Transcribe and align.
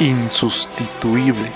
insustituible. 0.00 1.50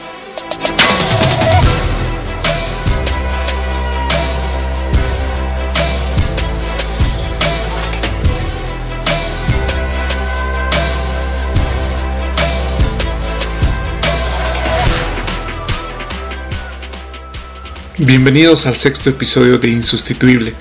Bienvenidos 17.99 18.67
al 18.67 18.75
sexto 18.75 19.11
episodio 19.11 19.59
de 19.59 19.69
Insustituible, 19.69 20.55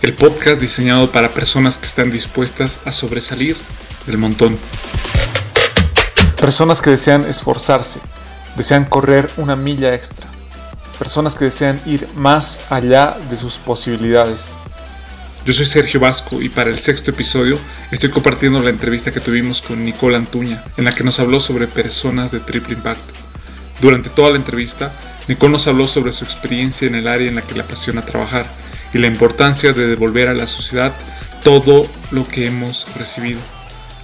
el 0.00 0.14
podcast 0.14 0.58
diseñado 0.58 1.12
para 1.12 1.30
personas 1.30 1.76
que 1.76 1.86
están 1.86 2.10
dispuestas 2.10 2.80
a 2.86 2.92
sobresalir 2.92 3.56
del 4.06 4.16
montón. 4.16 4.58
Personas 6.42 6.80
que 6.80 6.90
desean 6.90 7.24
esforzarse, 7.24 8.00
desean 8.56 8.84
correr 8.84 9.30
una 9.36 9.54
milla 9.54 9.94
extra. 9.94 10.26
Personas 10.98 11.36
que 11.36 11.44
desean 11.44 11.80
ir 11.86 12.08
más 12.16 12.58
allá 12.68 13.16
de 13.30 13.36
sus 13.36 13.58
posibilidades. 13.58 14.56
Yo 15.46 15.52
soy 15.52 15.66
Sergio 15.66 16.00
Vasco 16.00 16.42
y 16.42 16.48
para 16.48 16.70
el 16.70 16.80
sexto 16.80 17.12
episodio 17.12 17.60
estoy 17.92 18.10
compartiendo 18.10 18.58
la 18.58 18.70
entrevista 18.70 19.12
que 19.12 19.20
tuvimos 19.20 19.62
con 19.62 19.84
Nicole 19.84 20.16
Antuña, 20.16 20.64
en 20.76 20.84
la 20.84 20.90
que 20.90 21.04
nos 21.04 21.20
habló 21.20 21.38
sobre 21.38 21.68
personas 21.68 22.32
de 22.32 22.40
triple 22.40 22.74
impacto. 22.74 23.14
Durante 23.80 24.10
toda 24.10 24.30
la 24.30 24.36
entrevista, 24.36 24.92
Nicole 25.28 25.52
nos 25.52 25.68
habló 25.68 25.86
sobre 25.86 26.10
su 26.10 26.24
experiencia 26.24 26.88
en 26.88 26.96
el 26.96 27.06
área 27.06 27.28
en 27.28 27.36
la 27.36 27.42
que 27.42 27.54
le 27.54 27.60
apasiona 27.60 28.04
trabajar 28.04 28.46
y 28.92 28.98
la 28.98 29.06
importancia 29.06 29.72
de 29.72 29.86
devolver 29.86 30.26
a 30.26 30.34
la 30.34 30.48
sociedad 30.48 30.92
todo 31.44 31.86
lo 32.10 32.26
que 32.26 32.48
hemos 32.48 32.88
recibido. 32.98 33.38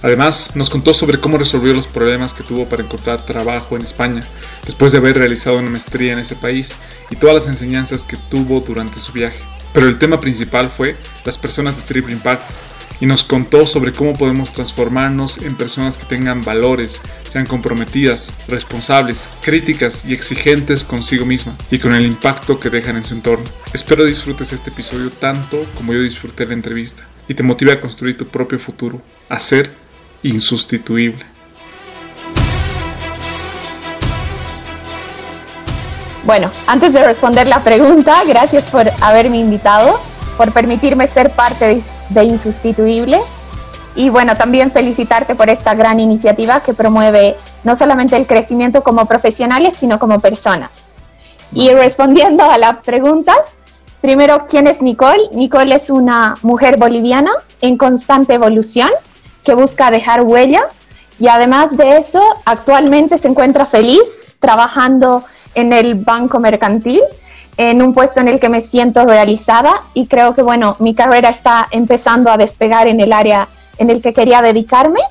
Además, 0.01 0.55
nos 0.55 0.69
contó 0.69 0.93
sobre 0.93 1.19
cómo 1.19 1.37
resolvió 1.37 1.73
los 1.73 1.87
problemas 1.87 2.33
que 2.33 2.43
tuvo 2.43 2.65
para 2.65 2.83
encontrar 2.83 3.25
trabajo 3.25 3.75
en 3.75 3.83
España, 3.83 4.21
después 4.65 4.91
de 4.91 4.99
haber 4.99 5.17
realizado 5.17 5.57
una 5.57 5.69
maestría 5.69 6.13
en 6.13 6.19
ese 6.19 6.35
país 6.35 6.75
y 7.09 7.15
todas 7.15 7.35
las 7.35 7.47
enseñanzas 7.47 8.03
que 8.03 8.17
tuvo 8.29 8.61
durante 8.61 8.99
su 8.99 9.11
viaje. 9.11 9.39
Pero 9.73 9.87
el 9.87 9.99
tema 9.99 10.21
principal 10.21 10.69
fue 10.69 10.95
las 11.25 11.37
personas 11.37 11.75
de 11.75 11.83
triple 11.83 12.13
impacto, 12.13 12.53
y 13.01 13.05
nos 13.05 13.23
contó 13.23 13.65
sobre 13.65 13.93
cómo 13.93 14.13
podemos 14.13 14.53
transformarnos 14.53 15.39
en 15.39 15.55
personas 15.55 15.97
que 15.97 16.05
tengan 16.05 16.43
valores, 16.43 17.01
sean 17.27 17.45
comprometidas, 17.45 18.33
responsables, 18.47 19.29
críticas 19.41 20.05
y 20.05 20.13
exigentes 20.13 20.83
consigo 20.83 21.25
misma 21.25 21.55
y 21.71 21.79
con 21.79 21.93
el 21.93 22.05
impacto 22.05 22.59
que 22.59 22.69
dejan 22.69 22.97
en 22.97 23.03
su 23.03 23.13
entorno. 23.13 23.45
Espero 23.73 24.03
disfrutes 24.03 24.51
este 24.51 24.69
episodio 24.69 25.09
tanto 25.11 25.65
como 25.75 25.93
yo 25.93 26.01
disfruté 26.01 26.45
la 26.45 26.53
entrevista 26.53 27.05
y 27.27 27.33
te 27.33 27.43
motive 27.43 27.71
a 27.71 27.79
construir 27.79 28.17
tu 28.17 28.27
propio 28.27 28.59
futuro, 28.59 29.01
a 29.29 29.39
ser 29.39 29.71
insustituible. 30.23 31.25
Bueno, 36.25 36.51
antes 36.67 36.93
de 36.93 37.03
responder 37.03 37.47
la 37.47 37.63
pregunta, 37.63 38.23
gracias 38.27 38.63
por 38.65 38.89
haberme 39.01 39.37
invitado 39.37 39.99
por 40.39 40.53
permitirme 40.53 41.05
ser 41.05 41.31
parte 41.31 41.81
de, 42.09 42.23
Insustituible. 42.23 43.19
Y 43.93 44.07
bueno, 44.07 44.37
también 44.37 44.71
felicitarte 44.71 45.35
por 45.35 45.49
esta 45.49 45.73
gran 45.73 45.99
iniciativa 45.99 46.61
que 46.61 46.73
promueve 46.73 47.35
no 47.65 47.75
solamente 47.75 48.15
el 48.15 48.25
crecimiento 48.25 48.81
como 48.81 49.05
profesionales, 49.05 49.73
sino 49.73 49.99
como 49.99 50.21
personas. 50.21 50.87
Y 51.51 51.71
respondiendo 51.71 52.49
a 52.49 52.57
las 52.57 52.77
preguntas, 52.85 53.57
primero, 53.99 54.45
¿quién 54.47 54.67
es 54.67 54.81
Nicole? 54.81 55.27
Nicole 55.33 55.75
es 55.75 55.89
una 55.89 56.35
mujer 56.41 56.77
boliviana 56.77 57.31
en 57.59 57.75
constante 57.75 58.35
evolución 58.35 58.91
que 59.43 59.53
busca 59.53 59.91
dejar 59.91 60.21
huella 60.21 60.67
y 61.19 61.27
además 61.27 61.75
de 61.75 61.97
eso, 61.97 62.21
actualmente 62.45 63.17
se 63.17 63.27
encuentra 63.27 63.65
feliz 63.65 64.25
trabajando 64.39 65.25
en 65.53 65.73
el 65.73 65.95
Banco 65.95 66.39
Mercantil 66.39 67.01
en 67.57 67.81
un 67.81 67.93
puesto 67.93 68.21
en 68.21 68.29
el 68.29 68.39
que 68.39 68.47
me 68.47 68.61
siento 68.61 69.05
realizada 69.05 69.73
y 69.93 70.07
creo 70.07 70.33
que, 70.33 70.41
bueno, 70.41 70.77
mi 70.79 70.95
carrera 70.95 71.27
está 71.27 71.67
empezando 71.71 72.31
a 72.31 72.37
despegar 72.37 72.87
en 72.87 73.01
el 73.01 73.11
área 73.11 73.49
en 73.77 73.89
el 73.89 74.01
que 74.01 74.13
quería 74.13 74.41
dedicarme. 74.41 75.01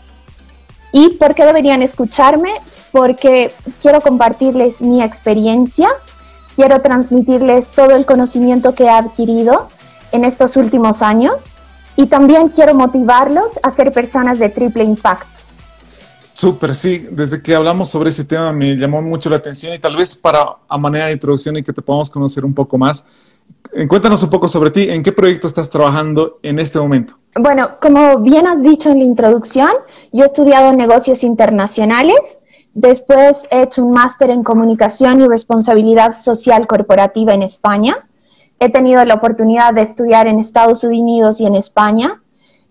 ¿Y 0.93 1.11
por 1.11 1.35
qué 1.35 1.45
deberían 1.45 1.83
escucharme? 1.83 2.53
Porque 2.91 3.53
quiero 3.83 4.01
compartirles 4.01 4.81
mi 4.81 5.03
experiencia, 5.03 5.91
quiero 6.57 6.81
transmitirles 6.81 7.71
todo 7.71 7.91
el 7.91 8.07
conocimiento 8.07 8.75
que 8.75 8.85
he 8.85 8.91
adquirido 8.91 9.69
en 10.13 10.25
estos 10.25 10.57
últimos 10.57 11.03
años 11.03 11.55
y 11.99 12.07
también 12.07 12.49
quiero 12.51 12.75
motivarlos 12.75 13.59
a 13.61 13.73
ser 13.73 13.91
personas 13.91 14.39
de 14.39 14.49
triple 14.51 14.85
impacto. 14.85 15.27
Súper, 16.33 16.73
sí. 16.77 17.09
Desde 17.11 17.43
que 17.43 17.53
hablamos 17.57 17.89
sobre 17.91 18.11
ese 18.11 18.25
tema 18.25 18.53
me 18.53 18.77
llamó 18.77 19.03
mucho 19.03 19.29
la 19.29 19.37
atención 19.37 19.75
y 19.75 19.81
tal 19.81 19.97
vez 19.97 20.15
para 20.15 20.47
a 20.69 20.79
manera 20.79 21.07
de 21.07 21.15
introducción 21.15 21.57
y 21.57 21.65
que 21.65 21.73
te 21.73 21.83
podamos 21.83 22.09
conocer 22.09 22.45
un 22.45 22.55
poco 22.55 22.79
más, 22.79 23.05
eh, 23.73 23.89
cuéntanos 23.89 24.23
un 24.23 24.31
poco 24.31 24.47
sobre 24.47 24.71
ti. 24.71 24.87
¿En 24.89 25.03
qué 25.03 25.11
proyecto 25.11 25.49
estás 25.49 25.69
trabajando 25.69 26.39
en 26.45 26.61
este 26.61 26.79
momento? 26.79 27.15
Bueno, 27.35 27.81
como 27.83 28.21
bien 28.21 28.47
has 28.47 28.63
dicho 28.63 28.91
en 28.91 29.01
la 29.01 29.05
introducción, 29.05 29.71
yo 30.13 30.23
he 30.23 30.27
estudiado 30.27 30.73
negocios 30.73 31.25
internacionales. 31.25 32.39
Después 32.75 33.49
he 33.51 33.63
hecho 33.63 33.85
un 33.85 33.91
máster 33.91 34.31
en 34.31 34.45
comunicación 34.45 35.21
y 35.21 35.27
responsabilidad 35.27 36.13
social 36.13 36.69
corporativa 36.69 37.35
en 37.35 37.43
España. 37.43 38.08
He 38.61 38.71
tenido 38.71 39.05
la 39.05 39.15
oportunidad 39.15 39.73
de 39.75 39.83
estudiar 39.83 40.27
en 40.27 40.39
Estados 40.39 40.83
Unidos 40.85 41.41
y 41.41 41.47
en 41.47 41.55
España. 41.55 42.23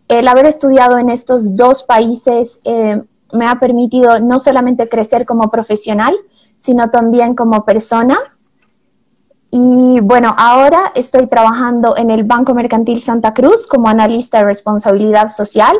El 0.07 0.27
haber 0.27 0.45
estudiado 0.45 0.97
en 0.97 1.09
estos 1.09 1.55
dos 1.55 1.83
países 1.83 2.59
eh, 2.63 3.01
me 3.31 3.47
ha 3.47 3.59
permitido 3.59 4.19
no 4.19 4.39
solamente 4.39 4.89
crecer 4.89 5.25
como 5.25 5.49
profesional, 5.49 6.15
sino 6.57 6.89
también 6.89 7.35
como 7.35 7.65
persona. 7.65 8.17
Y 9.49 9.99
bueno, 10.01 10.35
ahora 10.37 10.91
estoy 10.95 11.27
trabajando 11.27 11.95
en 11.95 12.11
el 12.11 12.23
Banco 12.23 12.53
Mercantil 12.53 13.01
Santa 13.01 13.33
Cruz 13.33 13.65
como 13.65 13.87
analista 13.87 14.39
de 14.39 14.45
responsabilidad 14.45 15.29
social. 15.29 15.75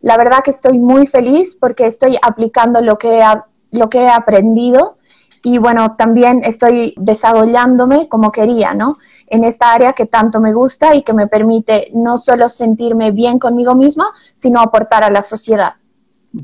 La 0.00 0.16
verdad 0.16 0.40
que 0.42 0.50
estoy 0.50 0.78
muy 0.78 1.06
feliz 1.06 1.54
porque 1.54 1.84
estoy 1.84 2.18
aplicando 2.22 2.80
lo 2.80 2.96
que, 2.96 3.22
lo 3.70 3.90
que 3.90 3.98
he 3.98 4.08
aprendido 4.08 4.96
y 5.42 5.58
bueno, 5.58 5.96
también 5.96 6.42
estoy 6.44 6.94
desarrollándome 6.98 8.08
como 8.08 8.30
quería, 8.30 8.74
¿no? 8.74 8.98
En 9.26 9.44
esta 9.44 9.72
área 9.72 9.92
que 9.92 10.06
tanto 10.06 10.40
me 10.40 10.52
gusta 10.52 10.94
y 10.94 11.02
que 11.02 11.12
me 11.12 11.26
permite 11.26 11.90
no 11.94 12.18
solo 12.18 12.48
sentirme 12.48 13.10
bien 13.10 13.38
conmigo 13.38 13.74
misma, 13.74 14.06
sino 14.34 14.60
aportar 14.60 15.04
a 15.04 15.10
la 15.10 15.22
sociedad. 15.22 15.74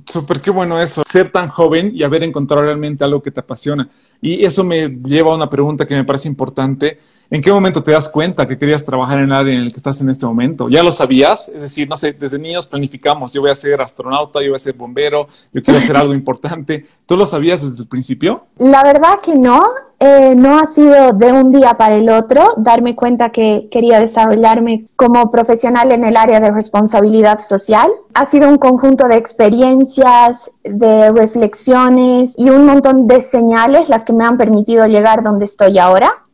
Súper, 0.04 0.40
qué 0.40 0.50
bueno 0.50 0.80
eso, 0.80 1.02
ser 1.06 1.30
tan 1.30 1.48
joven 1.48 1.92
y 1.94 2.02
haber 2.02 2.24
encontrado 2.24 2.62
realmente 2.62 3.04
algo 3.04 3.22
que 3.22 3.30
te 3.30 3.40
apasiona. 3.40 3.88
Y 4.20 4.44
eso 4.44 4.64
me 4.64 4.88
lleva 4.88 5.32
a 5.32 5.36
una 5.36 5.48
pregunta 5.48 5.86
que 5.86 5.94
me 5.94 6.04
parece 6.04 6.28
importante. 6.28 6.98
¿En 7.28 7.42
qué 7.42 7.52
momento 7.52 7.82
te 7.82 7.90
das 7.90 8.08
cuenta 8.08 8.46
que 8.46 8.56
querías 8.56 8.84
trabajar 8.84 9.18
en 9.18 9.24
el 9.24 9.32
área 9.32 9.54
en 9.54 9.62
el 9.62 9.70
que 9.70 9.76
estás 9.76 10.00
en 10.00 10.08
este 10.08 10.24
momento? 10.26 10.68
¿Ya 10.68 10.82
lo 10.82 10.92
sabías? 10.92 11.48
Es 11.48 11.62
decir, 11.62 11.88
no 11.88 11.96
sé, 11.96 12.12
desde 12.12 12.38
niños 12.38 12.66
planificamos, 12.66 13.32
yo 13.32 13.40
voy 13.40 13.50
a 13.50 13.54
ser 13.54 13.80
astronauta, 13.80 14.40
yo 14.40 14.50
voy 14.50 14.56
a 14.56 14.60
ser 14.60 14.74
bombero, 14.74 15.26
yo 15.52 15.62
quiero 15.62 15.78
hacer 15.78 15.96
algo 15.96 16.14
importante. 16.14 16.86
¿Tú 17.04 17.16
lo 17.16 17.26
sabías 17.26 17.62
desde 17.62 17.82
el 17.82 17.88
principio? 17.88 18.44
La 18.58 18.82
verdad 18.84 19.18
que 19.22 19.34
no. 19.34 19.62
Eh, 19.98 20.34
no 20.36 20.58
ha 20.58 20.66
sido 20.66 21.14
de 21.14 21.32
un 21.32 21.52
día 21.52 21.78
para 21.78 21.96
el 21.96 22.10
otro 22.10 22.52
darme 22.58 22.94
cuenta 22.94 23.30
que 23.30 23.68
quería 23.70 23.98
desarrollarme 23.98 24.84
como 24.94 25.30
profesional 25.30 25.90
en 25.90 26.04
el 26.04 26.18
área 26.18 26.38
de 26.38 26.50
responsabilidad 26.50 27.38
social. 27.38 27.90
Ha 28.12 28.26
sido 28.26 28.46
un 28.50 28.58
conjunto 28.58 29.08
de 29.08 29.16
experiencias, 29.16 30.50
de 30.62 31.12
reflexiones 31.12 32.34
y 32.36 32.50
un 32.50 32.66
montón 32.66 33.06
de 33.06 33.22
señales 33.22 33.88
las 33.88 34.04
que 34.04 34.12
me 34.12 34.26
han 34.26 34.36
permitido 34.36 34.86
llegar 34.86 35.22
donde 35.22 35.46
estoy 35.46 35.78
ahora. 35.78 36.25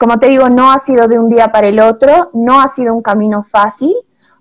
Como 0.00 0.18
te 0.18 0.28
digo, 0.28 0.48
no 0.48 0.72
ha 0.72 0.78
sido 0.78 1.08
de 1.08 1.18
un 1.18 1.28
día 1.28 1.52
para 1.52 1.68
el 1.68 1.78
otro, 1.78 2.30
no 2.32 2.62
ha 2.62 2.68
sido 2.68 2.94
un 2.94 3.02
camino 3.02 3.42
fácil. 3.42 3.94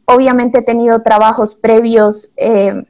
Obviamente 0.06 0.60
he 0.60 0.62
tenido 0.62 1.02
trabajos 1.02 1.54
previos 1.54 2.32
eh, 2.38 2.86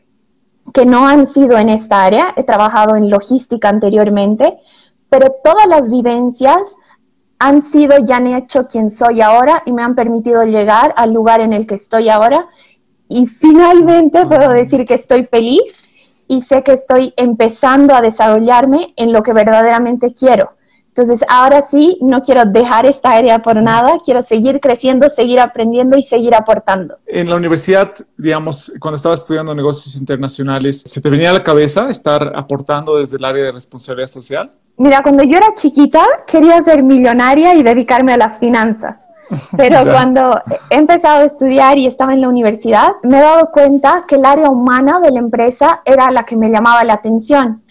que 0.72 0.86
no 0.86 1.08
han 1.08 1.26
sido 1.26 1.58
en 1.58 1.70
esta 1.70 2.04
área. 2.04 2.32
He 2.36 2.44
trabajado 2.44 2.96
en 2.96 3.10
logística 3.10 3.70
anteriormente, 3.70 4.60
pero 5.10 5.34
todas 5.44 5.66
las 5.66 5.90
vivencias 5.90 6.76
han 7.40 7.64
sido 7.64 7.96
y 8.08 8.12
han 8.12 8.28
hecho 8.28 8.68
quien 8.68 8.88
soy 8.92 9.22
ahora 9.22 9.64
y 9.66 9.74
me 9.74 9.82
han 9.82 9.96
permitido 9.96 10.44
llegar 10.44 10.94
al 10.96 11.12
lugar 11.12 11.42
en 11.42 11.54
el 11.54 11.66
que 11.66 11.74
estoy 11.74 12.08
ahora. 12.08 12.50
Y 13.08 13.26
finalmente 13.26 14.28
puedo 14.28 14.52
decir 14.52 14.86
que 14.86 14.94
estoy 14.94 15.26
feliz 15.26 15.90
y 16.28 16.42
sé 16.42 16.62
que 16.62 16.74
estoy 16.74 17.16
empezando 17.18 17.96
a 17.96 18.02
desarrollarme 18.02 18.94
en 18.96 19.12
lo 19.12 19.24
que 19.24 19.34
verdaderamente 19.34 20.14
quiero. 20.14 20.59
Entonces, 21.00 21.26
ahora 21.30 21.66
sí, 21.66 21.98
no 22.02 22.22
quiero 22.22 22.44
dejar 22.44 22.86
esta 22.86 23.12
área 23.12 23.40
por 23.40 23.56
nada, 23.62 23.98
quiero 24.04 24.22
seguir 24.22 24.60
creciendo, 24.60 25.10
seguir 25.10 25.40
aprendiendo 25.40 25.98
y 25.98 26.04
seguir 26.04 26.36
aportando. 26.36 26.98
En 27.08 27.30
la 27.30 27.38
universidad, 27.38 27.94
digamos, 28.18 28.74
cuando 28.82 28.98
estabas 28.98 29.22
estudiando 29.22 29.56
negocios 29.56 29.96
internacionales, 29.96 30.84
¿se 30.86 31.00
te 31.00 31.10
venía 31.10 31.30
a 31.30 31.34
la 31.34 31.44
cabeza 31.44 31.90
estar 31.90 32.34
aportando 32.36 32.98
desde 32.98 33.16
el 33.16 33.24
área 33.24 33.46
de 33.46 33.52
responsabilidad 33.54 34.08
social? 34.08 34.52
Mira, 34.76 35.02
cuando 35.02 35.24
yo 35.24 35.38
era 35.38 35.54
chiquita 35.56 36.04
quería 36.28 36.62
ser 36.64 36.84
millonaria 36.84 37.56
y 37.56 37.64
dedicarme 37.64 38.12
a 38.12 38.18
las 38.18 38.38
finanzas. 38.38 39.08
Pero 39.58 39.84
cuando 39.90 40.42
he 40.70 40.76
empezado 40.76 41.22
a 41.22 41.26
estudiar 41.26 41.78
y 41.78 41.88
estaba 41.88 42.14
en 42.14 42.22
la 42.22 42.28
universidad, 42.28 42.96
me 43.04 43.20
he 43.20 43.22
dado 43.22 43.52
cuenta 43.52 44.04
que 44.06 44.16
el 44.16 44.26
área 44.26 44.50
humana 44.50 45.00
de 45.00 45.12
la 45.12 45.20
empresa 45.20 45.82
era 45.86 46.12
la 46.12 46.24
que 46.24 46.36
me 46.36 46.50
llamaba 46.50 46.84
la 46.84 46.96
atención. 46.96 47.64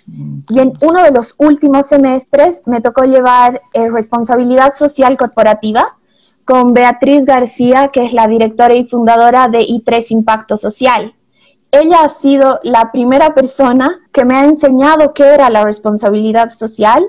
Y 0.48 0.58
en 0.58 0.72
uno 0.82 1.02
de 1.02 1.10
los 1.10 1.34
últimos 1.38 1.86
semestres 1.86 2.62
me 2.64 2.80
tocó 2.80 3.04
llevar 3.04 3.60
eh, 3.74 3.90
responsabilidad 3.90 4.72
social 4.72 5.16
corporativa 5.16 5.98
con 6.44 6.72
Beatriz 6.72 7.26
García, 7.26 7.88
que 7.88 8.04
es 8.04 8.14
la 8.14 8.26
directora 8.26 8.74
y 8.74 8.86
fundadora 8.86 9.48
de 9.48 9.58
I3 9.58 10.12
Impacto 10.12 10.56
Social. 10.56 11.14
Ella 11.70 12.04
ha 12.04 12.08
sido 12.08 12.58
la 12.62 12.90
primera 12.90 13.34
persona 13.34 14.00
que 14.12 14.24
me 14.24 14.36
ha 14.36 14.44
enseñado 14.46 15.12
qué 15.12 15.34
era 15.34 15.50
la 15.50 15.62
responsabilidad 15.62 16.48
social, 16.48 17.06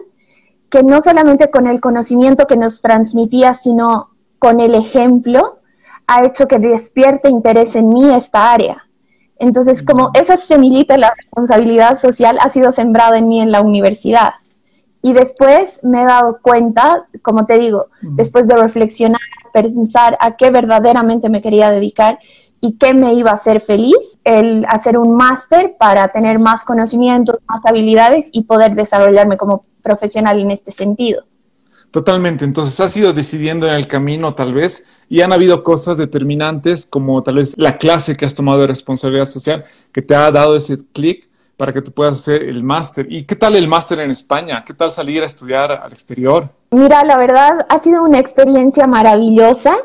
que 0.70 0.84
no 0.84 1.00
solamente 1.00 1.50
con 1.50 1.68
el 1.68 1.80
conocimiento 1.80 2.48
que 2.48 2.58
nos 2.58 2.82
transmitía, 2.82 3.54
sino 3.54 4.10
con 4.40 4.60
el 4.60 4.76
ejemplo, 4.76 5.60
ha 6.08 6.26
hecho 6.26 6.48
que 6.48 6.60
despierte 6.60 7.30
interés 7.30 7.78
en 7.78 7.88
mí 7.90 8.14
esta 8.14 8.52
área. 8.52 8.89
Entonces, 9.40 9.82
como 9.82 10.12
esa 10.14 10.38
semillita 10.38 10.94
de 10.94 11.00
la 11.00 11.14
responsabilidad 11.16 11.98
social 11.98 12.38
ha 12.42 12.50
sido 12.50 12.72
sembrada 12.72 13.18
en 13.18 13.28
mí 13.28 13.42
en 13.42 13.52
la 13.52 13.62
universidad. 13.62 14.34
Y 15.02 15.14
después 15.14 15.80
me 15.82 16.02
he 16.02 16.06
dado 16.06 16.40
cuenta, 16.42 17.08
como 17.22 17.46
te 17.46 17.58
digo, 17.58 17.88
después 18.02 18.48
de 18.48 18.58
reflexionar, 18.58 19.22
pensar 19.54 20.18
a 20.20 20.36
qué 20.36 20.52
verdaderamente 20.52 21.30
me 21.30 21.42
quería 21.42 21.72
dedicar 21.72 22.20
y 22.62 22.78
qué 22.78 22.94
me 22.94 23.14
iba 23.14 23.32
a 23.32 23.36
hacer 23.36 23.62
feliz, 23.62 24.20
el 24.26 24.66
hacer 24.68 24.98
un 24.98 25.16
máster 25.16 25.78
para 25.80 26.10
tener 26.10 26.40
más 26.40 26.66
conocimientos, 26.66 27.38
más 27.48 27.66
habilidades 27.66 28.30
y 28.34 28.44
poder 28.44 28.76
desarrollarme 28.76 29.38
como 29.38 29.64
profesional 29.82 30.38
en 30.40 30.52
este 30.52 30.72
sentido. 30.72 31.24
Totalmente, 31.92 32.46
entonces 32.46 32.80
has 32.80 32.96
ido 32.96 33.14
decidiendo 33.14 33.68
en 33.68 33.74
el 33.74 33.88
camino 33.88 34.36
tal 34.36 34.54
vez 34.54 35.02
y 35.10 35.22
han 35.22 35.34
habido 35.34 35.64
cosas 35.64 35.98
determinantes 35.98 36.86
como 36.86 37.24
tal 37.24 37.36
vez 37.36 37.56
la 37.58 37.80
clase 37.80 38.16
que 38.16 38.26
has 38.26 38.36
tomado 38.36 38.60
de 38.60 38.68
responsabilidad 38.68 39.26
social 39.26 39.66
que 39.92 40.04
te 40.04 40.16
ha 40.16 40.32
dado 40.32 40.56
ese 40.56 40.78
clic 40.94 41.28
para 41.58 41.74
que 41.74 41.82
tú 41.82 41.92
puedas 41.92 42.20
hacer 42.20 42.44
el 42.44 42.64
máster. 42.64 43.12
¿Y 43.12 43.26
qué 43.26 43.36
tal 43.36 43.56
el 43.56 43.68
máster 43.68 44.00
en 44.00 44.12
España? 44.12 44.64
¿Qué 44.64 44.74
tal 44.74 44.92
salir 44.92 45.24
a 45.24 45.26
estudiar 45.26 45.72
al 45.72 45.92
exterior? 45.92 46.50
Mira, 46.72 47.04
la 47.04 47.18
verdad 47.18 47.66
ha 47.68 47.80
sido 47.80 48.04
una 48.04 48.20
experiencia 48.20 48.86
maravillosa. 48.86 49.76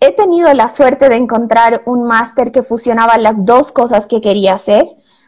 He 0.00 0.12
tenido 0.16 0.52
la 0.54 0.68
suerte 0.68 1.10
de 1.10 1.16
encontrar 1.16 1.82
un 1.84 2.04
máster 2.04 2.50
que 2.50 2.62
fusionaba 2.62 3.18
las 3.18 3.44
dos 3.44 3.72
cosas 3.72 4.06
que 4.06 4.22
quería 4.22 4.54
hacer, 4.54 4.86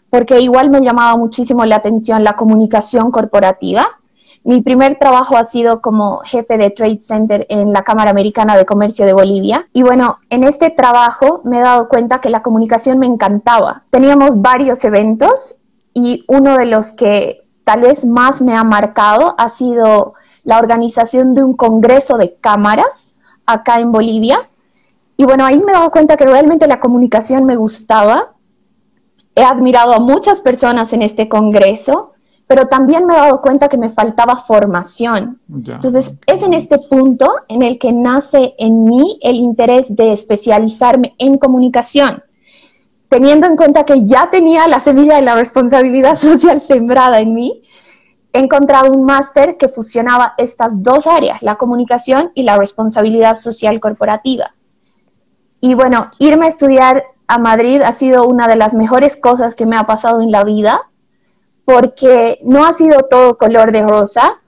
porque 0.09 0.41
igual 0.41 0.71
me 0.71 0.81
llamaba 0.81 1.17
muchísimo 1.19 1.65
la 1.67 1.77
atención 1.77 2.25
la 2.25 2.35
comunicación 2.35 3.11
corporativa 3.11 4.01
mi 4.45 4.61
primer 4.61 4.99
trabajo 4.99 5.39
ha 5.39 5.45
sido 5.45 5.81
como 5.81 6.19
jefe 6.19 6.59
de 6.59 6.69
Trade 6.69 7.01
Center 7.01 7.47
en 7.49 7.73
la 7.73 7.83
Cámara 7.83 8.11
Americana 8.11 8.57
de 8.57 8.67
Comercio 8.67 9.07
de 9.07 9.15
Bolivia. 9.15 9.67
Y 9.73 9.83
bueno, 9.83 10.19
en 10.29 10.45
este 10.45 10.69
trabajo 10.69 11.41
me 11.45 11.59
he 11.59 11.63
dado 11.63 11.89
cuenta 11.89 12.21
que 12.21 12.29
la 12.29 12.43
comunicación 12.43 12.99
me 12.99 13.07
encantaba. 13.07 13.85
Teníamos 13.89 14.43
varios 14.43 14.85
eventos 14.85 15.57
y 15.95 16.25
uno 16.29 16.59
de 16.59 16.67
los 16.67 16.93
que 16.93 17.47
tal 17.65 17.81
vez 17.81 18.05
más 18.05 18.43
me 18.43 18.55
ha 18.55 18.65
marcado 18.65 19.35
ha 19.39 19.49
sido 19.49 20.13
la 20.43 20.59
organización 20.59 21.33
de 21.33 21.43
un 21.43 21.55
congreso 21.55 22.19
de 22.19 22.35
cámaras 22.35 23.15
acá 23.47 23.81
en 23.81 23.93
Bolivia. 23.93 24.51
Y 25.17 25.25
bueno, 25.25 25.47
ahí 25.47 25.63
me 25.65 25.73
he 25.73 25.75
dado 25.75 25.91
cuenta 25.91 26.19
que 26.19 26.27
realmente 26.27 26.67
la 26.67 26.81
comunicación 26.81 27.47
me 27.47 27.57
gustaba. 27.57 28.35
He 29.35 29.43
admirado 29.43 29.95
a 29.95 30.01
muchas 30.01 30.43
personas 30.43 30.93
en 30.93 31.01
este 31.01 31.31
congreso 31.31 32.14
pero 32.47 32.69
también 32.69 33.07
me 33.07 33.15
he 33.15 33.17
dado 33.17 33.41
cuenta 33.41 33.69
que 33.69 33.79
me 33.79 33.91
faltaba 33.91 34.37
formación. 34.37 35.41
Entonces, 35.49 36.13
es 36.27 36.43
en 36.43 36.53
este 36.53 36.77
punto 36.91 37.27
en 37.49 37.63
el 37.63 37.79
que 37.79 37.93
nace 37.93 38.55
en 38.59 38.85
mí 38.85 39.19
el 39.23 39.37
interés 39.37 39.95
de 39.97 40.13
especializarme 40.13 41.15
en 41.19 41.39
comunicación, 41.39 42.23
teniendo 43.09 43.47
en 43.47 43.57
cuenta 43.57 43.85
que 43.85 44.05
ya 44.05 44.31
tenía 44.31 44.69
la 44.69 44.81
semilla 44.81 45.17
de 45.17 45.23
la 45.23 45.35
responsabilidad 45.35 46.19
social 46.21 46.61
sembrada 46.61 47.21
en 47.21 47.33
mí. 47.33 47.63
He 48.33 48.41
encontrado 48.41 48.93
un 48.93 49.05
máster 49.05 49.57
que 49.57 49.69
fusionaba 49.69 50.35
estas 50.37 50.83
dos 50.83 51.07
áreas, 51.07 51.41
la 51.41 51.55
comunicación 51.55 52.33
y 52.35 52.43
la 52.43 52.59
responsabilidad 52.59 53.37
social 53.37 53.81
corporativa. 53.81 54.55
Y 55.61 55.75
bueno, 55.75 56.11
irme 56.19 56.47
a 56.47 56.49
estudiar 56.49 57.05
a 57.27 57.39
Madrid 57.39 57.81
ha 57.81 57.93
sido 57.93 58.27
una 58.27 58.49
de 58.49 58.57
las 58.57 58.75
mejores 58.75 59.17
cosas 59.17 59.55
que 59.55 59.65
me 59.65 59.77
ha 59.77 59.87
pasado 59.87 60.21
en 60.21 60.31
la 60.31 60.45
vida 60.45 60.91
porque 61.65 62.39
no 62.43 62.65
ha 62.65 62.73
sido 62.73 63.03
todo 63.03 63.39
color 63.39 63.73
de 63.73 63.83
rosa. 63.83 64.41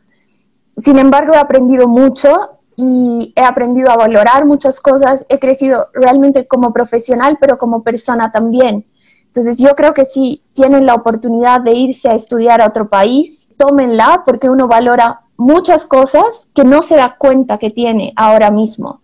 Sin 0.77 0.99
embargo, 0.99 1.35
he 1.35 1.39
aprendido 1.39 1.89
mucho 1.89 2.59
y 2.77 3.33
he 3.35 3.43
aprendido 3.43 3.91
a 3.91 3.97
valorar 3.97 4.45
muchas 4.45 4.81
cosas. 4.81 5.25
He 5.29 5.39
crecido 5.39 5.89
realmente 5.95 6.47
como 6.47 6.73
profesional, 6.73 7.39
pero 7.41 7.59
como 7.59 7.83
persona 7.83 8.31
también. 8.31 8.87
Entonces, 9.27 9.59
yo 9.59 9.75
creo 9.75 9.93
que 9.95 10.05
si 10.05 10.43
tienen 10.55 10.87
la 10.87 10.95
oportunidad 10.95 11.61
de 11.61 11.73
irse 11.73 12.09
a 12.09 12.15
estudiar 12.15 12.61
a 12.61 12.69
otro 12.69 12.89
país, 12.89 13.49
tómenla 13.57 14.23
porque 14.27 14.49
uno 14.49 14.69
valora 14.69 15.23
muchas 15.37 15.85
cosas 15.85 16.49
que 16.55 16.65
no 16.65 16.83
se 16.83 16.97
da 16.97 17.17
cuenta 17.19 17.59
que 17.59 17.71
tiene 17.71 18.13
ahora 18.17 18.51
mismo. 18.51 19.01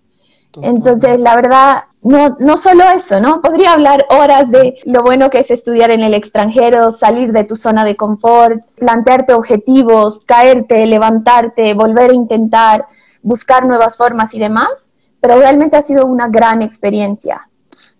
Entonces, 0.60 1.20
la 1.20 1.36
verdad, 1.36 1.84
no, 2.02 2.36
no 2.40 2.56
solo 2.56 2.84
eso, 2.94 3.20
¿no? 3.20 3.40
Podría 3.40 3.72
hablar 3.72 4.04
horas 4.10 4.50
de 4.50 4.78
lo 4.84 5.02
bueno 5.02 5.30
que 5.30 5.38
es 5.38 5.50
estudiar 5.50 5.90
en 5.90 6.00
el 6.00 6.14
extranjero, 6.14 6.90
salir 6.90 7.32
de 7.32 7.44
tu 7.44 7.56
zona 7.56 7.84
de 7.84 7.96
confort, 7.96 8.60
plantearte 8.76 9.32
objetivos, 9.34 10.20
caerte, 10.26 10.84
levantarte, 10.86 11.74
volver 11.74 12.10
a 12.10 12.14
intentar, 12.14 12.86
buscar 13.22 13.66
nuevas 13.66 13.96
formas 13.96 14.34
y 14.34 14.40
demás, 14.40 14.88
pero 15.20 15.36
realmente 15.36 15.76
ha 15.76 15.82
sido 15.82 16.06
una 16.06 16.28
gran 16.28 16.60
experiencia. 16.60 17.48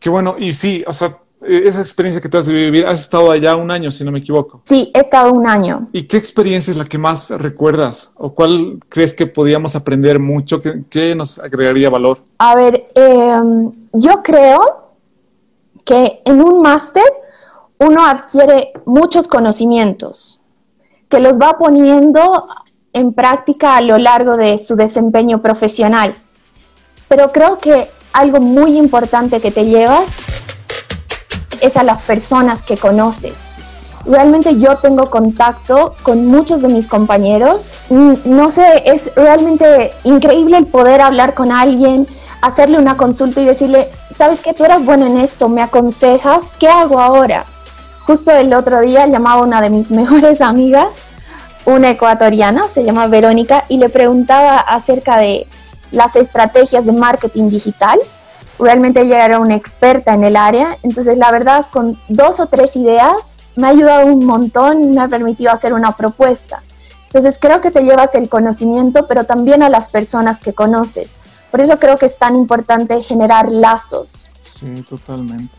Qué 0.01 0.11
bueno, 0.11 0.35
y 0.37 0.53
sí, 0.53 0.83
o 0.87 0.93
sea, 0.93 1.19
eh, 1.47 1.63
esa 1.65 1.81
experiencia 1.81 2.21
que 2.21 2.29
te 2.29 2.39
has 2.39 2.47
de 2.47 2.55
vivir, 2.55 2.87
has 2.87 3.01
estado 3.01 3.31
allá 3.31 3.57
un 3.57 3.71
año, 3.71 3.91
si 3.91 4.05
no 4.05 4.13
me 4.13 4.19
equivoco. 4.19 4.63
Sí, 4.65 4.91
he 4.95 5.01
estado 5.01 5.33
un 5.33 5.47
año. 5.47 5.89
¿Y 5.93 6.05
qué 6.05 6.17
experiencia 6.17 6.71
es 6.71 6.77
la 6.77 6.85
que 6.85 6.99
más 6.99 7.31
recuerdas? 7.31 8.13
¿O 8.17 8.35
cuál 8.35 8.81
crees 8.89 9.15
que 9.15 9.27
podíamos 9.27 9.77
aprender 9.77 10.19
mucho? 10.19 10.61
¿Qué, 10.61 11.15
nos 11.15 11.39
agregaría 11.39 11.91
valor? 11.91 12.19
A 12.39 12.55
ver, 12.55 12.89
em, 12.95 13.82
yo 13.93 14.23
creo 14.23 14.93
que 15.85 16.23
en 16.25 16.43
un 16.43 16.63
máster 16.63 17.05
uno 17.79 18.07
adquiere 18.07 18.73
muchos 18.85 19.27
conocimientos 19.27 20.41
que 21.09 21.21
los 21.21 21.39
va 21.39 21.59
poniendo 21.59 22.49
en 22.93 23.13
práctica 23.13 23.77
a 23.77 23.81
lo 23.81 23.99
largo 23.99 24.37
de 24.37 24.59
su 24.59 24.77
desempeño 24.77 25.43
profesional. 25.43 26.15
Pero 27.09 27.33
creo 27.33 27.59
que 27.59 27.91
algo 28.13 28.41
muy 28.41 28.77
importante 28.79 29.41
que 29.41 29.51
te 29.51 29.65
llevas 29.67 30.05
es 31.61 31.77
a 31.77 31.83
las 31.83 32.01
personas 32.03 32.63
que 32.63 32.77
conoces. 32.77 33.59
Realmente 34.05 34.59
yo 34.59 34.77
tengo 34.79 35.11
contacto 35.11 35.95
con 36.03 36.27
muchos 36.27 36.61
de 36.61 36.69
mis 36.69 36.87
compañeros. 36.87 37.73
Mm, 37.89 38.15
no 38.25 38.51
sé, 38.51 38.83
es 38.85 39.15
realmente 39.15 39.93
increíble 40.05 40.57
el 40.57 40.67
poder 40.67 41.01
hablar 41.01 41.35
con 41.35 41.53
alguien, 41.53 42.09
hacerle 42.43 42.79
una 42.79 42.99
consulta 42.99 43.41
y 43.41 43.47
decirle, 43.47 43.91
sabes 44.17 44.41
que 44.41 44.53
tú 44.53 44.65
eras 44.65 44.85
bueno 44.85 45.07
en 45.07 45.17
esto, 45.17 45.49
me 45.49 45.63
aconsejas, 45.63 46.43
¿qué 46.59 46.69
hago 46.69 47.01
ahora? 47.01 47.47
Justo 48.05 48.31
el 48.33 48.53
otro 48.53 48.83
día 48.83 49.07
llamaba 49.07 49.43
una 49.43 49.63
de 49.63 49.71
mis 49.71 49.91
mejores 50.03 50.43
amigas, 50.43 50.89
una 51.65 51.91
ecuatoriana, 51.91 52.69
se 52.69 52.85
llama 52.85 53.07
Verónica, 53.07 53.65
y 53.69 53.79
le 53.79 53.89
preguntaba 53.89 54.59
acerca 54.59 55.17
de 55.17 55.47
las 55.93 56.17
estrategias 56.17 56.85
de 56.85 56.93
marketing 56.93 57.49
digital 57.49 57.99
realmente 58.63 59.01
ella 59.03 59.25
era 59.25 59.39
una 59.39 59.55
experta 59.55 60.15
en 60.15 60.25
el 60.25 60.37
área, 60.37 60.79
entonces 60.83 61.19
la 61.19 61.31
verdad 61.31 61.67
con 61.71 61.99
dos 62.09 62.41
o 62.41 62.47
tres 62.47 62.77
ideas 62.77 63.17
me 63.57 63.67
ha 63.67 63.71
ayudado 63.71 64.07
un 64.07 64.25
montón 64.25 64.83
y 64.83 64.87
me 64.89 65.03
ha 65.03 65.09
permitido 65.09 65.53
hacer 65.53 65.73
una 65.73 65.93
propuesta. 65.93 66.63
Entonces 67.07 67.39
creo 67.39 67.61
que 67.61 67.71
te 67.71 67.83
llevas 67.83 68.15
el 68.15 68.29
conocimiento, 68.29 69.07
pero 69.07 69.25
también 69.25 69.63
a 69.63 69.69
las 69.69 69.89
personas 69.89 70.41
que 70.41 70.55
conoces. 70.55 71.15
Por 71.53 71.61
eso 71.61 71.79
creo 71.79 71.99
que 71.99 72.07
es 72.07 72.19
tan 72.19 72.35
importante 72.35 73.01
generar 73.03 73.49
lazos. 73.49 74.27
Sí, 74.41 74.83
totalmente. 74.89 75.55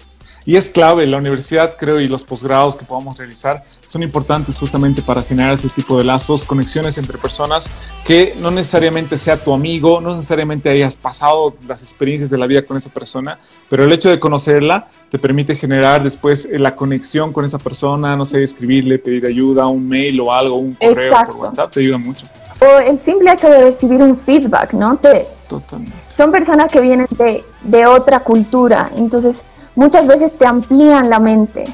Y 0.46 0.58
es 0.58 0.70
clave, 0.70 1.08
la 1.08 1.18
universidad 1.18 1.78
creo 1.78 2.02
y 2.02 2.08
los 2.08 2.24
posgrados 2.26 2.76
que 2.76 2.84
podamos 2.84 3.18
realizar 3.18 3.64
son 3.86 4.04
importantes 4.04 4.60
justamente 4.60 5.02
para 5.02 5.22
generar 5.22 5.54
ese 5.54 5.70
tipo 5.70 5.98
de 5.98 6.04
lazos, 6.04 6.44
conexiones 6.44 6.98
entre 6.98 7.18
personas 7.18 7.72
que 8.04 8.36
no 8.42 8.52
necesariamente 8.52 9.18
sea 9.18 9.38
tu 9.38 9.54
amigo, 9.54 10.02
no 10.02 10.16
necesariamente 10.16 10.70
hayas 10.70 10.98
pasado 10.98 11.54
las 11.66 11.82
experiencias 11.82 12.30
de 12.30 12.38
la 12.38 12.48
vida 12.48 12.66
con 12.66 12.76
esa 12.76 12.90
persona, 12.90 13.40
pero 13.70 13.86
el 13.86 13.94
hecho 13.94 14.10
de 14.10 14.20
conocerla 14.20 14.88
te 15.10 15.18
permite 15.18 15.56
generar 15.56 16.04
después 16.04 16.46
eh, 16.46 16.60
la 16.60 16.76
conexión 16.76 17.32
con 17.32 17.46
esa 17.46 17.60
persona, 17.60 18.18
no 18.18 18.26
sé, 18.26 18.44
escribirle, 18.44 19.00
pedir 19.00 19.26
ayuda, 19.26 19.68
un 19.68 19.88
mail 19.88 20.20
o 20.20 20.34
algo, 20.34 20.58
un 20.58 20.74
correo 20.74 21.14
por 21.26 21.36
WhatsApp, 21.38 21.72
te 21.72 21.80
ayuda 21.80 22.00
mucho. 22.00 22.28
O 22.60 22.80
el 22.80 23.00
simple 23.00 23.32
hecho 23.32 23.50
de 23.50 23.64
recibir 23.64 24.02
un 24.02 24.18
feedback, 24.18 24.74
¿no? 24.74 24.98
Te, 24.98 25.28
Totalmente. 25.60 25.96
Son 26.10 26.32
personas 26.32 26.72
que 26.72 26.82
vienen 26.82 27.08
de, 27.12 27.44
de 27.62 27.86
otra 27.86 28.22
cultura, 28.22 28.90
entonces 28.96 29.44
muchas 29.76 30.08
veces 30.08 30.36
te 30.36 30.48
amplían 30.48 31.12
la 31.12 31.20
mente. 31.20 31.66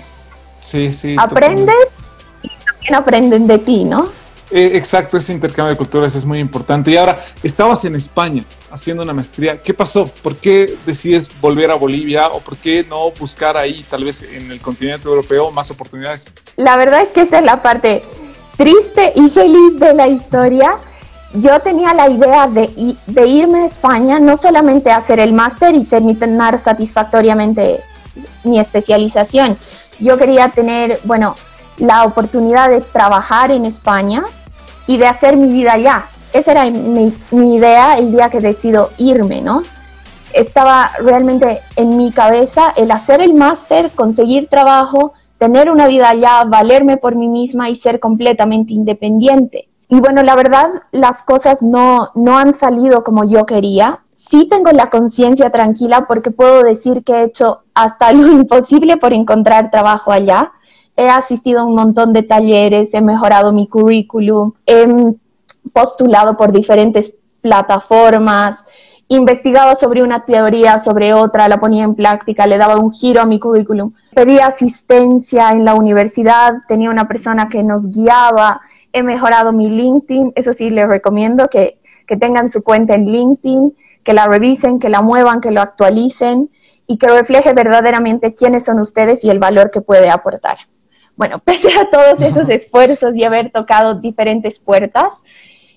Sí, 0.59 0.91
sí. 0.91 1.15
Aprendes 1.17 1.87
y 2.43 2.49
también 2.65 2.95
aprenden 2.95 3.47
de 3.47 3.57
ti, 3.59 3.85
¿no? 3.85 4.09
Eh, 4.51 4.71
exacto, 4.73 5.15
ese 5.15 5.31
intercambio 5.31 5.71
de 5.71 5.77
culturas 5.77 6.13
es 6.13 6.25
muy 6.25 6.39
importante. 6.39 6.91
Y 6.91 6.97
ahora, 6.97 7.23
estabas 7.41 7.85
en 7.85 7.95
España 7.95 8.43
haciendo 8.69 9.03
una 9.03 9.13
maestría. 9.13 9.61
¿Qué 9.61 9.73
pasó? 9.73 10.07
¿Por 10.21 10.35
qué 10.35 10.75
decides 10.85 11.29
volver 11.39 11.71
a 11.71 11.75
Bolivia 11.75 12.27
o 12.27 12.41
por 12.41 12.57
qué 12.57 12.85
no 12.89 13.11
buscar 13.11 13.55
ahí, 13.55 13.85
tal 13.89 14.03
vez 14.03 14.23
en 14.23 14.51
el 14.51 14.59
continente 14.59 15.07
europeo, 15.07 15.51
más 15.51 15.71
oportunidades? 15.71 16.29
La 16.57 16.75
verdad 16.75 17.01
es 17.01 17.09
que 17.09 17.21
esta 17.21 17.39
es 17.39 17.45
la 17.45 17.61
parte 17.61 18.03
triste 18.57 19.13
y 19.15 19.29
feliz 19.29 19.79
de 19.79 19.93
la 19.93 20.07
historia, 20.07 20.79
yo 21.33 21.59
tenía 21.59 21.93
la 21.93 22.09
idea 22.09 22.47
de, 22.47 22.71
irme 23.25 23.61
a 23.61 23.65
España, 23.65 24.19
no 24.19 24.35
solamente 24.37 24.89
a 24.89 24.97
hacer 24.97 25.19
el 25.19 25.33
máster 25.33 25.75
y 25.75 25.83
terminar 25.83 26.57
satisfactoriamente 26.57 27.79
mi 28.43 28.59
especialización. 28.59 29.57
Yo 29.99 30.17
quería 30.17 30.49
tener, 30.49 30.99
bueno, 31.03 31.35
la 31.77 32.03
oportunidad 32.05 32.69
de 32.69 32.81
trabajar 32.81 33.51
en 33.51 33.65
España 33.65 34.23
y 34.87 34.97
de 34.97 35.07
hacer 35.07 35.37
mi 35.37 35.51
vida 35.51 35.73
allá. 35.73 36.05
Esa 36.33 36.51
era 36.51 36.65
mi, 36.65 37.13
mi 37.31 37.55
idea 37.55 37.97
el 37.97 38.11
día 38.11 38.29
que 38.29 38.39
decido 38.39 38.89
irme, 38.97 39.41
¿no? 39.41 39.63
Estaba 40.33 40.91
realmente 40.99 41.59
en 41.75 41.97
mi 41.97 42.11
cabeza 42.11 42.73
el 42.75 42.91
hacer 42.91 43.21
el 43.21 43.33
máster, 43.33 43.91
conseguir 43.91 44.47
trabajo, 44.47 45.13
tener 45.37 45.69
una 45.69 45.87
vida 45.87 46.09
allá, 46.09 46.43
valerme 46.45 46.97
por 46.97 47.15
mí 47.15 47.27
misma 47.27 47.69
y 47.69 47.75
ser 47.75 47.99
completamente 47.99 48.73
independiente. 48.73 49.68
Y 49.91 49.99
bueno, 49.99 50.21
la 50.21 50.35
verdad, 50.35 50.69
las 50.91 51.23
cosas 51.23 51.63
no, 51.63 52.11
no 52.13 52.37
han 52.37 52.53
salido 52.53 53.03
como 53.03 53.23
yo 53.23 53.47
quería. 53.47 54.01
Sí 54.13 54.47
tengo 54.47 54.71
la 54.71 54.91
conciencia 54.91 55.49
tranquila 55.49 56.05
porque 56.07 56.29
puedo 56.29 56.61
decir 56.61 57.03
que 57.03 57.13
he 57.13 57.23
hecho 57.23 57.63
hasta 57.73 58.13
lo 58.13 58.27
imposible 58.31 58.97
por 58.97 59.13
encontrar 59.13 59.71
trabajo 59.71 60.11
allá. 60.11 60.51
He 60.95 61.09
asistido 61.09 61.61
a 61.61 61.63
un 61.63 61.75
montón 61.75 62.13
de 62.13 62.23
talleres, 62.23 62.93
he 62.93 63.01
mejorado 63.01 63.51
mi 63.51 63.67
currículum, 63.67 64.53
he 64.65 64.85
postulado 65.73 66.37
por 66.37 66.51
diferentes 66.51 67.13
plataformas, 67.41 68.63
investigaba 69.09 69.75
sobre 69.75 70.03
una 70.03 70.23
teoría, 70.23 70.77
sobre 70.79 71.13
otra, 71.13 71.47
la 71.47 71.59
ponía 71.59 71.83
en 71.83 71.95
práctica, 71.95 72.45
le 72.45 72.57
daba 72.57 72.77
un 72.77 72.91
giro 72.91 73.21
a 73.21 73.25
mi 73.25 73.39
currículum. 73.39 73.93
Pedía 74.13 74.45
asistencia 74.45 75.51
en 75.51 75.65
la 75.65 75.73
universidad, 75.73 76.53
tenía 76.67 76.91
una 76.91 77.07
persona 77.07 77.49
que 77.49 77.63
nos 77.63 77.89
guiaba, 77.89 78.61
he 78.93 79.01
mejorado 79.01 79.51
mi 79.51 79.67
LinkedIn, 79.67 80.33
eso 80.35 80.53
sí, 80.53 80.69
les 80.69 80.87
recomiendo 80.87 81.49
que, 81.49 81.79
que 82.05 82.17
tengan 82.17 82.49
su 82.49 82.63
cuenta 82.63 82.93
en 82.93 83.05
LinkedIn, 83.05 83.75
que 84.03 84.13
la 84.13 84.27
revisen, 84.27 84.79
que 84.79 84.89
la 84.89 85.01
muevan, 85.01 85.41
que 85.41 85.51
lo 85.51 85.61
actualicen 85.61 86.51
y 86.85 86.97
que 86.97 87.07
refleje 87.07 87.53
verdaderamente 87.53 88.35
quiénes 88.35 88.65
son 88.65 88.79
ustedes 88.79 89.23
y 89.23 89.31
el 89.31 89.39
valor 89.39 89.71
que 89.71 89.81
puede 89.81 90.11
aportar. 90.11 90.57
Bueno, 91.15 91.39
pese 91.43 91.69
a 91.79 91.89
todos 91.89 92.21
esos 92.21 92.47
esfuerzos 92.47 93.15
y 93.15 93.23
haber 93.23 93.51
tocado 93.51 93.95
diferentes 93.95 94.59
puertas, 94.59 95.23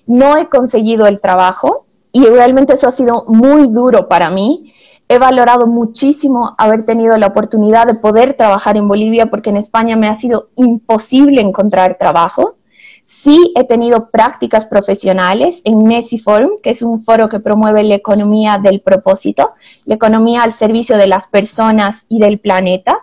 no 0.05 0.37
he 0.37 0.49
conseguido 0.49 1.07
el 1.07 1.19
trabajo 1.19 1.87
y 2.13 2.25
realmente 2.27 2.75
eso 2.75 2.87
ha 2.87 2.91
sido 2.91 3.25
muy 3.27 3.69
duro 3.71 4.07
para 4.07 4.29
mí. 4.29 4.71
He 5.09 5.17
valorado 5.17 5.67
muchísimo 5.67 6.55
haber 6.57 6.85
tenido 6.85 7.17
la 7.17 7.27
oportunidad 7.27 7.87
de 7.87 7.95
poder 7.95 8.35
trabajar 8.35 8.77
en 8.77 8.87
Bolivia 8.87 9.25
porque 9.25 9.49
en 9.49 9.57
España 9.57 9.97
me 9.97 10.07
ha 10.07 10.15
sido 10.15 10.49
imposible 10.55 11.41
encontrar 11.41 11.97
trabajo. 11.97 12.55
Sí 13.03 13.51
he 13.55 13.65
tenido 13.65 14.11
prácticas 14.11 14.65
profesionales 14.65 15.61
en 15.65 15.83
Messi 15.83 16.19
Forum, 16.19 16.61
que 16.61 16.69
es 16.69 16.83
un 16.83 17.01
foro 17.01 17.27
que 17.27 17.39
promueve 17.39 17.83
la 17.83 17.95
economía 17.95 18.59
del 18.63 18.79
propósito, 18.79 19.51
la 19.85 19.95
economía 19.95 20.43
al 20.43 20.53
servicio 20.53 20.97
de 20.97 21.07
las 21.07 21.27
personas 21.27 22.05
y 22.09 22.19
del 22.19 22.39
planeta, 22.39 22.99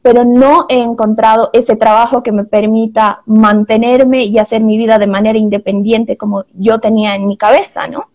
pero 0.00 0.24
no 0.24 0.66
he 0.68 0.78
encontrado 0.78 1.50
ese 1.52 1.74
trabajo 1.74 2.22
que 2.22 2.30
me 2.30 2.44
permita 2.44 3.22
mantenerme 3.26 4.24
y 4.24 4.38
hacer 4.38 4.62
mi 4.62 4.78
vida 4.78 4.98
de 4.98 5.08
manera 5.08 5.38
independiente 5.38 6.16
como 6.16 6.44
yo 6.54 6.78
tenía 6.78 7.16
en 7.16 7.26
mi 7.26 7.36
cabeza, 7.36 7.88
¿no? 7.88 8.06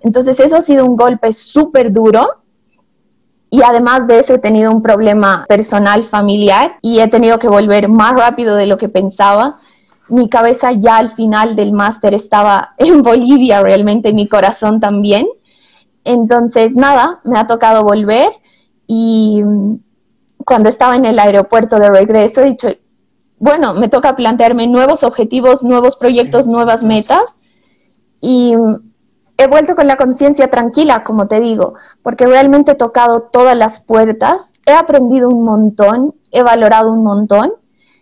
Entonces 0.00 0.40
eso 0.40 0.56
ha 0.56 0.62
sido 0.62 0.84
un 0.84 0.96
golpe 0.96 1.32
súper 1.32 1.92
duro 1.92 2.40
y 3.50 3.62
además 3.62 4.06
de 4.06 4.20
eso 4.20 4.34
he 4.34 4.38
tenido 4.38 4.70
un 4.70 4.80
problema 4.80 5.44
personal 5.48 6.04
familiar 6.04 6.76
y 6.82 7.00
he 7.00 7.08
tenido 7.08 7.38
que 7.38 7.48
volver 7.48 7.88
más 7.88 8.14
rápido 8.14 8.54
de 8.54 8.66
lo 8.66 8.78
que 8.78 8.88
pensaba. 8.88 9.58
Mi 10.08 10.28
cabeza 10.28 10.72
ya 10.72 10.96
al 10.98 11.10
final 11.10 11.56
del 11.56 11.72
máster 11.72 12.14
estaba 12.14 12.74
en 12.78 13.02
Bolivia 13.02 13.60
realmente, 13.60 14.12
mi 14.12 14.28
corazón 14.28 14.80
también. 14.80 15.26
Entonces, 16.04 16.74
nada, 16.74 17.20
me 17.24 17.38
ha 17.38 17.46
tocado 17.46 17.82
volver 17.82 18.28
y 18.86 19.42
cuando 20.44 20.68
estaba 20.68 20.96
en 20.96 21.04
el 21.04 21.18
aeropuerto 21.18 21.78
de 21.78 21.90
regreso 21.90 22.40
he 22.40 22.50
dicho, 22.50 22.68
bueno, 23.38 23.74
me 23.74 23.88
toca 23.88 24.16
plantearme 24.16 24.66
nuevos 24.66 25.02
objetivos, 25.02 25.62
nuevos 25.62 25.96
proyectos, 25.96 26.46
nuevas 26.46 26.84
metas. 26.84 27.22
Y 28.20 28.54
he 29.40 29.46
vuelto 29.46 29.74
con 29.74 29.86
la 29.86 29.96
conciencia 29.96 30.48
tranquila, 30.48 31.02
como 31.02 31.26
te 31.26 31.40
digo, 31.40 31.74
porque 32.02 32.26
realmente 32.26 32.72
he 32.72 32.74
tocado 32.74 33.22
todas 33.22 33.56
las 33.56 33.80
puertas, 33.80 34.52
he 34.66 34.72
aprendido 34.72 35.30
un 35.30 35.44
montón, 35.44 36.14
he 36.30 36.42
valorado 36.42 36.92
un 36.92 37.02
montón. 37.02 37.54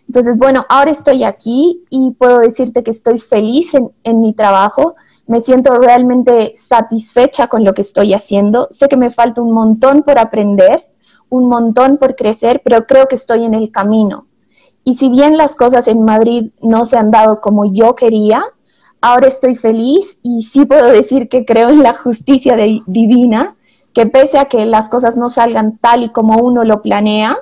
Entonces, 0.07 0.37
bueno, 0.37 0.65
ahora 0.67 0.91
estoy 0.91 1.23
aquí 1.23 1.85
y 1.89 2.11
puedo 2.11 2.39
decirte 2.39 2.83
que 2.83 2.91
estoy 2.91 3.19
feliz 3.19 3.73
en, 3.73 3.89
en 4.03 4.19
mi 4.19 4.33
trabajo, 4.33 4.95
me 5.27 5.39
siento 5.39 5.75
realmente 5.75 6.51
satisfecha 6.55 7.47
con 7.47 7.63
lo 7.63 7.73
que 7.73 7.83
estoy 7.83 8.13
haciendo, 8.13 8.67
sé 8.69 8.89
que 8.89 8.97
me 8.97 9.11
falta 9.11 9.41
un 9.41 9.53
montón 9.53 10.03
por 10.03 10.19
aprender, 10.19 10.87
un 11.29 11.47
montón 11.47 11.97
por 11.97 12.15
crecer, 12.15 12.61
pero 12.65 12.85
creo 12.85 13.07
que 13.07 13.15
estoy 13.15 13.45
en 13.45 13.53
el 13.53 13.71
camino. 13.71 14.25
Y 14.83 14.95
si 14.95 15.07
bien 15.07 15.37
las 15.37 15.55
cosas 15.55 15.87
en 15.87 16.03
Madrid 16.03 16.51
no 16.61 16.83
se 16.83 16.97
han 16.97 17.11
dado 17.11 17.39
como 17.39 17.71
yo 17.71 17.95
quería, 17.95 18.43
ahora 19.01 19.27
estoy 19.27 19.55
feliz 19.55 20.19
y 20.23 20.43
sí 20.43 20.65
puedo 20.65 20.89
decir 20.91 21.29
que 21.29 21.45
creo 21.45 21.69
en 21.69 21.83
la 21.83 21.95
justicia 21.95 22.55
divina, 22.55 23.55
que 23.93 24.05
pese 24.05 24.37
a 24.37 24.45
que 24.45 24.65
las 24.65 24.89
cosas 24.89 25.15
no 25.17 25.29
salgan 25.29 25.77
tal 25.77 26.03
y 26.03 26.09
como 26.09 26.37
uno 26.37 26.63
lo 26.63 26.81
planea, 26.81 27.37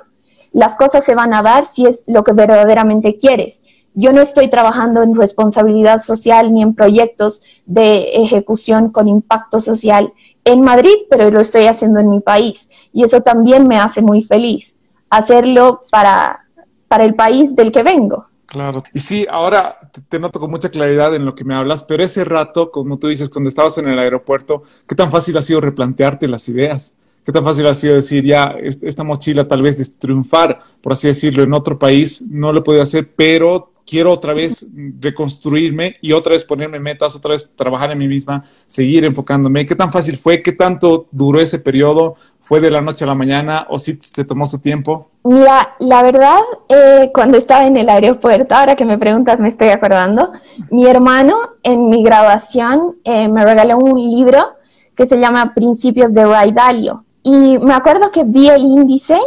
las 0.52 0.76
cosas 0.76 1.04
se 1.04 1.14
van 1.14 1.34
a 1.34 1.42
dar 1.42 1.66
si 1.66 1.86
es 1.86 2.04
lo 2.06 2.24
que 2.24 2.32
verdaderamente 2.32 3.16
quieres. 3.16 3.62
Yo 3.94 4.12
no 4.12 4.20
estoy 4.20 4.48
trabajando 4.48 5.02
en 5.02 5.14
responsabilidad 5.14 5.98
social 5.98 6.52
ni 6.52 6.62
en 6.62 6.74
proyectos 6.74 7.42
de 7.66 8.22
ejecución 8.22 8.90
con 8.90 9.08
impacto 9.08 9.60
social 9.60 10.12
en 10.44 10.60
Madrid, 10.62 10.94
pero 11.10 11.30
lo 11.30 11.40
estoy 11.40 11.66
haciendo 11.66 12.00
en 12.00 12.08
mi 12.08 12.20
país. 12.20 12.68
Y 12.92 13.02
eso 13.02 13.20
también 13.22 13.66
me 13.66 13.78
hace 13.78 14.00
muy 14.00 14.22
feliz, 14.22 14.76
hacerlo 15.10 15.82
para, 15.90 16.46
para 16.86 17.04
el 17.04 17.14
país 17.14 17.54
del 17.56 17.72
que 17.72 17.82
vengo. 17.82 18.26
Claro. 18.46 18.82
Y 18.94 19.00
sí, 19.00 19.26
ahora 19.30 19.78
te, 20.08 20.18
noto 20.18 20.40
con 20.40 20.50
mucha 20.50 20.70
claridad 20.70 21.14
en 21.14 21.24
lo 21.24 21.34
que 21.34 21.44
me 21.44 21.54
hablas, 21.54 21.82
pero 21.82 22.02
ese 22.02 22.24
rato, 22.24 22.70
como 22.70 22.98
tú 22.98 23.08
dices, 23.08 23.30
cuando 23.30 23.48
estabas 23.48 23.78
en 23.78 23.88
el 23.88 23.98
aeropuerto, 23.98 24.62
¿qué 24.86 24.94
tan 24.94 25.10
fácil 25.10 25.36
ha 25.36 25.42
sido 25.42 25.60
replantearte 25.60 26.28
las 26.28 26.48
ideas? 26.48 26.96
¿Qué 27.24 27.32
tan 27.32 27.44
fácil 27.44 27.66
ha 27.66 27.74
sido 27.74 27.94
decir, 27.94 28.24
ya, 28.24 28.54
esta 28.62 29.04
mochila 29.04 29.46
tal 29.46 29.62
vez 29.62 29.76
de 29.76 29.84
triunfar, 29.98 30.60
por 30.80 30.92
así 30.92 31.08
decirlo, 31.08 31.42
en 31.42 31.52
otro 31.52 31.78
país, 31.78 32.22
no 32.28 32.52
lo 32.52 32.60
he 32.60 32.62
podido 32.62 32.82
hacer, 32.82 33.10
pero 33.14 33.72
quiero 33.88 34.12
otra 34.12 34.34
vez 34.34 34.66
reconstruirme 35.00 35.96
y 36.02 36.12
otra 36.12 36.32
vez 36.32 36.44
ponerme 36.44 36.78
metas, 36.78 37.16
otra 37.16 37.32
vez 37.32 37.50
trabajar 37.56 37.90
en 37.90 37.98
mí 37.98 38.06
misma, 38.06 38.44
seguir 38.66 39.04
enfocándome. 39.04 39.64
¿Qué 39.64 39.74
tan 39.74 39.90
fácil 39.90 40.18
fue? 40.18 40.42
¿Qué 40.42 40.52
tanto 40.52 41.06
duró 41.10 41.40
ese 41.40 41.58
periodo? 41.58 42.16
¿Fue 42.40 42.60
de 42.60 42.70
la 42.70 42.82
noche 42.82 43.04
a 43.04 43.06
la 43.06 43.14
mañana 43.14 43.66
o 43.70 43.78
si 43.78 43.94
sí 43.94 44.12
te 44.12 44.24
tomó 44.24 44.46
su 44.46 44.60
tiempo? 44.60 45.10
Mira, 45.24 45.74
la 45.78 46.02
verdad, 46.02 46.40
eh, 46.68 47.10
cuando 47.14 47.38
estaba 47.38 47.66
en 47.66 47.76
el 47.76 47.88
aeropuerto, 47.88 48.54
ahora 48.54 48.76
que 48.76 48.84
me 48.84 48.98
preguntas, 48.98 49.40
me 49.40 49.48
estoy 49.48 49.68
acordando, 49.68 50.32
mi 50.70 50.86
hermano 50.86 51.36
en 51.62 51.88
mi 51.88 52.02
graduación 52.02 52.98
eh, 53.04 53.28
me 53.28 53.44
regaló 53.44 53.78
un 53.78 53.98
libro 53.98 54.54
que 54.94 55.06
se 55.06 55.18
llama 55.18 55.54
Principios 55.54 56.12
de 56.12 56.26
Ray 56.26 56.52
Dalio. 56.52 57.04
Y 57.22 57.58
me 57.58 57.72
acuerdo 57.72 58.10
que 58.10 58.24
vi 58.24 58.48
el 58.48 58.62
índice 58.62 59.18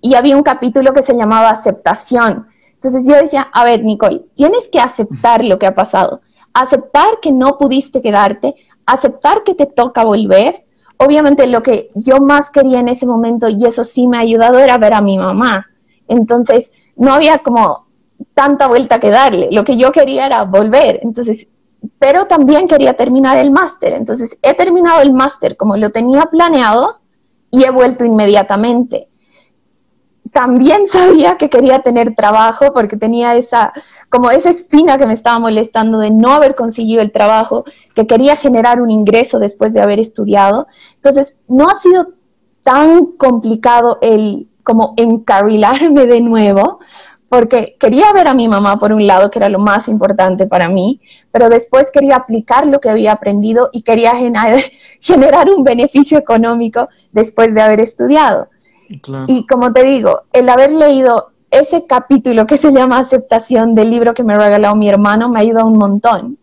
y 0.00 0.14
había 0.14 0.36
un 0.36 0.42
capítulo 0.42 0.92
que 0.92 1.02
se 1.02 1.14
llamaba 1.14 1.50
aceptación 1.50 2.49
entonces 2.82 3.06
yo 3.06 3.14
decía, 3.14 3.42
a 3.52 3.62
ver, 3.66 3.84
Nicole, 3.84 4.24
tienes 4.34 4.66
que 4.68 4.80
aceptar 4.80 5.44
lo 5.44 5.58
que 5.58 5.66
ha 5.66 5.74
pasado, 5.74 6.22
aceptar 6.54 7.20
que 7.20 7.30
no 7.30 7.58
pudiste 7.58 8.00
quedarte, 8.00 8.54
aceptar 8.86 9.44
que 9.44 9.54
te 9.54 9.66
toca 9.66 10.02
volver. 10.02 10.64
Obviamente 10.96 11.46
lo 11.46 11.62
que 11.62 11.90
yo 11.94 12.20
más 12.20 12.48
quería 12.48 12.80
en 12.80 12.88
ese 12.88 13.04
momento, 13.04 13.50
y 13.50 13.66
eso 13.66 13.84
sí 13.84 14.06
me 14.08 14.16
ha 14.16 14.20
ayudado, 14.20 14.58
era 14.58 14.78
ver 14.78 14.94
a 14.94 15.02
mi 15.02 15.18
mamá. 15.18 15.66
Entonces 16.08 16.70
no 16.96 17.12
había 17.12 17.38
como 17.38 17.86
tanta 18.32 18.66
vuelta 18.66 18.98
que 18.98 19.10
darle. 19.10 19.50
Lo 19.52 19.62
que 19.62 19.76
yo 19.76 19.92
quería 19.92 20.24
era 20.24 20.44
volver. 20.44 21.00
Entonces, 21.02 21.48
pero 21.98 22.28
también 22.28 22.66
quería 22.66 22.94
terminar 22.94 23.36
el 23.36 23.50
máster. 23.50 23.92
Entonces 23.92 24.38
he 24.40 24.54
terminado 24.54 25.02
el 25.02 25.12
máster 25.12 25.58
como 25.58 25.76
lo 25.76 25.90
tenía 25.90 26.22
planeado 26.30 27.00
y 27.50 27.62
he 27.62 27.70
vuelto 27.70 28.06
inmediatamente 28.06 29.09
también 30.32 30.86
sabía 30.86 31.36
que 31.36 31.50
quería 31.50 31.80
tener 31.80 32.14
trabajo 32.14 32.72
porque 32.72 32.96
tenía 32.96 33.36
esa, 33.36 33.72
como 34.08 34.30
esa 34.30 34.50
espina 34.50 34.98
que 34.98 35.06
me 35.06 35.12
estaba 35.12 35.38
molestando 35.38 35.98
de 35.98 36.10
no 36.10 36.32
haber 36.32 36.54
conseguido 36.54 37.02
el 37.02 37.12
trabajo, 37.12 37.64
que 37.94 38.06
quería 38.06 38.36
generar 38.36 38.80
un 38.80 38.90
ingreso 38.90 39.38
después 39.38 39.72
de 39.72 39.80
haber 39.80 39.98
estudiado. 39.98 40.66
Entonces, 40.94 41.36
no 41.48 41.68
ha 41.68 41.78
sido 41.78 42.14
tan 42.62 43.06
complicado 43.12 43.98
el 44.02 44.48
como 44.62 44.94
encarrilarme 44.96 46.06
de 46.06 46.20
nuevo, 46.20 46.78
porque 47.28 47.76
quería 47.78 48.12
ver 48.12 48.28
a 48.28 48.34
mi 48.34 48.48
mamá 48.48 48.78
por 48.78 48.92
un 48.92 49.06
lado, 49.06 49.30
que 49.30 49.38
era 49.38 49.48
lo 49.48 49.58
más 49.58 49.88
importante 49.88 50.46
para 50.46 50.68
mí, 50.68 51.00
pero 51.30 51.48
después 51.48 51.90
quería 51.90 52.16
aplicar 52.16 52.66
lo 52.66 52.80
que 52.80 52.90
había 52.90 53.12
aprendido 53.12 53.70
y 53.72 53.82
quería 53.82 54.12
generar 55.00 55.50
un 55.50 55.62
beneficio 55.64 56.18
económico 56.18 56.88
después 57.12 57.54
de 57.54 57.62
haber 57.62 57.80
estudiado. 57.80 58.48
Y 59.26 59.46
como 59.46 59.72
te 59.72 59.84
digo, 59.84 60.22
el 60.32 60.48
haber 60.48 60.72
leído 60.72 61.30
ese 61.50 61.86
capítulo 61.86 62.46
que 62.46 62.56
se 62.56 62.72
llama 62.72 62.98
aceptación 62.98 63.74
del 63.74 63.90
libro 63.90 64.14
que 64.14 64.22
me 64.22 64.34
regaló 64.34 64.74
mi 64.74 64.88
hermano 64.88 65.28
me 65.28 65.40
ayuda 65.40 65.64
un 65.64 65.78
montón. 65.78 66.38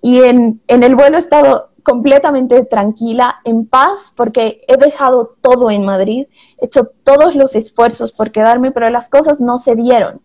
Y 0.00 0.20
en, 0.20 0.60
en 0.68 0.82
el 0.82 0.94
vuelo 0.94 1.16
he 1.16 1.20
estado 1.20 1.70
completamente 1.82 2.64
tranquila, 2.66 3.36
en 3.44 3.66
paz, 3.66 4.12
porque 4.14 4.60
he 4.68 4.76
dejado 4.76 5.36
todo 5.40 5.70
en 5.70 5.86
Madrid, 5.86 6.26
he 6.58 6.66
hecho 6.66 6.90
todos 7.02 7.34
los 7.34 7.56
esfuerzos 7.56 8.12
por 8.12 8.30
quedarme, 8.30 8.72
pero 8.72 8.90
las 8.90 9.08
cosas 9.08 9.40
no 9.40 9.56
se 9.56 9.74
dieron. 9.74 10.20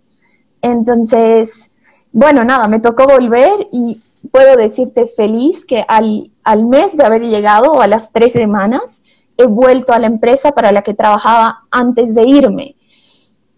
Entonces, 0.62 1.72
bueno, 2.12 2.43
nada, 2.43 2.67
me 2.67 2.79
tocó 2.79 3.08
volver 3.08 3.67
y 3.72 4.01
puedo 4.29 4.55
decirte 4.55 5.08
feliz 5.08 5.65
que 5.65 5.86
al, 5.88 6.32
al 6.43 6.65
mes 6.65 6.98
de 6.98 7.05
haber 7.05 7.22
llegado 7.22 7.72
o 7.72 7.82
a 7.82 7.88
las 7.88 8.12
tres 8.12 8.34
semanas, 8.34 9.01
he 9.38 9.46
vuelto 9.46 9.94
a 9.94 10.00
la 10.00 10.08
empresa 10.08 10.52
para 10.52 10.72
la 10.72 10.82
que 10.82 10.94
trabajaba 10.94 11.63
antes 11.72 12.16
de 12.16 12.24
irme. 12.24 12.75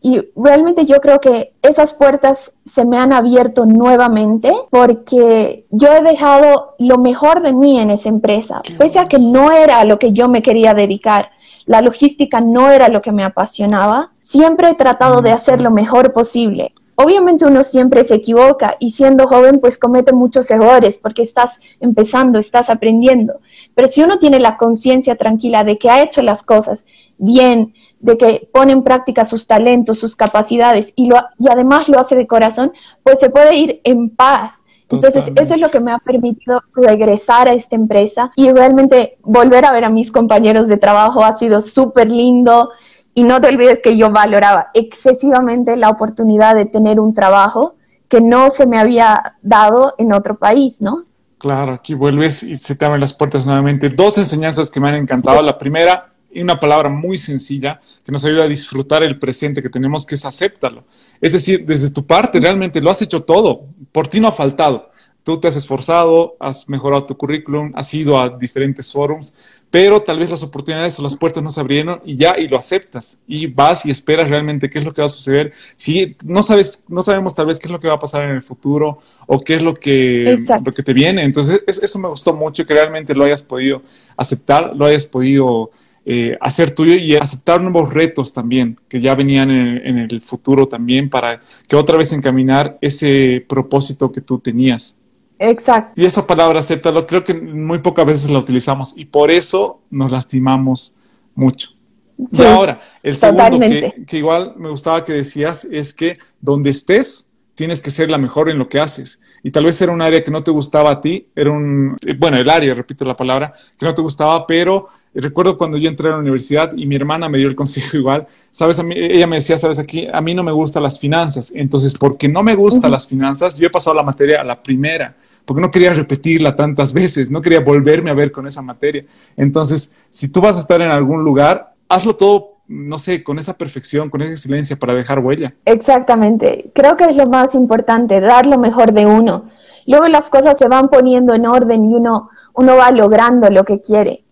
Y 0.01 0.21
realmente 0.35 0.85
yo 0.85 0.97
creo 1.01 1.19
que 1.19 1.53
esas 1.63 1.95
puertas 1.95 2.53
se 2.63 2.85
me 2.85 2.99
han 2.99 3.11
abierto 3.11 3.65
nuevamente 3.65 4.53
porque 4.69 5.65
yo 5.71 5.87
he 5.93 6.03
dejado 6.03 6.75
lo 6.77 6.99
mejor 6.99 7.41
de 7.41 7.53
mí 7.53 7.79
en 7.79 7.89
esa 7.89 8.09
empresa, 8.09 8.61
pese 8.77 8.99
a 8.99 9.07
que 9.07 9.17
no 9.17 9.51
era 9.51 9.79
a 9.79 9.85
lo 9.85 9.97
que 9.97 10.11
yo 10.11 10.27
me 10.27 10.43
quería 10.43 10.75
dedicar. 10.75 11.31
La 11.65 11.81
logística 11.81 12.39
no 12.39 12.69
era 12.69 12.89
lo 12.89 13.01
que 13.01 13.11
me 13.11 13.23
apasionaba. 13.23 14.11
Siempre 14.21 14.69
he 14.69 14.75
tratado 14.75 15.23
de 15.23 15.31
hacer 15.31 15.59
lo 15.59 15.71
mejor 15.71 16.13
posible. 16.13 16.73
Obviamente 16.97 17.45
uno 17.45 17.63
siempre 17.63 18.03
se 18.03 18.15
equivoca 18.15 18.77
y 18.79 18.91
siendo 18.91 19.27
joven 19.27 19.59
pues 19.59 19.77
comete 19.77 20.13
muchos 20.13 20.49
errores 20.49 20.97
porque 20.97 21.23
estás 21.23 21.59
empezando, 21.79 22.39
estás 22.39 22.69
aprendiendo. 22.69 23.39
Pero 23.75 23.87
si 23.87 24.01
uno 24.01 24.17
tiene 24.17 24.39
la 24.39 24.57
conciencia 24.57 25.15
tranquila 25.15 25.63
de 25.63 25.77
que 25.77 25.89
ha 25.89 26.01
hecho 26.01 26.21
las 26.21 26.43
cosas 26.43 26.85
bien, 27.17 27.73
de 27.99 28.17
que 28.17 28.49
pone 28.51 28.71
en 28.71 28.83
práctica 28.83 29.25
sus 29.25 29.47
talentos, 29.47 29.99
sus 29.99 30.15
capacidades 30.15 30.93
y, 30.95 31.07
lo, 31.07 31.17
y 31.37 31.49
además 31.49 31.89
lo 31.89 31.99
hace 31.99 32.15
de 32.15 32.27
corazón, 32.27 32.71
pues 33.03 33.19
se 33.19 33.29
puede 33.29 33.55
ir 33.55 33.81
en 33.83 34.09
paz. 34.09 34.63
Entonces, 34.89 35.31
eso 35.35 35.55
es 35.55 35.59
lo 35.59 35.69
que 35.69 35.79
me 35.79 35.91
ha 35.91 35.97
permitido 35.97 36.61
regresar 36.75 37.49
a 37.49 37.53
esta 37.53 37.75
empresa 37.75 38.31
y 38.35 38.51
realmente 38.51 39.17
volver 39.23 39.65
a 39.65 39.71
ver 39.71 39.83
a 39.83 39.89
mis 39.89 40.11
compañeros 40.11 40.67
de 40.67 40.77
trabajo 40.77 41.23
ha 41.23 41.37
sido 41.37 41.61
súper 41.61 42.11
lindo. 42.11 42.69
Y 43.15 43.23
no 43.23 43.41
te 43.41 43.47
olvides 43.47 43.79
que 43.81 43.97
yo 43.97 44.11
valoraba 44.11 44.69
excesivamente 44.73 45.75
la 45.75 45.89
oportunidad 45.89 46.53
de 46.53 46.65
tener 46.65 46.99
un 46.99 47.13
trabajo 47.13 47.75
que 48.07 48.21
no 48.21 48.49
se 48.51 48.67
me 48.67 48.77
había 48.77 49.37
dado 49.41 49.95
en 49.97 50.13
otro 50.13 50.37
país, 50.37 50.81
¿no? 50.81 51.05
Claro, 51.37 51.73
aquí 51.73 51.93
vuelves 51.93 52.43
y 52.43 52.55
se 52.55 52.75
te 52.75 52.85
abren 52.85 53.01
las 53.01 53.13
puertas 53.13 53.45
nuevamente. 53.45 53.89
Dos 53.89 54.17
enseñanzas 54.17 54.69
que 54.69 54.79
me 54.79 54.89
han 54.89 54.95
encantado. 54.95 55.41
La 55.41 55.57
primera, 55.57 56.13
y 56.31 56.41
una 56.41 56.59
palabra 56.59 56.89
muy 56.89 57.17
sencilla 57.17 57.79
que 58.03 58.11
nos 58.11 58.23
ayuda 58.25 58.43
a 58.43 58.47
disfrutar 58.47 59.03
el 59.03 59.19
presente 59.19 59.61
que 59.61 59.69
tenemos, 59.69 60.05
que 60.05 60.15
es 60.15 60.25
acéptalo. 60.25 60.85
Es 61.21 61.33
decir, 61.33 61.65
desde 61.65 61.91
tu 61.91 62.05
parte 62.05 62.39
realmente 62.39 62.81
lo 62.81 62.91
has 62.91 63.01
hecho 63.01 63.23
todo, 63.23 63.67
por 63.91 64.07
ti 64.07 64.19
no 64.19 64.27
ha 64.27 64.31
faltado. 64.33 64.91
Tú 65.25 65.39
te 65.39 65.47
has 65.47 65.55
esforzado, 65.55 66.37
has 66.39 66.69
mejorado 66.69 67.07
tu 67.07 67.17
currículum, 67.17 67.71
has 67.73 67.91
ido 67.95 68.21
a 68.21 68.29
diferentes 68.29 68.91
forums, 68.91 69.35
pero 69.71 69.99
tal 69.99 70.19
vez 70.19 70.29
las 70.29 70.43
oportunidades 70.43 70.99
o 70.99 71.01
las 71.01 71.17
puertas 71.17 71.41
no 71.41 71.49
se 71.49 71.59
abrieron 71.59 71.97
y 72.05 72.15
ya, 72.15 72.35
y 72.37 72.47
lo 72.47 72.59
aceptas. 72.59 73.19
Y 73.27 73.47
vas 73.47 73.87
y 73.87 73.89
esperas 73.89 74.29
realmente 74.29 74.69
qué 74.69 74.77
es 74.77 74.85
lo 74.85 74.93
que 74.93 75.01
va 75.01 75.07
a 75.07 75.09
suceder. 75.09 75.51
Si 75.75 76.15
no 76.23 76.43
sabes, 76.43 76.85
no 76.89 77.01
sabemos 77.01 77.33
tal 77.33 77.47
vez 77.47 77.57
qué 77.57 77.65
es 77.65 77.71
lo 77.71 77.79
que 77.79 77.87
va 77.87 77.95
a 77.95 77.99
pasar 77.99 78.23
en 78.25 78.35
el 78.35 78.43
futuro 78.43 78.99
o 79.25 79.39
qué 79.39 79.55
es 79.55 79.63
lo 79.63 79.73
que, 79.73 80.37
lo 80.63 80.71
que 80.71 80.83
te 80.83 80.93
viene. 80.93 81.23
Entonces, 81.23 81.63
eso 81.65 81.97
me 81.97 82.07
gustó 82.07 82.31
mucho, 82.31 82.63
que 82.63 82.75
realmente 82.75 83.15
lo 83.15 83.23
hayas 83.23 83.41
podido 83.41 83.81
aceptar, 84.15 84.75
lo 84.75 84.85
hayas 84.85 85.07
podido 85.07 85.71
eh, 86.05 86.37
hacer 86.39 86.69
tuyo 86.69 86.93
y 86.93 87.15
aceptar 87.15 87.63
nuevos 87.63 87.91
retos 87.91 88.31
también 88.31 88.79
que 88.87 89.01
ya 89.01 89.15
venían 89.15 89.49
en, 89.49 89.97
el 89.97 90.21
futuro 90.21 90.67
también 90.67 91.09
para 91.09 91.41
que 91.67 91.75
otra 91.75 91.97
vez 91.97 92.13
encaminar 92.13 92.77
ese 92.79 93.43
propósito 93.49 94.11
que 94.11 94.21
tú 94.21 94.37
tenías. 94.37 94.95
Exacto. 95.39 95.99
Y 95.99 96.05
esa 96.05 96.25
palabra 96.25 96.59
acéptalo, 96.59 97.05
creo 97.05 97.23
que 97.23 97.33
muy 97.33 97.79
pocas 97.79 98.05
veces 98.05 98.29
la 98.29 98.39
utilizamos 98.39 98.97
y 98.97 99.05
por 99.05 99.31
eso 99.31 99.81
nos 99.89 100.11
lastimamos 100.11 100.95
mucho. 101.33 101.69
y 102.17 102.41
ahora, 102.43 102.79
el 103.03 103.17
segundo 103.17 103.59
que, 103.59 104.05
que, 104.07 104.17
igual 104.17 104.53
me 104.57 104.69
gustaba 104.69 105.03
que 105.03 105.13
decías 105.13 105.65
es 105.65 105.93
que 105.93 106.17
donde 106.39 106.69
estés, 106.69 107.27
tienes 107.55 107.81
que 107.81 107.89
ser 107.89 108.09
la 108.09 108.17
mejor 108.17 108.49
en 108.49 108.59
lo 108.59 108.69
que 108.69 108.79
haces. 108.79 109.21
Y 109.41 109.51
tal 109.51 109.65
vez 109.65 109.81
era 109.81 109.91
un 109.91 110.01
área 110.01 110.23
que 110.23 110.31
no 110.31 110.43
te 110.43 110.51
gustaba 110.51 110.91
a 110.91 111.01
ti, 111.01 111.27
era 111.35 111.51
un, 111.51 111.95
bueno, 112.17 112.37
el 112.37 112.49
área, 112.49 112.73
repito 112.73 113.05
la 113.05 113.15
palabra, 113.15 113.53
que 113.77 113.85
no 113.85 113.93
te 113.93 114.01
gustaba, 114.01 114.45
pero 114.45 114.89
recuerdo 115.13 115.57
cuando 115.57 115.77
yo 115.77 115.89
entré 115.89 116.09
a 116.09 116.11
la 116.11 116.17
universidad 116.17 116.73
y 116.75 116.85
mi 116.85 116.95
hermana 116.97 117.29
me 117.29 117.37
dio 117.37 117.47
el 117.47 117.55
consejo 117.55 117.97
igual, 117.97 118.27
sabes, 118.51 118.77
a 118.79 118.83
mí, 118.83 118.93
ella 118.97 119.27
me 119.27 119.37
decía, 119.37 119.57
sabes, 119.57 119.79
aquí 119.79 120.07
a 120.11 120.21
mí 120.21 120.33
no 120.33 120.43
me 120.43 120.51
gustan 120.51 120.83
las 120.83 120.99
finanzas, 120.99 121.51
entonces 121.55 121.95
porque 121.97 122.27
no 122.27 122.43
me 122.43 122.53
gustan 122.55 122.91
las 122.91 123.07
finanzas, 123.07 123.57
yo 123.57 123.67
he 123.67 123.71
pasado 123.71 123.95
la 123.95 124.03
materia 124.03 124.41
a 124.41 124.43
la 124.43 124.61
primera, 124.61 125.15
porque 125.45 125.61
no 125.61 125.71
quería 125.71 125.93
repetirla 125.93 126.55
tantas 126.55 126.93
veces, 127.01 127.31
no 127.31 127.41
quería 127.41 127.61
volverme 127.61 128.11
a 128.11 128.15
ver 128.15 128.31
con 128.31 128.47
esa 128.47 128.61
materia. 128.61 129.05
Entonces, 129.37 129.93
si 130.09 130.29
tú 130.29 130.41
vas 130.41 130.57
a 130.57 130.59
estar 130.59 130.81
en 130.81 130.91
algún 130.91 131.23
lugar, 131.23 131.73
hazlo 131.87 132.15
todo 132.15 132.55
no 132.67 132.97
sé, 132.97 133.23
con 133.23 133.37
esa 133.37 133.53
perfección, 133.53 134.09
con 134.09 134.21
esa 134.21 134.31
excelencia 134.31 134.75
para 134.75 134.93
dejar 134.93 135.19
huella. 135.19 135.53
Exactamente. 135.65 136.71
Creo 136.73 136.97
que 136.97 137.05
es 137.05 137.15
lo 137.15 137.27
más 137.27 137.53
importante, 137.53 138.19
dar 138.19 138.45
lo 138.45 138.57
mejor 138.57 138.91
de 138.93 139.05
uno. 139.05 139.45
Luego 139.85 140.07
las 140.07 140.29
cosas 140.29 140.57
se 140.57 140.67
van 140.67 140.89
poniendo 140.89 141.35
en 141.35 141.45
orden 141.45 141.85
y 141.85 141.93
uno, 141.93 142.29
uno 142.53 142.75
va 142.75 142.91
logrando 142.91 143.49
lo 143.49 143.63
que 143.65 143.81
quiere. 143.81 144.23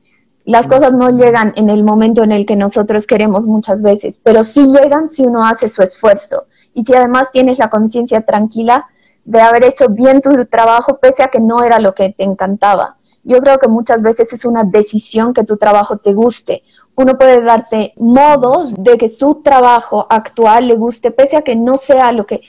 Las 0.46 0.68
cosas 0.68 0.94
no 0.94 1.10
llegan 1.12 1.54
en 1.56 1.70
el 1.70 1.84
momento 1.84 2.24
en 2.24 2.32
el 2.34 2.46
que 2.46 2.58
nosotros 2.58 3.08
queremos 3.08 3.46
muchas 3.48 3.82
veces, 3.82 4.20
pero 4.22 4.44
sí 4.44 4.66
llegan 4.66 5.08
si 5.08 5.24
uno 5.24 5.46
hace 5.46 5.70
su 5.70 5.82
esfuerzo 5.82 6.48
y 6.74 6.84
si 6.84 6.94
además 6.94 7.32
tienes 7.32 7.60
la 7.60 7.70
conciencia 7.70 8.22
tranquila 8.22 8.88
de 9.26 9.42
haber 9.42 9.66
hecho 9.66 9.90
bien 9.90 10.22
tu 10.22 10.46
trabajo 10.46 11.00
pese 11.00 11.24
a 11.24 11.28
que 11.28 11.40
no 11.40 11.64
era 11.64 11.80
lo 11.80 11.94
que 11.94 12.10
te 12.10 12.24
encantaba. 12.24 12.98
Yo 13.24 13.40
creo 13.40 13.58
que 13.58 13.70
muchas 13.70 14.04
veces 14.04 14.34
es 14.34 14.44
una 14.44 14.64
decisión 14.64 15.34
que 15.34 15.44
tu 15.44 15.58
trabajo 15.58 15.98
te 15.98 16.14
guste. 16.14 16.64
Uno 16.96 17.18
puede 17.18 17.42
darse 17.42 17.94
modos 17.96 18.74
de 18.78 18.98
que 18.98 19.08
su 19.08 19.42
trabajo 19.44 20.06
actual 20.10 20.68
le 20.68 20.76
guste 20.76 21.12
pese 21.12 21.38
a 21.38 21.42
que 21.42 21.56
no 21.56 21.78
sea 21.78 22.12
lo 22.12 22.26
que 22.26 22.42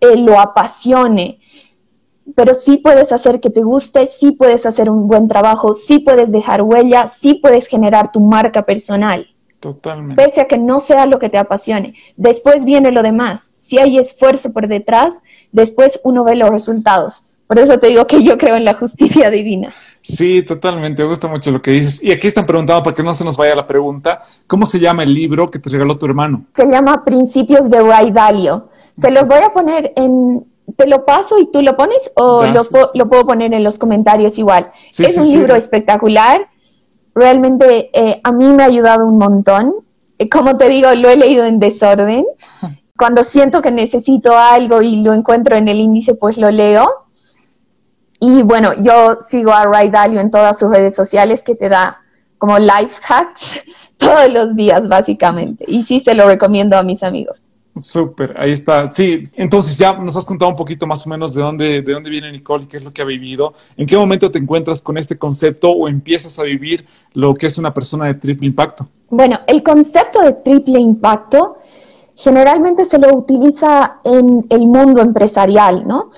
eh, 0.00 0.16
lo 0.16 0.40
apasione 0.40 1.40
pero 2.34 2.54
sí 2.54 2.78
puedes 2.78 3.12
hacer 3.12 3.40
que 3.40 3.50
te 3.50 3.62
guste, 3.62 4.06
sí 4.06 4.32
puedes 4.32 4.64
hacer 4.64 4.88
un 4.88 5.06
buen 5.08 5.28
trabajo, 5.28 5.74
sí 5.74 5.98
puedes 5.98 6.32
dejar 6.32 6.62
huella, 6.62 7.06
sí 7.06 7.34
puedes 7.34 7.66
generar 7.66 8.12
tu 8.12 8.20
marca 8.20 8.62
personal. 8.62 9.26
Totalmente. 9.64 10.22
Pese 10.22 10.42
a 10.42 10.44
que 10.46 10.58
no 10.58 10.78
sea 10.78 11.06
lo 11.06 11.18
que 11.18 11.30
te 11.30 11.38
apasione. 11.38 11.94
Después 12.18 12.66
viene 12.66 12.90
lo 12.90 13.02
demás. 13.02 13.50
Si 13.60 13.78
hay 13.78 13.98
esfuerzo 13.98 14.52
por 14.52 14.68
detrás, 14.68 15.22
después 15.52 15.98
uno 16.04 16.22
ve 16.22 16.36
los 16.36 16.50
resultados. 16.50 17.24
Por 17.46 17.58
eso 17.58 17.78
te 17.78 17.86
digo 17.86 18.06
que 18.06 18.22
yo 18.22 18.36
creo 18.36 18.56
en 18.56 18.66
la 18.66 18.74
justicia 18.74 19.30
divina. 19.30 19.72
Sí, 20.02 20.42
totalmente. 20.42 21.02
Me 21.02 21.08
gusta 21.08 21.28
mucho 21.28 21.50
lo 21.50 21.62
que 21.62 21.70
dices. 21.70 22.04
Y 22.04 22.12
aquí 22.12 22.26
están 22.26 22.44
preguntando, 22.44 22.82
para 22.82 22.94
que 22.94 23.02
no 23.02 23.14
se 23.14 23.24
nos 23.24 23.38
vaya 23.38 23.54
la 23.54 23.66
pregunta, 23.66 24.20
¿cómo 24.46 24.66
se 24.66 24.78
llama 24.78 25.02
el 25.02 25.14
libro 25.14 25.50
que 25.50 25.58
te 25.58 25.70
regaló 25.70 25.96
tu 25.96 26.04
hermano? 26.04 26.44
Se 26.54 26.66
llama 26.66 27.02
Principios 27.02 27.70
de 27.70 27.80
Ray 27.80 28.10
Dalio. 28.10 28.68
Se 28.94 29.10
los 29.10 29.26
voy 29.26 29.40
a 29.42 29.50
poner 29.54 29.94
en, 29.96 30.44
¿Te 30.76 30.86
lo 30.86 31.06
paso 31.06 31.38
y 31.38 31.50
tú 31.50 31.62
lo 31.62 31.74
pones 31.74 32.12
o 32.16 32.44
lo, 32.44 32.60
lo, 32.92 33.08
puedo 33.08 33.26
poner 33.26 33.54
en 33.54 33.64
los 33.64 33.78
comentarios 33.78 34.38
igual? 34.38 34.72
es 34.90 35.16
un 35.16 35.26
libro 35.32 35.56
espectacular. 35.56 36.48
Realmente 37.14 37.90
eh, 37.92 38.20
a 38.22 38.32
mí 38.32 38.52
me 38.52 38.62
ha 38.62 38.66
ayudado 38.66 39.06
un 39.06 39.18
montón. 39.18 39.74
Eh, 40.18 40.28
como 40.28 40.56
te 40.56 40.68
digo, 40.68 40.92
lo 40.94 41.08
he 41.08 41.16
leído 41.16 41.44
en 41.44 41.58
desorden. 41.58 42.24
Cuando 42.96 43.24
siento 43.24 43.60
que 43.60 43.70
necesito 43.70 44.36
algo 44.36 44.80
y 44.82 45.02
lo 45.02 45.12
encuentro 45.12 45.56
en 45.56 45.68
el 45.68 45.78
índice, 45.78 46.14
pues 46.14 46.38
lo 46.38 46.50
leo. 46.50 47.06
Y 48.20 48.42
bueno, 48.42 48.72
yo 48.80 49.18
sigo 49.20 49.52
a 49.52 49.64
Ray 49.64 49.90
Dalio 49.90 50.20
en 50.20 50.30
todas 50.30 50.58
sus 50.58 50.70
redes 50.70 50.94
sociales 50.94 51.42
que 51.42 51.54
te 51.54 51.68
da 51.68 52.00
como 52.38 52.58
life 52.58 53.00
hacks 53.08 53.62
todos 53.96 54.30
los 54.30 54.56
días, 54.56 54.88
básicamente. 54.88 55.64
Y 55.66 55.82
sí 55.82 56.00
se 56.00 56.14
lo 56.14 56.26
recomiendo 56.26 56.76
a 56.76 56.82
mis 56.82 57.02
amigos. 57.02 57.43
Súper, 57.80 58.34
ahí 58.38 58.52
está. 58.52 58.90
Sí, 58.92 59.28
entonces 59.34 59.76
ya 59.76 59.94
nos 59.94 60.16
has 60.16 60.24
contado 60.24 60.50
un 60.50 60.56
poquito 60.56 60.86
más 60.86 61.04
o 61.06 61.10
menos 61.10 61.34
de 61.34 61.42
dónde, 61.42 61.82
de 61.82 61.92
dónde 61.92 62.08
viene 62.08 62.30
Nicole 62.30 62.68
qué 62.68 62.76
es 62.76 62.84
lo 62.84 62.92
que 62.92 63.02
ha 63.02 63.04
vivido. 63.04 63.54
¿En 63.76 63.86
qué 63.86 63.96
momento 63.96 64.30
te 64.30 64.38
encuentras 64.38 64.80
con 64.80 64.96
este 64.96 65.18
concepto 65.18 65.70
o 65.70 65.88
empiezas 65.88 66.38
a 66.38 66.44
vivir 66.44 66.86
lo 67.14 67.34
que 67.34 67.46
es 67.46 67.58
una 67.58 67.74
persona 67.74 68.06
de 68.06 68.14
triple 68.14 68.46
impacto? 68.46 68.88
Bueno, 69.10 69.40
el 69.48 69.62
concepto 69.62 70.20
de 70.22 70.32
triple 70.32 70.78
impacto 70.78 71.56
generalmente 72.14 72.84
se 72.84 72.98
lo 72.98 73.12
utiliza 73.16 74.00
en 74.04 74.46
el 74.50 74.66
mundo 74.66 75.02
empresarial, 75.02 75.86
¿no? 75.86 76.10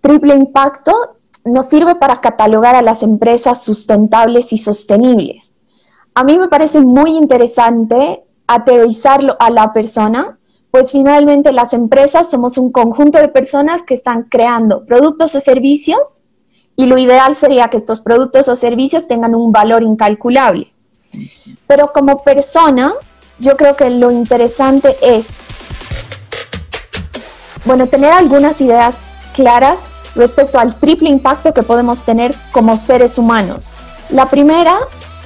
Triple 0.00 0.34
impacto 0.34 0.92
nos 1.44 1.66
sirve 1.66 1.96
para 1.96 2.20
catalogar 2.20 2.76
a 2.76 2.82
las 2.82 3.02
empresas 3.02 3.62
sustentables 3.64 4.52
y 4.52 4.58
sostenibles. 4.58 5.52
A 6.14 6.22
mí 6.22 6.38
me 6.38 6.48
parece 6.48 6.80
muy 6.80 7.16
interesante 7.16 8.22
aterrizarlo 8.46 9.36
a 9.40 9.50
la 9.50 9.72
persona 9.72 10.38
pues 10.74 10.90
finalmente 10.90 11.52
las 11.52 11.72
empresas 11.72 12.28
somos 12.28 12.58
un 12.58 12.72
conjunto 12.72 13.18
de 13.18 13.28
personas 13.28 13.84
que 13.84 13.94
están 13.94 14.24
creando 14.24 14.84
productos 14.84 15.32
o 15.36 15.40
servicios 15.40 16.24
y 16.74 16.86
lo 16.86 16.98
ideal 16.98 17.36
sería 17.36 17.68
que 17.68 17.76
estos 17.76 18.00
productos 18.00 18.48
o 18.48 18.56
servicios 18.56 19.06
tengan 19.06 19.36
un 19.36 19.52
valor 19.52 19.84
incalculable. 19.84 20.72
Pero 21.68 21.92
como 21.92 22.24
persona, 22.24 22.92
yo 23.38 23.56
creo 23.56 23.76
que 23.76 23.88
lo 23.88 24.10
interesante 24.10 24.96
es 25.00 25.28
bueno, 27.64 27.86
tener 27.86 28.10
algunas 28.10 28.60
ideas 28.60 29.04
claras 29.32 29.86
respecto 30.16 30.58
al 30.58 30.74
triple 30.74 31.08
impacto 31.08 31.54
que 31.54 31.62
podemos 31.62 32.02
tener 32.02 32.34
como 32.50 32.76
seres 32.76 33.16
humanos. 33.16 33.72
La 34.10 34.26
primera 34.28 34.76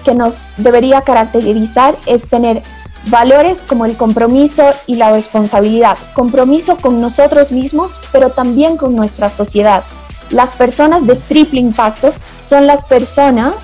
que 0.05 0.15
nos 0.15 0.37
debería 0.59 1.01
caracterizar 1.01 1.97
es 2.05 2.29
tener 2.29 2.63
valores 3.07 3.61
como 3.67 3.87
el 3.87 3.97
compromiso 3.97 4.71
y 4.87 4.97
la 4.97 5.13
responsabilidad. 5.13 5.97
Compromiso 6.15 6.77
con 6.77 7.01
nosotros 7.01 7.53
mismos, 7.53 7.99
pero 8.13 8.31
también 8.31 8.77
con 8.77 8.95
nuestra 8.95 9.31
sociedad. 9.31 9.85
Las 10.31 10.51
personas 10.51 11.07
de 11.07 11.17
triple 11.17 11.61
impacto 11.61 12.13
son 12.49 12.67
las 12.67 12.85
personas 12.85 13.55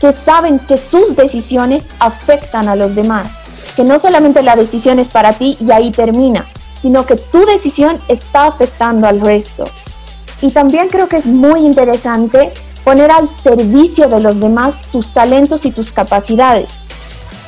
que 0.00 0.12
saben 0.12 0.58
que 0.60 0.78
sus 0.78 1.16
decisiones 1.16 1.86
afectan 1.98 2.68
a 2.68 2.76
los 2.76 2.94
demás, 2.94 3.32
que 3.74 3.84
no 3.84 3.98
solamente 3.98 4.42
la 4.42 4.56
decisión 4.56 4.98
es 4.98 5.08
para 5.08 5.32
ti 5.32 5.56
y 5.60 5.72
ahí 5.72 5.90
termina, 5.90 6.46
sino 6.80 7.04
que 7.04 7.16
tu 7.16 7.44
decisión 7.46 7.98
está 8.06 8.46
afectando 8.46 9.08
al 9.08 9.20
resto. 9.20 9.64
Y 10.40 10.50
también 10.50 10.88
creo 10.88 11.08
que 11.08 11.16
es 11.16 11.26
muy 11.26 11.60
interesante 11.60 12.52
poner 12.84 13.10
al 13.10 13.28
servicio 13.28 14.08
de 14.08 14.20
los 14.20 14.38
demás 14.40 14.82
tus 14.92 15.12
talentos 15.12 15.66
y 15.66 15.72
tus 15.72 15.90
capacidades. 15.90 16.68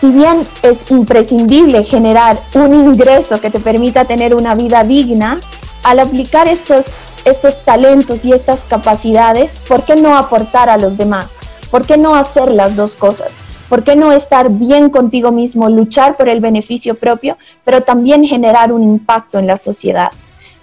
Si 0.00 0.10
bien 0.10 0.46
es 0.62 0.90
imprescindible 0.90 1.84
generar 1.84 2.40
un 2.54 2.72
ingreso 2.72 3.38
que 3.38 3.50
te 3.50 3.60
permita 3.60 4.06
tener 4.06 4.34
una 4.34 4.54
vida 4.54 4.82
digna, 4.82 5.40
al 5.82 5.98
aplicar 5.98 6.48
estos, 6.48 6.86
estos 7.26 7.62
talentos 7.64 8.24
y 8.24 8.32
estas 8.32 8.62
capacidades, 8.62 9.60
¿por 9.68 9.84
qué 9.84 9.96
no 9.96 10.16
aportar 10.16 10.70
a 10.70 10.78
los 10.78 10.96
demás? 10.96 11.34
¿Por 11.70 11.84
qué 11.84 11.98
no 11.98 12.14
hacer 12.14 12.50
las 12.50 12.76
dos 12.76 12.96
cosas? 12.96 13.28
¿Por 13.68 13.84
qué 13.84 13.94
no 13.94 14.10
estar 14.12 14.48
bien 14.48 14.88
contigo 14.88 15.32
mismo, 15.32 15.68
luchar 15.68 16.16
por 16.16 16.30
el 16.30 16.40
beneficio 16.40 16.94
propio, 16.94 17.36
pero 17.62 17.82
también 17.82 18.24
generar 18.24 18.72
un 18.72 18.82
impacto 18.82 19.38
en 19.38 19.46
la 19.46 19.58
sociedad? 19.58 20.12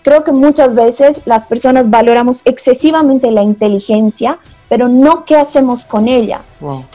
Creo 0.01 0.23
que 0.23 0.31
muchas 0.31 0.73
veces 0.73 1.21
las 1.25 1.45
personas 1.45 1.91
valoramos 1.91 2.41
excesivamente 2.43 3.29
la 3.29 3.43
inteligencia, 3.43 4.39
pero 4.69 4.87
no 4.87 5.25
qué 5.25 5.35
hacemos 5.35 5.85
con 5.85 6.07
ella. 6.07 6.41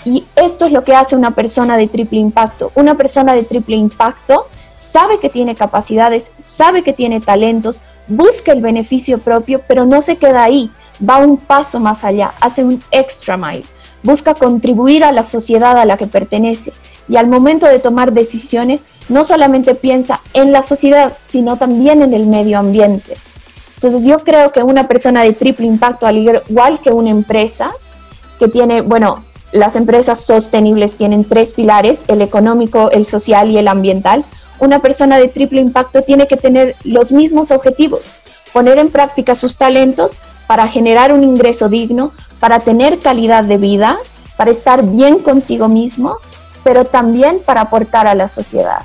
Y 0.04 0.24
esto 0.36 0.66
es 0.66 0.72
lo 0.72 0.84
que 0.84 0.94
hace 0.94 1.16
una 1.16 1.32
persona 1.32 1.76
de 1.76 1.88
triple 1.88 2.18
impacto. 2.18 2.72
Una 2.74 2.94
persona 2.94 3.34
de 3.34 3.44
triple 3.44 3.76
impacto 3.76 4.46
sabe 4.74 5.20
que 5.20 5.28
tiene 5.28 5.54
capacidades, 5.54 6.32
sabe 6.38 6.82
que 6.82 6.92
tiene 6.92 7.20
talentos, 7.20 7.82
busca 8.08 8.52
el 8.52 8.60
beneficio 8.60 9.18
propio, 9.18 9.62
pero 9.66 9.86
no 9.86 10.00
se 10.00 10.16
queda 10.16 10.42
ahí, 10.42 10.70
va 11.08 11.18
un 11.18 11.36
paso 11.36 11.80
más 11.80 12.04
allá, 12.04 12.32
hace 12.40 12.64
un 12.64 12.82
extra 12.90 13.36
mile 13.36 13.64
busca 14.02 14.34
contribuir 14.34 15.04
a 15.04 15.12
la 15.12 15.24
sociedad 15.24 15.78
a 15.78 15.84
la 15.84 15.96
que 15.96 16.06
pertenece 16.06 16.72
y 17.08 17.16
al 17.16 17.28
momento 17.28 17.66
de 17.66 17.78
tomar 17.78 18.12
decisiones 18.12 18.84
no 19.08 19.24
solamente 19.24 19.74
piensa 19.74 20.20
en 20.34 20.52
la 20.52 20.62
sociedad, 20.62 21.16
sino 21.26 21.56
también 21.56 22.02
en 22.02 22.14
el 22.14 22.26
medio 22.26 22.58
ambiente. 22.58 23.16
Entonces 23.82 24.08
yo 24.08 24.20
creo 24.20 24.52
que 24.52 24.62
una 24.62 24.86
persona 24.86 25.24
de 25.24 25.32
triple 25.32 25.66
impacto, 25.66 26.06
al 26.06 26.16
igual 26.16 26.78
que 26.78 26.92
una 26.92 27.10
empresa, 27.10 27.72
que 28.38 28.46
tiene, 28.46 28.80
bueno, 28.80 29.24
las 29.50 29.74
empresas 29.74 30.20
sostenibles 30.20 30.96
tienen 30.96 31.24
tres 31.24 31.48
pilares, 31.48 32.04
el 32.06 32.22
económico, 32.22 32.92
el 32.92 33.04
social 33.04 33.50
y 33.50 33.58
el 33.58 33.66
ambiental, 33.66 34.24
una 34.60 34.78
persona 34.78 35.18
de 35.18 35.26
triple 35.26 35.60
impacto 35.60 36.02
tiene 36.02 36.28
que 36.28 36.36
tener 36.36 36.76
los 36.84 37.10
mismos 37.10 37.50
objetivos, 37.50 38.14
poner 38.52 38.78
en 38.78 38.88
práctica 38.88 39.34
sus 39.34 39.58
talentos 39.58 40.20
para 40.46 40.68
generar 40.68 41.12
un 41.12 41.24
ingreso 41.24 41.68
digno, 41.68 42.12
para 42.38 42.60
tener 42.60 43.00
calidad 43.00 43.42
de 43.42 43.58
vida, 43.58 43.98
para 44.36 44.52
estar 44.52 44.84
bien 44.84 45.18
consigo 45.18 45.66
mismo, 45.66 46.18
pero 46.62 46.84
también 46.84 47.40
para 47.44 47.62
aportar 47.62 48.06
a 48.06 48.14
la 48.14 48.28
sociedad. 48.28 48.82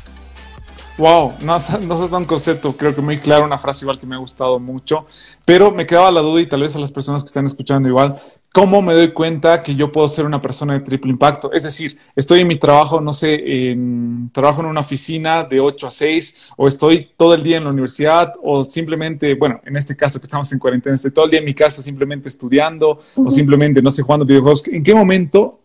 Wow, 0.98 1.34
no, 1.44 1.58
no 1.82 2.08
da 2.08 2.18
un 2.18 2.26
concepto, 2.26 2.76
creo 2.76 2.96
que 2.96 3.02
muy 3.02 3.20
claro, 3.20 3.46
una 3.46 3.60
frase 3.60 3.86
igual 3.86 4.00
que 4.00 4.08
me 4.08 4.16
ha 4.16 4.18
gustado 4.18 4.58
mucho, 4.60 5.06
pero 5.46 5.72
me 5.72 5.86
quedaba 5.86 6.10
la 6.10 6.22
duda 6.22 6.42
y 6.42 6.48
tal 6.48 6.62
vez 6.62 6.76
a 6.76 6.80
las 6.80 6.92
personas 6.92 7.22
que 7.22 7.28
están 7.28 7.46
escuchando 7.46 7.88
igual, 7.88 8.20
¿cómo 8.52 8.82
me 8.82 8.96
doy 8.96 9.10
cuenta 9.14 9.62
que 9.62 9.76
yo 9.76 9.92
puedo 9.92 10.08
ser 10.08 10.26
una 10.26 10.42
persona 10.42 10.74
de 10.74 10.80
triple 10.80 11.12
impacto? 11.12 11.52
Es 11.52 11.62
decir, 11.62 12.00
estoy 12.16 12.40
en 12.40 12.48
mi 12.48 12.56
trabajo, 12.56 13.00
no 13.00 13.14
sé, 13.14 13.70
en, 13.70 14.32
trabajo 14.34 14.62
en 14.62 14.68
una 14.68 14.80
oficina 14.80 15.44
de 15.44 15.60
8 15.60 15.86
a 15.86 15.92
6, 15.92 16.36
o 16.58 16.68
estoy 16.68 17.12
todo 17.16 17.36
el 17.36 17.44
día 17.44 17.58
en 17.58 17.66
la 17.66 17.70
universidad, 17.70 18.34
o 18.42 18.64
simplemente, 18.64 19.36
bueno, 19.36 19.62
en 19.66 19.78
este 19.78 19.96
caso 19.96 20.20
que 20.20 20.24
estamos 20.24 20.52
en 20.52 20.58
cuarentena, 20.58 20.96
estoy 20.96 21.12
todo 21.12 21.26
el 21.26 21.32
día 21.32 21.42
en 21.42 21.46
mi 21.46 21.54
casa 21.54 21.84
simplemente 21.84 22.28
estudiando, 22.28 23.02
o 23.16 23.30
simplemente, 23.30 23.84
no 23.84 23.92
sé, 23.92 24.02
jugando 24.02 24.26
videojuegos. 24.26 24.68
¿En 24.68 24.82
qué 24.82 24.96
momento 24.96 25.60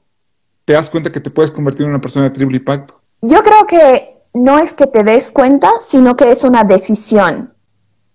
te 0.66 0.74
das 0.74 0.90
cuenta 0.90 1.10
que 1.10 1.20
te 1.20 1.30
puedes 1.30 1.50
convertir 1.50 1.84
en 1.84 1.90
una 1.90 2.02
persona 2.02 2.24
de 2.24 2.32
triple 2.32 2.58
impacto? 2.58 3.00
Yo 3.22 3.42
creo 3.42 3.66
que 3.66 4.12
no 4.34 4.58
es 4.58 4.72
que 4.72 4.86
te 4.86 5.02
des 5.02 5.30
cuenta, 5.30 5.70
sino 5.80 6.16
que 6.16 6.30
es 6.30 6.44
una 6.44 6.64
decisión. 6.64 7.52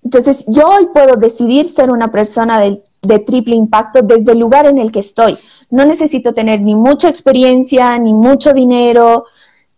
Entonces, 0.04 0.46
yo 0.48 0.68
hoy 0.70 0.88
puedo 0.94 1.16
decidir 1.18 1.66
ser 1.66 1.92
una 1.92 2.10
persona 2.12 2.60
de, 2.60 3.20
triple 3.20 3.56
impacto 3.56 4.02
desde 4.02 4.32
el 4.32 4.40
lugar 4.40 4.66
en 4.66 4.78
el 4.78 4.92
que 4.92 5.00
estoy. 5.00 5.38
No 5.70 5.86
necesito 5.86 6.34
tener 6.34 6.62
ni 6.62 6.76
mucha 6.76 7.10
experiencia, 7.10 7.98
ni 8.00 8.14
mucho 8.14 8.54
dinero, 8.54 9.26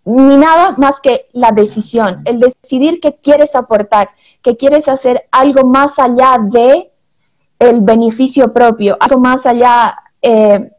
ni 0.06 0.38
nada 0.38 0.76
más 0.78 1.00
que 1.00 1.28
la 1.34 1.52
decisión, 1.52 2.22
el 2.26 2.40
decidir 2.40 3.00
que 3.00 3.16
quieres 3.16 3.56
aportar, 3.56 4.10
que 4.42 4.56
quieres 4.56 4.88
hacer 4.88 5.24
algo 5.32 5.68
más 5.68 6.00
allá 6.00 6.38
de 6.42 6.92
el 7.60 7.82
beneficio 7.82 8.54
propio, 8.54 8.98
algo 9.00 9.20
más 9.20 9.46
allá 9.46 9.96
eh, 10.22 10.72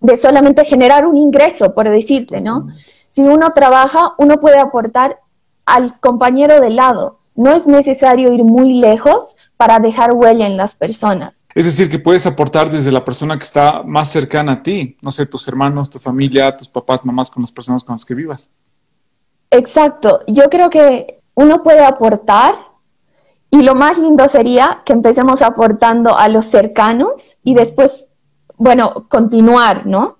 de 0.00 0.16
solamente 0.16 0.64
generar 0.64 1.06
un 1.06 1.16
ingreso, 1.16 1.74
por 1.74 1.88
decirte, 1.88 2.40
¿no? 2.40 2.68
Si 3.10 3.22
uno 3.22 3.50
trabaja, 3.54 4.14
uno 4.18 4.38
puede 4.40 4.58
aportar 4.58 5.20
al 5.66 5.98
compañero 6.00 6.60
de 6.60 6.70
lado. 6.70 7.18
No 7.34 7.52
es 7.52 7.66
necesario 7.66 8.32
ir 8.32 8.42
muy 8.42 8.80
lejos 8.80 9.36
para 9.56 9.78
dejar 9.78 10.12
huella 10.12 10.46
en 10.46 10.56
las 10.56 10.74
personas. 10.74 11.44
Es 11.54 11.64
decir, 11.64 11.88
que 11.88 11.98
puedes 11.98 12.26
aportar 12.26 12.70
desde 12.70 12.90
la 12.90 13.04
persona 13.04 13.38
que 13.38 13.44
está 13.44 13.82
más 13.84 14.10
cercana 14.10 14.52
a 14.52 14.62
ti, 14.62 14.96
no 15.02 15.10
sé, 15.10 15.26
tus 15.26 15.46
hermanos, 15.46 15.88
tu 15.88 15.98
familia, 15.98 16.56
tus 16.56 16.68
papás, 16.68 17.04
mamás, 17.04 17.30
con 17.30 17.42
las 17.42 17.52
personas 17.52 17.84
con 17.84 17.94
las 17.94 18.04
que 18.04 18.14
vivas. 18.14 18.50
Exacto. 19.50 20.20
Yo 20.26 20.50
creo 20.50 20.68
que 20.68 21.20
uno 21.34 21.62
puede 21.62 21.84
aportar 21.84 22.56
y 23.50 23.62
lo 23.62 23.74
más 23.74 23.98
lindo 23.98 24.28
sería 24.28 24.82
que 24.84 24.92
empecemos 24.92 25.40
aportando 25.40 26.16
a 26.16 26.28
los 26.28 26.46
cercanos 26.46 27.38
y 27.42 27.54
después, 27.54 28.06
bueno, 28.56 29.06
continuar, 29.08 29.86
¿no? 29.86 30.17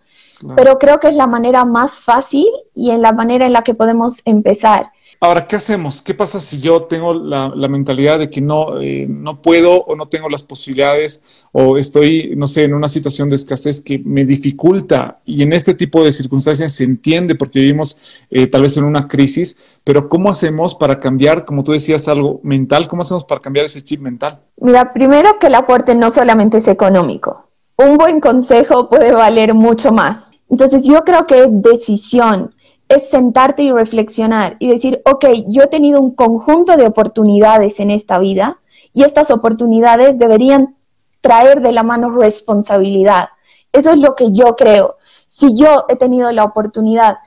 Pero 0.57 0.79
creo 0.79 1.01
que 1.01 1.09
es 1.09 1.15
la 1.15 1.27
manera 1.27 1.65
más 1.65 1.99
fácil 1.99 2.47
y 2.75 2.91
en 2.91 3.03
la 3.03 3.13
manera 3.13 3.47
en 3.47 3.53
la 3.53 3.63
que 3.63 3.75
podemos 3.75 4.23
empezar. 4.25 4.93
Ahora, 5.21 5.49
¿qué 5.49 5.57
hacemos? 5.57 6.01
¿Qué 6.01 6.15
pasa 6.15 6.39
si 6.39 6.61
yo 6.61 6.85
tengo 6.85 7.13
la, 7.13 7.51
mentalidad 7.69 8.21
de 8.21 8.31
que 8.31 8.41
no, 8.41 8.81
eh, 8.81 9.05
no 9.09 9.43
puedo 9.43 9.83
o 9.83 9.97
no 9.97 10.07
tengo 10.07 10.29
las 10.29 10.45
posibilidades 10.45 11.25
o 11.51 11.77
estoy, 11.77 12.35
no 12.37 12.47
sé, 12.47 12.63
en 12.63 12.73
una 12.73 12.87
situación 12.87 13.29
de 13.29 13.35
escasez 13.35 13.81
que 13.81 13.99
me 13.99 14.25
dificulta? 14.25 15.19
Y 15.25 15.43
en 15.43 15.53
este 15.53 15.75
tipo 15.75 16.05
de 16.05 16.13
circunstancias 16.13 16.73
se 16.73 16.85
entiende 16.85 17.35
porque 17.35 17.59
vivimos 17.59 17.99
eh, 18.31 18.47
tal 18.47 18.63
vez 18.63 18.77
en 18.77 18.85
una 18.85 19.09
crisis, 19.09 19.81
pero 19.83 20.09
¿cómo 20.09 20.31
hacemos 20.31 20.77
para 20.77 21.01
cambiar, 21.01 21.45
como 21.45 21.65
tú 21.65 21.73
decías, 21.73 22.07
algo 22.07 22.39
mental? 22.45 22.87
¿Cómo 22.87 23.03
hacemos 23.03 23.25
para 23.25 23.41
cambiar 23.41 23.67
ese 23.67 23.83
chip 23.83 24.01
mental? 24.01 24.39
Mira, 24.59 24.93
primero 24.93 25.41
que 25.41 25.49
el 25.49 25.57
aporte 25.57 25.97
no 25.97 26.13
solamente 26.13 26.59
es 26.59 26.69
económico. 26.69 27.49
Un 27.77 27.97
buen 27.97 28.21
consejo 28.21 28.89
puede 28.89 29.11
valer 29.11 29.53
mucho 29.53 29.91
más 29.91 30.28
entonces 30.51 30.85
yo 30.85 31.05
creo 31.05 31.27
que 31.27 31.45
es 31.45 31.63
decisión, 31.63 32.55
es 32.89 33.11
sentarte 33.11 33.63
y 33.63 33.71
reflexionar 33.71 34.57
y 34.59 34.69
decir, 34.69 35.03
ok, 35.05 35.27
yo 35.49 35.63
he 35.65 35.67
tenido 35.67 36.01
un 36.01 36.15
conjunto 36.15 36.77
de 36.77 36.87
oportunidades 36.87 37.81
en 37.81 37.91
esta 37.91 38.19
vida 38.19 38.61
y 38.95 39.03
estas 39.03 39.31
oportunidades 39.31 40.19
deberían 40.19 40.77
traer 41.21 41.61
de 41.61 41.73
la 41.73 41.83
mano 41.83 42.11
responsabilidad. 42.11 43.29
Eso 43.73 43.91
es 43.91 43.99
lo 43.99 44.15
que 44.15 44.33
yo 44.33 44.57
creo. 44.57 44.97
Si 45.27 45.55
yo 45.55 45.85
he 45.89 45.97
tenido 45.97 46.33
la 46.33 46.45
oportunidad 46.45 47.19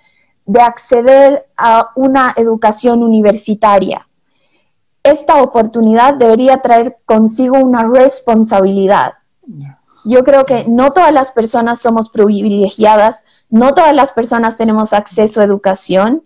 de 0.45 0.62
acceder 0.62 1.47
a 1.55 1.91
una 1.95 2.34
educación 2.36 3.03
universitaria, 3.03 4.07
esta 5.03 5.41
oportunidad 5.41 6.15
debería 6.15 6.62
traer 6.62 6.97
consigo 7.05 7.57
una 7.60 7.84
responsabilidad. 7.84 9.13
Yo 10.03 10.23
creo 10.23 10.45
que 10.45 10.65
no 10.67 10.91
todas 10.91 11.11
las 11.11 11.31
personas 11.31 11.79
somos 11.79 12.09
privilegiadas, 12.09 13.23
no 13.49 13.73
todas 13.73 13.95
las 13.95 14.13
personas 14.13 14.57
tenemos 14.57 14.93
acceso 14.93 15.41
a 15.41 15.43
educación 15.43 16.23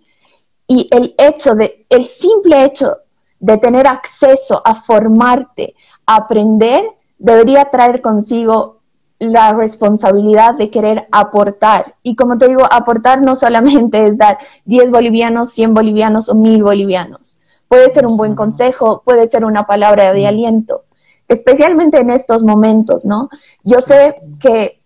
y 0.66 0.88
el 0.90 1.14
hecho 1.18 1.54
de, 1.54 1.86
el 1.90 2.06
simple 2.06 2.64
hecho 2.64 2.98
de 3.38 3.58
tener 3.58 3.86
acceso 3.86 4.62
a 4.64 4.74
formarte, 4.74 5.74
a 6.06 6.16
aprender, 6.16 6.84
debería 7.18 7.66
traer 7.66 8.00
consigo 8.00 8.80
la 9.18 9.52
responsabilidad 9.54 10.54
de 10.54 10.70
querer 10.70 11.06
aportar. 11.10 11.94
Y 12.02 12.16
como 12.16 12.36
te 12.38 12.48
digo, 12.48 12.64
aportar 12.70 13.22
no 13.22 13.34
solamente 13.34 14.06
es 14.06 14.18
dar 14.18 14.38
10 14.64 14.90
bolivianos, 14.90 15.52
100 15.52 15.74
bolivianos 15.74 16.28
o 16.28 16.34
1000 16.34 16.62
bolivianos. 16.62 17.36
Puede 17.68 17.92
ser 17.92 18.06
un 18.06 18.16
buen 18.16 18.34
consejo, 18.34 19.02
puede 19.04 19.26
ser 19.28 19.44
una 19.44 19.66
palabra 19.66 20.12
de 20.12 20.26
aliento, 20.26 20.84
especialmente 21.28 21.98
en 21.98 22.10
estos 22.10 22.42
momentos, 22.42 23.04
¿no? 23.04 23.28
Yo 23.62 23.80
sé 23.80 24.14
que 24.40 24.80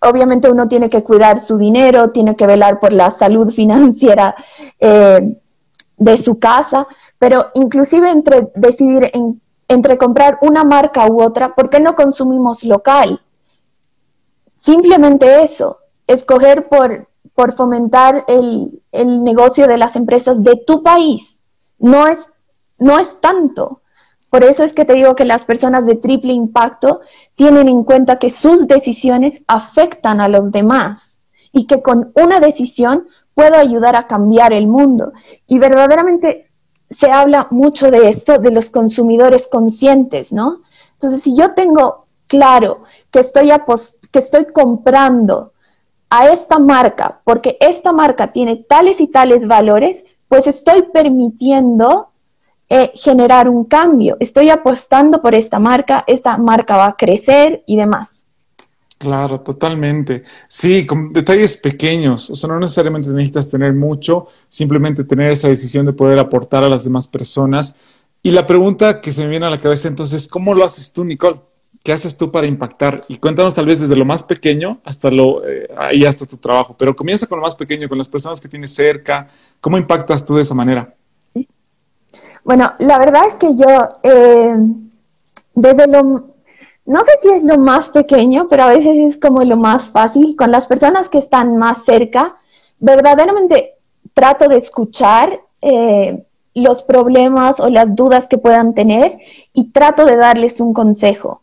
obviamente 0.00 0.50
uno 0.50 0.68
tiene 0.68 0.90
que 0.90 1.02
cuidar 1.02 1.40
su 1.40 1.56
dinero, 1.56 2.10
tiene 2.10 2.36
que 2.36 2.46
velar 2.46 2.80
por 2.80 2.92
la 2.92 3.10
salud 3.10 3.50
financiera 3.54 4.34
eh, 4.80 5.36
de 5.96 6.16
su 6.18 6.38
casa, 6.38 6.86
pero 7.18 7.46
inclusive 7.54 8.10
entre 8.10 8.50
decidir 8.54 9.10
en 9.14 9.40
entre 9.68 9.98
comprar 9.98 10.38
una 10.42 10.64
marca 10.64 11.06
u 11.10 11.22
otra, 11.22 11.54
¿por 11.54 11.70
qué 11.70 11.80
no 11.80 11.94
consumimos 11.94 12.64
local? 12.64 13.20
Simplemente 14.56 15.42
eso, 15.42 15.78
escoger 16.06 16.68
por, 16.68 17.08
por 17.34 17.52
fomentar 17.52 18.24
el, 18.28 18.82
el 18.92 19.24
negocio 19.24 19.66
de 19.66 19.76
las 19.76 19.96
empresas 19.96 20.42
de 20.42 20.56
tu 20.56 20.82
país. 20.82 21.40
No 21.78 22.06
es, 22.06 22.30
no 22.78 22.98
es 22.98 23.20
tanto. 23.20 23.80
Por 24.36 24.44
eso 24.44 24.64
es 24.64 24.74
que 24.74 24.84
te 24.84 24.92
digo 24.92 25.16
que 25.16 25.24
las 25.24 25.46
personas 25.46 25.86
de 25.86 25.94
triple 25.94 26.34
impacto 26.34 27.00
tienen 27.36 27.70
en 27.70 27.84
cuenta 27.84 28.18
que 28.18 28.28
sus 28.28 28.68
decisiones 28.68 29.42
afectan 29.46 30.20
a 30.20 30.28
los 30.28 30.52
demás 30.52 31.18
y 31.52 31.66
que 31.66 31.80
con 31.80 32.12
una 32.14 32.38
decisión 32.38 33.06
puedo 33.32 33.54
ayudar 33.54 33.96
a 33.96 34.06
cambiar 34.06 34.52
el 34.52 34.66
mundo. 34.66 35.14
Y 35.46 35.58
verdaderamente 35.58 36.50
se 36.90 37.10
habla 37.10 37.46
mucho 37.50 37.90
de 37.90 38.10
esto, 38.10 38.36
de 38.36 38.50
los 38.50 38.68
consumidores 38.68 39.48
conscientes, 39.48 40.34
¿no? 40.34 40.60
Entonces, 40.92 41.22
si 41.22 41.34
yo 41.34 41.54
tengo 41.54 42.04
claro 42.26 42.82
que 43.10 43.20
estoy, 43.20 43.48
que 44.10 44.18
estoy 44.18 44.52
comprando 44.52 45.54
a 46.10 46.26
esta 46.26 46.58
marca 46.58 47.22
porque 47.24 47.56
esta 47.58 47.90
marca 47.90 48.32
tiene 48.32 48.56
tales 48.56 49.00
y 49.00 49.06
tales 49.06 49.46
valores, 49.46 50.04
pues 50.28 50.46
estoy 50.46 50.82
permitiendo 50.92 52.10
eh, 52.68 52.90
generar 52.94 53.48
un 53.48 53.64
cambio. 53.64 54.16
Estoy 54.20 54.50
apostando 54.50 55.22
por 55.22 55.34
esta 55.34 55.58
marca, 55.58 56.04
esta 56.06 56.36
marca 56.36 56.76
va 56.76 56.86
a 56.86 56.96
crecer 56.96 57.62
y 57.66 57.76
demás. 57.76 58.26
Claro, 58.98 59.40
totalmente. 59.40 60.22
Sí, 60.48 60.86
con 60.86 61.12
detalles 61.12 61.56
pequeños. 61.58 62.30
O 62.30 62.34
sea, 62.34 62.48
no 62.48 62.58
necesariamente 62.58 63.08
necesitas 63.10 63.48
tener 63.50 63.74
mucho, 63.74 64.26
simplemente 64.48 65.04
tener 65.04 65.30
esa 65.30 65.48
decisión 65.48 65.84
de 65.84 65.92
poder 65.92 66.18
aportar 66.18 66.64
a 66.64 66.68
las 66.68 66.84
demás 66.84 67.06
personas. 67.06 67.76
Y 68.22 68.30
la 68.30 68.46
pregunta 68.46 69.00
que 69.00 69.12
se 69.12 69.22
me 69.22 69.28
viene 69.28 69.46
a 69.46 69.50
la 69.50 69.60
cabeza 69.60 69.86
entonces, 69.88 70.26
¿cómo 70.26 70.54
lo 70.54 70.64
haces 70.64 70.92
tú, 70.92 71.04
Nicole? 71.04 71.40
¿Qué 71.84 71.92
haces 71.92 72.16
tú 72.16 72.32
para 72.32 72.46
impactar? 72.46 73.04
Y 73.06 73.18
cuéntanos 73.18 73.54
tal 73.54 73.66
vez 73.66 73.80
desde 73.80 73.94
lo 73.94 74.04
más 74.04 74.24
pequeño 74.24 74.80
hasta 74.82 75.10
lo, 75.10 75.46
eh, 75.46 75.68
hasta 76.04 76.26
tu 76.26 76.36
trabajo, 76.36 76.74
pero 76.76 76.96
comienza 76.96 77.28
con 77.28 77.38
lo 77.38 77.44
más 77.44 77.54
pequeño, 77.54 77.88
con 77.88 77.98
las 77.98 78.08
personas 78.08 78.40
que 78.40 78.48
tienes 78.48 78.74
cerca. 78.74 79.28
¿Cómo 79.60 79.78
impactas 79.78 80.24
tú 80.24 80.34
de 80.34 80.42
esa 80.42 80.54
manera? 80.54 80.92
Bueno, 82.46 82.74
la 82.78 83.00
verdad 83.00 83.26
es 83.26 83.34
que 83.34 83.56
yo, 83.56 83.66
eh, 84.04 84.56
desde 85.56 85.88
lo, 85.88 86.02
no 86.84 87.00
sé 87.00 87.10
si 87.20 87.28
es 87.30 87.42
lo 87.42 87.58
más 87.58 87.90
pequeño, 87.90 88.46
pero 88.48 88.62
a 88.62 88.68
veces 88.68 88.96
es 88.98 89.18
como 89.18 89.42
lo 89.42 89.56
más 89.56 89.90
fácil, 89.90 90.36
con 90.36 90.52
las 90.52 90.68
personas 90.68 91.08
que 91.08 91.18
están 91.18 91.56
más 91.56 91.84
cerca, 91.84 92.36
verdaderamente 92.78 93.74
trato 94.14 94.46
de 94.46 94.58
escuchar 94.58 95.40
eh, 95.60 96.24
los 96.54 96.84
problemas 96.84 97.58
o 97.58 97.68
las 97.68 97.96
dudas 97.96 98.28
que 98.28 98.38
puedan 98.38 98.74
tener 98.74 99.18
y 99.52 99.72
trato 99.72 100.04
de 100.04 100.14
darles 100.14 100.60
un 100.60 100.72
consejo. 100.72 101.42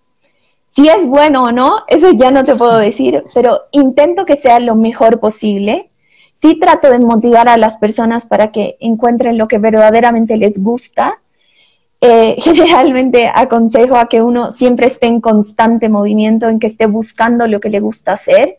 Si 0.68 0.88
es 0.88 1.06
bueno 1.06 1.44
o 1.44 1.52
no, 1.52 1.80
eso 1.89 2.13
ya 2.13 2.32
no 2.32 2.46
te 2.46 2.56
puedo 2.56 2.78
decir, 2.78 3.26
pero 3.34 3.63
intento 3.72 4.26
que 4.26 4.38
sea 4.38 4.62
lo 4.62 4.76
mejor 4.76 5.20
posible 5.20 5.92
sí 6.43 6.56
trato 6.60 6.89
de 6.89 6.99
motivar 6.99 7.47
a 7.47 7.56
las 7.56 7.77
personas 7.77 8.25
para 8.25 8.51
que 8.51 8.75
encuentren 8.82 9.38
lo 9.38 9.47
que 9.47 9.60
verdaderamente 9.60 10.36
les 10.36 10.62
gusta. 10.62 11.21
Eh, 12.01 12.36
generalmente 12.43 13.32
aconsejo 13.34 13.95
a 13.95 14.10
que 14.10 14.21
uno 14.21 14.51
siempre 14.51 14.88
esté 14.88 15.08
en 15.08 15.21
constante 15.21 15.88
movimiento, 15.88 16.49
en 16.49 16.60
que 16.60 16.67
esté 16.67 16.86
buscando 16.86 17.47
lo 17.47 17.62
que 17.62 17.69
le 17.69 17.79
gusta 17.79 18.12
hacer 18.12 18.58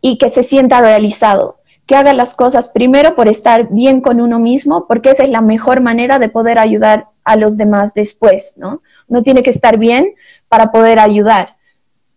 y 0.00 0.18
que 0.18 0.30
se 0.30 0.44
sienta 0.44 0.80
realizado, 0.80 1.58
que 1.84 1.96
haga 1.96 2.14
las 2.14 2.34
cosas 2.34 2.68
primero 2.68 3.16
por 3.16 3.26
estar 3.26 3.68
bien 3.70 4.00
con 4.00 4.20
uno 4.20 4.38
mismo, 4.38 4.86
porque 4.86 5.10
esa 5.10 5.24
es 5.24 5.30
la 5.30 5.40
mejor 5.40 5.80
manera 5.80 6.20
de 6.20 6.28
poder 6.28 6.60
ayudar 6.60 7.08
a 7.24 7.34
los 7.34 7.56
demás 7.56 7.92
después, 7.92 8.54
¿no? 8.56 8.82
Uno 9.08 9.24
tiene 9.24 9.42
que 9.42 9.50
estar 9.50 9.78
bien 9.78 10.14
para 10.48 10.70
poder 10.70 11.00
ayudar. 11.00 11.56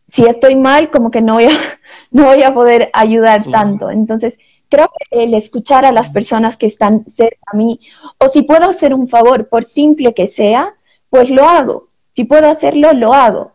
Si 0.08 0.23
estoy 0.23 0.56
mal, 0.56 0.91
como 0.91 1.10
que 1.10 1.21
no 1.23 1.34
voy 1.34 1.45
a, 1.45 1.49
no 2.12 2.25
voy 2.25 2.43
a 2.43 2.53
poder 2.53 2.91
ayudar 2.93 3.43
tanto. 3.51 3.89
Entonces, 3.89 4.38
creo 4.73 4.89
que 4.97 5.23
el 5.23 5.36
escuchar 5.36 5.86
a 5.86 5.91
las 5.91 6.09
personas 6.09 6.57
que 6.57 6.65
están 6.65 7.05
cerca 7.07 7.38
a 7.45 7.55
mí, 7.55 7.79
o 8.17 8.27
si 8.27 8.41
puedo 8.41 8.67
hacer 8.67 8.95
un 8.95 9.07
favor, 9.07 9.47
por 9.47 9.63
simple 9.63 10.15
que 10.15 10.25
sea, 10.25 10.73
pues 11.12 11.29
lo 11.29 11.47
hago. 11.47 11.89
Si 12.13 12.23
puedo 12.23 12.49
hacerlo, 12.49 12.91
lo 12.93 13.13
hago. 13.13 13.51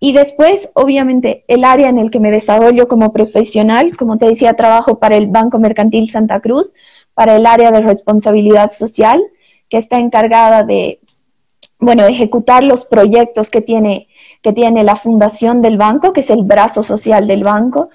Y 0.00 0.12
después, 0.12 0.70
obviamente, 0.74 1.44
el 1.46 1.64
área 1.64 1.88
en 1.88 1.98
el 1.98 2.10
que 2.10 2.18
me 2.18 2.32
desarrollo 2.32 2.88
como 2.88 3.12
profesional, 3.12 3.96
como 3.96 4.18
te 4.18 4.26
decía, 4.26 4.54
trabajo 4.54 4.98
para 4.98 5.14
el 5.14 5.28
Banco 5.28 5.60
Mercantil 5.60 6.10
Santa 6.10 6.40
Cruz, 6.40 6.74
para 7.14 7.36
el 7.36 7.46
área 7.46 7.70
de 7.70 7.80
responsabilidad 7.80 8.70
social, 8.70 9.22
que 9.68 9.76
está 9.76 9.98
encargada 9.98 10.64
de, 10.64 10.98
bueno, 11.78 12.04
ejecutar 12.04 12.64
los 12.64 12.84
proyectos 12.84 13.48
que 13.48 13.60
tiene, 13.60 14.08
que 14.42 14.52
tiene 14.52 14.82
la 14.82 14.96
fundación 14.96 15.62
del 15.62 15.76
banco, 15.76 16.12
que 16.12 16.20
es 16.20 16.30
el 16.30 16.42
brazo 16.42 16.82
social 16.82 17.28
del 17.28 17.44
banco, 17.44 17.90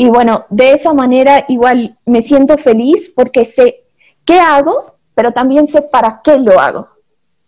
y 0.00 0.08
bueno, 0.08 0.46
de 0.48 0.72
esa 0.72 0.94
manera 0.94 1.44
igual 1.48 1.98
me 2.06 2.22
siento 2.22 2.56
feliz 2.56 3.12
porque 3.14 3.44
sé 3.44 3.84
qué 4.24 4.40
hago, 4.40 4.94
pero 5.14 5.32
también 5.32 5.66
sé 5.66 5.82
para 5.82 6.22
qué 6.24 6.38
lo 6.38 6.58
hago. 6.58 6.88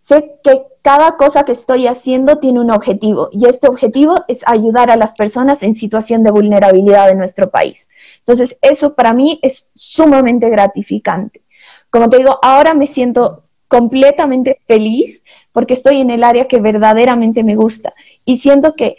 Sé 0.02 0.38
que 0.44 0.62
cada 0.82 1.16
cosa 1.16 1.46
que 1.46 1.52
estoy 1.52 1.86
haciendo 1.86 2.40
tiene 2.40 2.60
un 2.60 2.70
objetivo 2.70 3.30
y 3.32 3.46
este 3.46 3.68
objetivo 3.68 4.16
es 4.28 4.42
ayudar 4.44 4.90
a 4.90 4.96
las 4.96 5.12
personas 5.12 5.62
en 5.62 5.74
situación 5.74 6.22
de 6.22 6.30
vulnerabilidad 6.30 7.08
en 7.08 7.16
nuestro 7.16 7.48
país. 7.48 7.88
Entonces, 8.18 8.58
eso 8.60 8.92
para 8.92 9.14
mí 9.14 9.38
es 9.40 9.66
sumamente 9.74 10.50
gratificante. 10.50 11.40
Como 11.88 12.10
te 12.10 12.18
digo, 12.18 12.38
ahora 12.42 12.74
me 12.74 12.84
siento 12.84 13.44
completamente 13.66 14.60
feliz 14.66 15.24
porque 15.52 15.72
estoy 15.72 16.02
en 16.02 16.10
el 16.10 16.22
área 16.22 16.48
que 16.48 16.60
verdaderamente 16.60 17.44
me 17.44 17.56
gusta 17.56 17.94
y 18.26 18.36
siento 18.36 18.74
que 18.74 18.96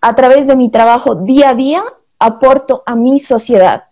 a 0.00 0.14
través 0.14 0.46
de 0.46 0.54
mi 0.54 0.70
trabajo 0.70 1.16
día 1.16 1.50
a 1.50 1.54
día 1.56 1.82
aporto 2.22 2.82
a 2.86 2.94
mi 2.94 3.18
sociedad. 3.18 3.84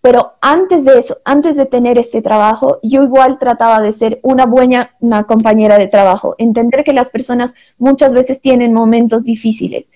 Pero 0.00 0.34
antes 0.40 0.84
de 0.84 0.98
eso, 0.98 1.18
antes 1.24 1.56
de 1.56 1.66
tener 1.66 1.98
este 1.98 2.22
trabajo, 2.22 2.78
yo 2.82 3.02
igual 3.02 3.38
trataba 3.38 3.80
de 3.80 3.92
ser 3.92 4.20
una 4.22 4.46
buena 4.46 4.90
una 5.00 5.24
compañera 5.24 5.76
de 5.76 5.88
trabajo, 5.88 6.34
entender 6.38 6.84
que 6.84 6.92
las 6.92 7.10
personas 7.10 7.52
muchas 7.78 8.14
veces 8.14 8.40
tienen 8.40 8.72
momentos 8.72 9.24
difíciles, 9.24 9.90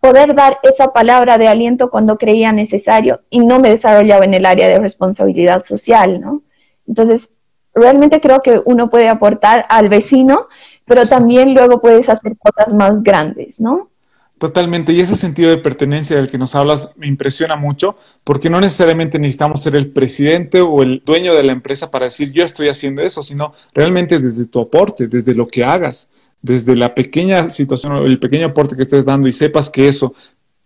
poder 0.00 0.34
dar 0.34 0.58
esa 0.62 0.92
palabra 0.92 1.36
de 1.36 1.48
aliento 1.48 1.90
cuando 1.90 2.16
creía 2.16 2.52
necesario 2.52 3.20
y 3.28 3.40
no 3.40 3.58
me 3.58 3.70
desarrollaba 3.70 4.24
en 4.24 4.34
el 4.34 4.46
área 4.46 4.68
de 4.68 4.78
responsabilidad 4.78 5.62
social, 5.62 6.20
¿no? 6.20 6.42
Entonces, 6.86 7.30
realmente 7.74 8.20
creo 8.20 8.40
que 8.40 8.62
uno 8.64 8.88
puede 8.88 9.08
aportar 9.08 9.66
al 9.68 9.88
vecino, 9.88 10.46
pero 10.84 11.06
también 11.06 11.54
luego 11.54 11.80
puedes 11.80 12.08
hacer 12.08 12.36
cosas 12.38 12.72
más 12.74 13.02
grandes, 13.02 13.60
¿no? 13.60 13.90
Totalmente, 14.40 14.94
y 14.94 15.00
ese 15.00 15.16
sentido 15.16 15.50
de 15.50 15.58
pertenencia 15.58 16.16
del 16.16 16.30
que 16.30 16.38
nos 16.38 16.54
hablas 16.54 16.92
me 16.96 17.06
impresiona 17.06 17.56
mucho, 17.56 17.98
porque 18.24 18.48
no 18.48 18.58
necesariamente 18.58 19.18
necesitamos 19.18 19.60
ser 19.60 19.76
el 19.76 19.90
presidente 19.90 20.62
o 20.62 20.80
el 20.80 21.02
dueño 21.04 21.34
de 21.34 21.42
la 21.42 21.52
empresa 21.52 21.90
para 21.90 22.06
decir 22.06 22.32
yo 22.32 22.42
estoy 22.42 22.70
haciendo 22.70 23.02
eso, 23.02 23.22
sino 23.22 23.52
realmente 23.74 24.18
desde 24.18 24.46
tu 24.46 24.60
aporte, 24.60 25.08
desde 25.08 25.34
lo 25.34 25.46
que 25.46 25.62
hagas, 25.62 26.08
desde 26.40 26.74
la 26.74 26.94
pequeña 26.94 27.50
situación 27.50 27.92
o 27.92 28.06
el 28.06 28.18
pequeño 28.18 28.46
aporte 28.46 28.76
que 28.76 28.80
estés 28.80 29.04
dando 29.04 29.28
y 29.28 29.32
sepas 29.32 29.68
que 29.68 29.88
eso 29.88 30.14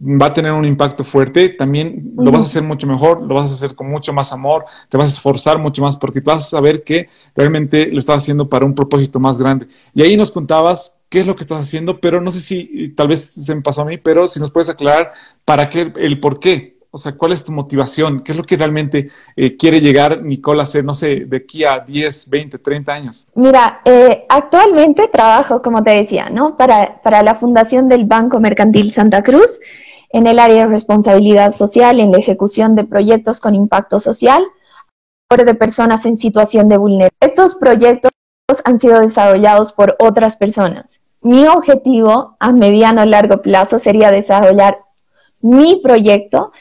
va 0.01 0.27
a 0.27 0.33
tener 0.33 0.53
un 0.53 0.65
impacto 0.65 1.03
fuerte, 1.03 1.49
también 1.49 2.13
lo 2.17 2.31
vas 2.31 2.45
a 2.45 2.47
hacer 2.47 2.63
mucho 2.63 2.87
mejor, 2.87 3.23
lo 3.23 3.35
vas 3.35 3.51
a 3.51 3.55
hacer 3.55 3.75
con 3.75 3.89
mucho 3.89 4.13
más 4.13 4.33
amor, 4.33 4.67
te 4.89 4.97
vas 4.97 5.09
a 5.09 5.13
esforzar 5.15 5.59
mucho 5.59 5.83
más 5.83 5.97
porque 5.97 6.21
vas 6.21 6.47
a 6.47 6.49
saber 6.49 6.85
que 6.85 7.09
realmente 7.35 7.91
lo 7.91 7.99
estás 7.99 8.19
haciendo 8.19 8.49
para 8.49 8.65
un 8.65 8.75
propósito 8.77 9.19
más 9.19 9.37
grande. 9.37 9.67
Y 9.95 10.03
ahí 10.03 10.17
nos 10.17 10.31
contabas 10.31 11.01
qué 11.15 11.21
es 11.21 11.27
lo 11.29 11.37
que 11.37 11.43
estás 11.43 11.61
haciendo, 11.61 12.01
pero 12.01 12.21
no 12.21 12.29
sé 12.33 12.41
si 12.41 12.89
tal 12.89 13.07
vez 13.07 13.25
se 13.25 13.55
me 13.55 13.63
pasó 13.63 13.83
a 13.83 13.85
mí, 13.85 13.99
pero 13.99 14.27
si 14.27 14.41
nos 14.41 14.51
puedes 14.51 14.69
aclarar 14.69 15.13
para 15.45 15.69
qué, 15.69 15.93
el 15.95 16.19
por 16.19 16.41
qué. 16.41 16.75
O 16.91 16.99
sea, 16.99 17.13
¿cuál 17.13 17.31
es 17.31 17.45
tu 17.45 17.53
motivación? 17.53 18.19
¿Qué 18.19 18.33
es 18.33 18.39
lo 18.39 18.43
que 18.43 18.57
realmente 18.57 19.11
eh, 19.37 19.57
quiere 19.57 19.81
llegar 19.81 20.25
Nicole 20.25 20.59
a 20.59 20.65
hacer, 20.65 20.85
no 20.85 20.93
sé, 20.93 21.27
de 21.27 21.37
aquí 21.37 21.65
a 21.65 21.79
10, 21.79 22.31
20, 22.31 22.59
30 22.59 22.93
años? 22.93 23.29
Mira, 23.37 23.81
eh, 23.85 24.27
actualmente 24.29 25.07
trabajo, 25.07 25.63
como 25.63 25.85
te 25.85 25.93
decía, 25.93 26.31
¿no? 26.31 26.57
Para, 26.57 27.01
para 27.03 27.23
la 27.23 27.37
Fundación 27.37 27.89
del 27.89 28.07
Banco 28.07 28.41
Mercantil 28.41 28.91
Santa 28.91 29.23
Cruz 29.23 29.61
en 30.11 30.27
el 30.27 30.41
área 30.41 30.65
de 30.65 30.67
responsabilidad 30.67 31.53
social, 31.53 32.01
en 32.01 32.11
la 32.11 32.19
ejecución 32.19 32.75
de 32.75 32.83
proyectos 32.83 33.39
con 33.39 33.55
impacto 33.55 34.01
social 34.01 34.45
de 35.37 35.55
personas 35.55 36.07
en 36.07 36.17
situación 36.17 36.69
de 36.69 36.77
vulnerabilidad. 36.77 37.13
Estos 37.21 37.55
proyectos 37.55 38.11
han 38.65 38.79
sido 38.79 39.01
desarrollados 39.01 39.73
por 39.73 39.97
otras 39.99 40.37
personas. 40.37 41.01
Mi 41.25 41.47
objetivo 41.49 42.37
a 42.39 42.53
mediano 42.53 43.05
y 43.05 43.09
largo 43.09 43.43
plazo 43.43 43.79
sería 43.79 44.11
desarrollar 44.11 44.79
mi 45.41 45.81
proyecto 45.83 46.53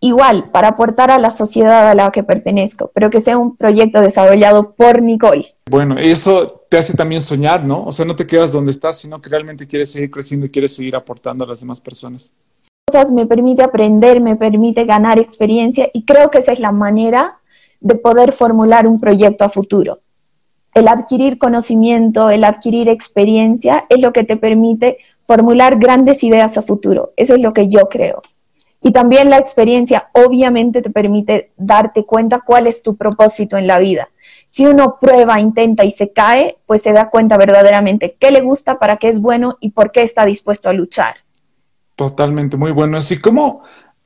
igual 0.00 0.50
para 0.50 0.68
aportar 0.68 1.10
a 1.10 1.18
la 1.18 1.30
sociedad 1.30 1.90
a 1.90 1.94
la 1.94 2.10
que 2.10 2.22
pertenezco, 2.22 2.90
pero 2.94 3.10
que 3.10 3.20
sea 3.20 3.36
un 3.36 3.56
proyecto 3.56 4.00
desarrollado 4.00 4.72
por 4.72 5.02
Nicole. 5.02 5.54
Bueno, 5.70 5.98
eso 5.98 6.64
te 6.70 6.78
hace 6.78 6.94
también 6.94 7.20
soñar, 7.20 7.64
¿no? 7.64 7.84
O 7.84 7.92
sea, 7.92 8.04
no 8.04 8.16
te 8.16 8.26
quedas 8.26 8.52
donde 8.52 8.70
estás, 8.70 8.98
sino 8.98 9.20
que 9.20 9.28
realmente 9.28 9.66
quieres 9.66 9.92
seguir 9.92 10.10
creciendo 10.10 10.46
y 10.46 10.50
quieres 10.50 10.74
seguir 10.74 10.96
aportando 10.96 11.44
a 11.44 11.48
las 11.48 11.60
demás 11.60 11.80
personas 11.80 12.34
me 13.12 13.26
permite 13.26 13.62
aprender, 13.62 14.20
me 14.20 14.36
permite 14.36 14.84
ganar 14.84 15.18
experiencia 15.18 15.88
y 15.92 16.04
creo 16.04 16.30
que 16.30 16.38
esa 16.38 16.52
es 16.52 16.60
la 16.60 16.72
manera 16.72 17.38
de 17.80 17.94
poder 17.94 18.32
formular 18.32 18.86
un 18.86 19.00
proyecto 19.00 19.44
a 19.44 19.48
futuro. 19.48 20.00
El 20.74 20.88
adquirir 20.88 21.38
conocimiento, 21.38 22.30
el 22.30 22.44
adquirir 22.44 22.88
experiencia, 22.88 23.84
es 23.88 24.00
lo 24.00 24.12
que 24.12 24.24
te 24.24 24.36
permite 24.36 24.98
formular 25.26 25.78
grandes 25.78 26.24
ideas 26.24 26.56
a 26.58 26.62
futuro. 26.62 27.12
Eso 27.16 27.34
es 27.34 27.40
lo 27.40 27.52
que 27.52 27.68
yo 27.68 27.88
creo. 27.88 28.22
Y 28.80 28.90
también 28.90 29.30
la 29.30 29.38
experiencia 29.38 30.08
obviamente 30.12 30.82
te 30.82 30.90
permite 30.90 31.52
darte 31.56 32.04
cuenta 32.04 32.40
cuál 32.44 32.66
es 32.66 32.82
tu 32.82 32.96
propósito 32.96 33.56
en 33.56 33.68
la 33.68 33.78
vida. 33.78 34.08
Si 34.48 34.66
uno 34.66 34.98
prueba, 35.00 35.40
intenta 35.40 35.84
y 35.84 35.92
se 35.92 36.10
cae, 36.10 36.58
pues 36.66 36.82
se 36.82 36.92
da 36.92 37.08
cuenta 37.08 37.36
verdaderamente 37.36 38.16
qué 38.18 38.32
le 38.32 38.40
gusta, 38.40 38.78
para 38.78 38.96
qué 38.96 39.08
es 39.08 39.20
bueno 39.20 39.56
y 39.60 39.70
por 39.70 39.92
qué 39.92 40.02
está 40.02 40.26
dispuesto 40.26 40.68
a 40.68 40.72
luchar. 40.72 41.14
Totalmente, 41.94 42.56
muy 42.56 42.72
bueno. 42.72 42.98
Así 42.98 43.20
cómo 43.20 43.62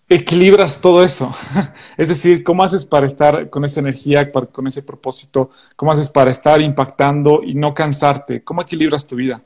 equilibras 0.09 0.81
todo 0.81 1.03
eso. 1.03 1.31
es 1.97 2.09
decir, 2.09 2.42
¿cómo 2.45 2.62
haces 2.62 2.85
para 2.85 3.07
estar 3.07 3.51
con 3.51 3.64
esa 3.64 3.81
energía, 3.81 4.31
con 4.31 4.66
ese 4.66 4.83
propósito? 4.83 5.51
¿Cómo 5.75 5.92
haces 5.92 6.09
para 6.09 6.31
estar 6.31 6.61
impactando 6.61 7.42
y 7.42 7.55
no 7.55 7.75
cansarte? 7.75 8.42
¿Cómo 8.45 8.62
equilibras 8.62 9.07
tu 9.07 9.16
vida? 9.16 9.42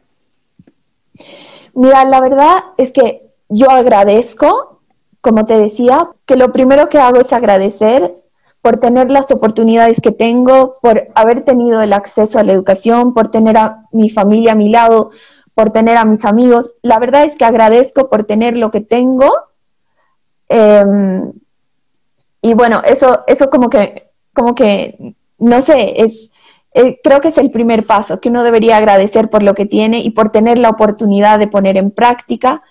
Mira, 1.75 2.05
la 2.05 2.20
verdad 2.20 2.57
es 2.77 2.90
que 2.90 3.31
yo 3.49 3.70
agradezco, 3.70 4.81
como 5.20 5.46
te 5.46 5.59
decía, 5.59 6.11
que 6.27 6.37
lo 6.37 6.53
primero 6.53 6.88
que 6.88 6.99
hago 6.99 7.20
es 7.20 7.33
agradecer 7.33 8.14
por 8.62 8.77
tener 8.77 9.11
las 9.11 9.31
oportunidades 9.31 10.01
que 10.01 10.12
tengo, 10.12 10.79
por 10.83 11.09
haber 11.14 11.44
tenido 11.44 11.81
el 11.81 11.92
acceso 11.92 12.38
a 12.38 12.42
la 12.42 12.53
educación, 12.53 13.14
por 13.14 13.31
tener 13.31 13.57
a 13.57 13.85
mi 13.92 14.11
familia 14.11 14.53
a 14.53 14.55
mi 14.55 14.68
lado, 14.68 15.11
por 15.55 15.70
tener 15.70 15.96
a 15.96 16.05
mis 16.05 16.25
amigos. 16.25 16.75
La 16.83 16.99
verdad 16.99 17.25
es 17.25 17.37
que 17.37 17.44
agradezco 17.44 18.11
por 18.11 18.25
tener 18.25 18.57
lo 18.57 18.70
que 18.70 18.81
tengo. 18.81 19.33
Em, 20.50 21.32
y 22.42 22.54
bueno, 22.54 22.82
eso, 22.84 23.22
eso 23.28 23.48
como 23.50 23.70
que, 23.70 24.10
como 24.34 24.54
que, 24.54 25.14
no 25.38 25.62
sé, 25.62 26.02
es, 26.02 26.30
eh, 26.74 26.98
creo 27.04 27.20
que 27.20 27.28
es 27.28 27.38
el 27.38 27.52
primer 27.52 27.86
paso, 27.86 28.20
que 28.20 28.30
uno 28.30 28.42
debería 28.42 28.76
agradecer 28.76 29.30
por 29.30 29.44
lo 29.44 29.54
que 29.54 29.64
tiene 29.66 30.00
y 30.00 30.10
por 30.10 30.32
tener 30.32 30.58
la 30.58 30.70
oportunidad 30.70 31.38
de 31.38 31.46
poner 31.46 31.76
en 31.76 31.92
práctica 31.92 32.62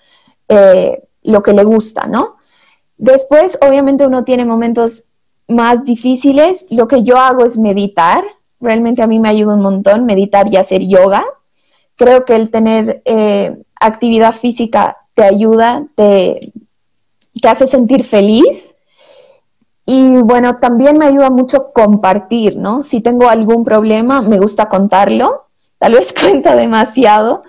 eh, 0.48 1.02
lo 1.22 1.42
que 1.42 1.54
le 1.54 1.64
gusta, 1.64 2.06
¿no? 2.06 2.36
Después, 2.98 3.58
obviamente, 3.66 4.06
uno 4.06 4.24
tiene 4.24 4.44
momentos 4.44 5.04
más 5.48 5.84
difíciles. 5.84 6.66
Lo 6.68 6.86
que 6.86 7.02
yo 7.02 7.16
hago 7.16 7.46
es 7.46 7.56
meditar. 7.56 8.22
Realmente 8.60 9.02
a 9.02 9.06
mí 9.06 9.18
me 9.18 9.30
ayuda 9.30 9.54
un 9.54 9.62
montón 9.62 10.04
meditar 10.04 10.52
y 10.52 10.58
hacer 10.58 10.82
yoga. 10.86 11.24
Creo 11.96 12.26
que 12.26 12.36
el 12.36 12.50
tener 12.50 13.00
eh, 13.06 13.56
actividad 13.80 14.34
física 14.34 14.98
te 15.14 15.24
ayuda, 15.24 15.86
te, 15.94 16.52
te 17.40 17.48
hace 17.48 17.66
sentir 17.66 18.04
feliz. 18.04 18.74
Y 19.86 20.18
bueno, 20.18 20.58
también 20.58 20.98
me 20.98 21.06
ayuda 21.06 21.30
mucho 21.30 21.72
compartir, 21.72 22.56
¿no? 22.56 22.82
Si 22.82 23.00
tengo 23.00 23.28
algún 23.28 23.64
problema, 23.64 24.22
me 24.22 24.38
gusta 24.38 24.68
contarlo. 24.68 25.46
Tal 25.78 25.94
vez 25.94 26.12
cuento 26.20 26.54
demasiado, 26.54 27.42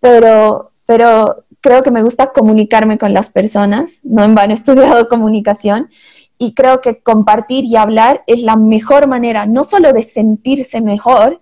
pero, 0.00 0.72
pero 0.86 1.44
creo 1.60 1.82
que 1.82 1.90
me 1.90 2.02
gusta 2.02 2.32
comunicarme 2.32 2.98
con 2.98 3.12
las 3.12 3.30
personas. 3.30 4.00
No 4.02 4.24
en 4.24 4.34
vano 4.34 4.52
he 4.52 4.54
estudiado 4.54 5.08
comunicación 5.08 5.90
y 6.38 6.54
creo 6.54 6.80
que 6.80 7.02
compartir 7.02 7.64
y 7.64 7.76
hablar 7.76 8.24
es 8.26 8.42
la 8.42 8.56
mejor 8.56 9.06
manera, 9.06 9.46
no 9.46 9.62
solo 9.62 9.92
de 9.92 10.02
sentirse 10.02 10.80
mejor, 10.80 11.40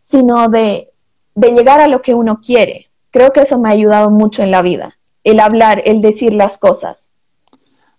sino 0.00 0.48
de, 0.48 0.90
de 1.34 1.52
llegar 1.52 1.80
a 1.80 1.88
lo 1.88 2.02
que 2.02 2.14
uno 2.14 2.40
quiere. 2.40 2.90
Creo 3.10 3.32
que 3.32 3.40
eso 3.40 3.58
me 3.58 3.68
ha 3.68 3.72
ayudado 3.72 4.10
mucho 4.10 4.42
en 4.42 4.50
la 4.50 4.62
vida, 4.62 4.98
el 5.24 5.40
hablar, 5.40 5.82
el 5.86 6.00
decir 6.00 6.34
las 6.34 6.58
cosas. 6.58 7.11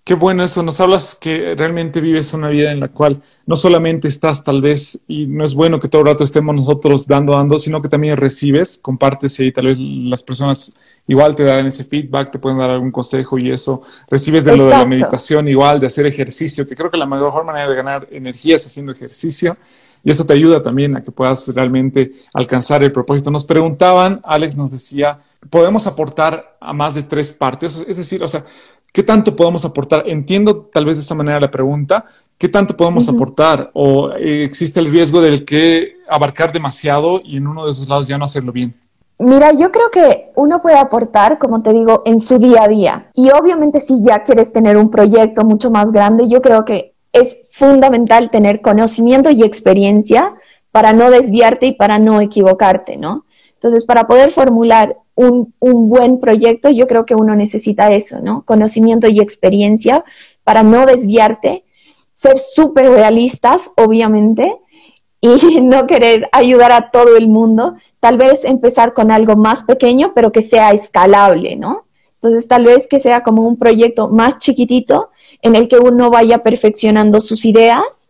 Qué 0.06 0.16
bueno 0.16 0.44
eso, 0.44 0.62
nos 0.63 0.82
hablas 0.82 1.16
que 1.16 1.56
realmente 1.56 2.02
vives 2.02 2.34
una 2.34 2.50
vida 2.50 2.72
en 2.72 2.82
la 2.82 2.89
cual 2.89 3.22
no 3.46 3.56
solamente 3.56 4.10
estás 4.10 4.44
tal 4.44 4.62
vez, 4.62 5.00
y 5.08 5.28
no 5.28 5.46
es 5.46 5.54
bueno 5.54 5.80
que 5.80 5.88
todo 5.88 6.02
el 6.02 6.08
rato 6.08 6.26
estemos 6.26 6.54
nosotros 6.54 7.08
dando, 7.08 7.32
dando, 7.34 7.58
sino 7.58 7.82
que 7.82 7.88
también 7.88 8.18
recibes, 8.18 8.78
compartes 8.78 9.39
y 9.39 9.54
tal 9.54 9.68
vez 9.68 9.78
las 9.80 10.22
personas 10.22 10.74
igual 11.08 11.36
te 11.36 11.44
dan 11.44 11.68
ese 11.68 11.86
feedback, 11.86 12.32
te 12.32 12.39
pueden 12.39 12.58
dar 12.58 12.70
algún 12.70 12.92
consejo 12.92 13.38
y 13.38 13.50
eso, 13.50 13.82
recibes 14.10 14.44
de 14.44 14.58
lo 14.58 14.66
de 14.66 14.72
la 14.72 14.86
meditación 14.86 15.48
igual, 15.48 15.80
de 15.80 15.88
hacer 15.88 16.06
ejercicio, 16.06 16.68
que 16.68 16.76
creo 16.76 16.92
que 16.92 16.98
la 16.98 17.06
mejor 17.06 17.46
manera 17.46 17.70
de 17.70 17.76
ganar 17.76 18.06
energía 18.12 18.58
es 18.58 18.66
haciendo 18.66 18.92
ejercicio. 18.92 19.56
Y 20.06 20.12
eso 20.12 20.26
te 20.26 20.34
ayuda 20.34 20.62
también 20.62 20.98
a 20.98 21.02
que 21.02 21.12
puedas 21.12 21.48
realmente 21.56 22.12
alcanzar 22.34 22.84
el 22.84 22.92
propósito. 22.92 23.32
Nos 23.32 23.46
preguntaban, 23.46 24.20
Alex 24.26 24.58
nos 24.58 24.72
decía, 24.72 25.20
¿podemos 25.50 25.88
aportar 25.88 26.58
a 26.60 26.74
más 26.74 26.94
de 26.94 27.04
tres 27.04 27.32
partes? 27.32 27.82
Es 27.88 27.96
decir, 27.96 28.22
o 28.22 28.28
sea, 28.28 28.44
¿Qué 28.93 29.01
tanto 29.01 29.36
podemos 29.36 29.65
aportar? 29.65 30.03
Entiendo 30.06 30.69
tal 30.71 30.86
vez 30.86 30.97
de 30.97 31.01
esa 31.01 31.15
manera 31.15 31.39
la 31.39 31.49
pregunta. 31.49 32.06
¿Qué 32.38 32.47
tanto 32.47 32.77
podemos 32.77 33.10
aportar? 33.10 33.71
¿O 33.73 34.12
eh, 34.12 34.43
existe 34.43 34.79
el 34.79 34.91
riesgo 34.91 35.19
del 35.19 35.45
que 35.45 35.95
abarcar 36.08 36.53
demasiado 36.53 37.19
y 37.23 37.38
en 37.38 37.47
uno 37.47 37.65
de 37.65 37.71
esos 37.71 37.89
lados 37.89 38.08
ya 38.08 38.19
no 38.19 38.25
hacerlo 38.25 38.51
bien? 38.51 38.79
Mira, 39.17 39.51
yo 39.51 39.71
creo 39.71 39.89
que 39.89 40.32
uno 40.36 40.62
puede 40.62 40.77
aportar, 40.77 41.39
como 41.39 41.63
te 41.63 41.73
digo, 41.73 42.03
en 42.06 42.19
su 42.19 42.38
día 42.38 42.65
a 42.65 42.67
día. 42.67 43.10
Y 43.15 43.32
obviamente 43.32 43.79
si 43.79 44.03
ya 44.03 44.21
quieres 44.21 44.53
tener 44.53 44.77
un 44.77 44.91
proyecto 44.91 45.43
mucho 45.43 45.71
más 45.71 45.91
grande, 45.91 46.27
yo 46.27 46.39
creo 46.41 46.63
que 46.63 46.93
es 47.12 47.38
fundamental 47.51 48.29
tener 48.29 48.62
conocimiento 48.62 49.32
y 49.32 49.41
experiencia 49.41 50.36
para 50.71 50.93
no 50.93 51.10
desviarte 51.10 51.65
y 51.65 51.71
para 51.73 51.97
no 51.97 52.21
equivocarte, 52.21 52.97
¿no? 52.97 53.25
Entonces, 53.53 53.86
para 53.86 54.06
poder 54.06 54.32
formular 54.32 54.97
un, 55.15 55.54
buen 55.60 56.19
proyecto, 56.19 56.69
yo 56.69 56.88
creo 56.88 57.06
que 57.06 57.15
uno 57.15 57.36
necesita 57.36 57.91
eso, 57.91 58.19
¿no? 58.19 58.43
Conocimiento 58.45 59.08
y 59.08 59.19
experiencia 59.19 60.04
para 60.43 60.63
no 60.63 60.86
desviarte, 60.86 61.65
ser 62.13 62.39
súper 62.39 62.89
realistas, 62.89 63.71
obviamente, 63.78 64.58
y 65.21 65.62
no 65.62 65.86
querer 65.86 66.30
ayudar 66.32 66.71
a 66.71 66.91
todo 66.91 67.15
el 67.15 67.28
mundo. 67.28 67.76
Tal 67.99 68.17
vez 68.17 68.43
empezar 68.43 68.93
con 68.93 69.12
algo 69.12 69.36
más 69.36 69.63
pequeño, 69.63 70.13
pero 70.13 70.32
que 70.32 70.41
sea 70.41 70.71
escalable, 70.71 71.56
¿no? 71.56 71.86
Entonces, 72.15 72.47
tal 72.47 72.65
vez 72.65 72.88
que 72.88 73.02
sea 73.02 73.21
como 73.21 73.45
un 73.45 73.58
proyecto 73.58 74.08
más 74.08 74.38
chiquitito 74.38 75.12
en 75.41 75.56
el 75.56 75.67
que 75.67 75.78
uno 75.78 76.10
vaya 76.10 76.41
perfeccionando 76.41 77.19
sus 77.19 77.43
ideas 77.43 78.03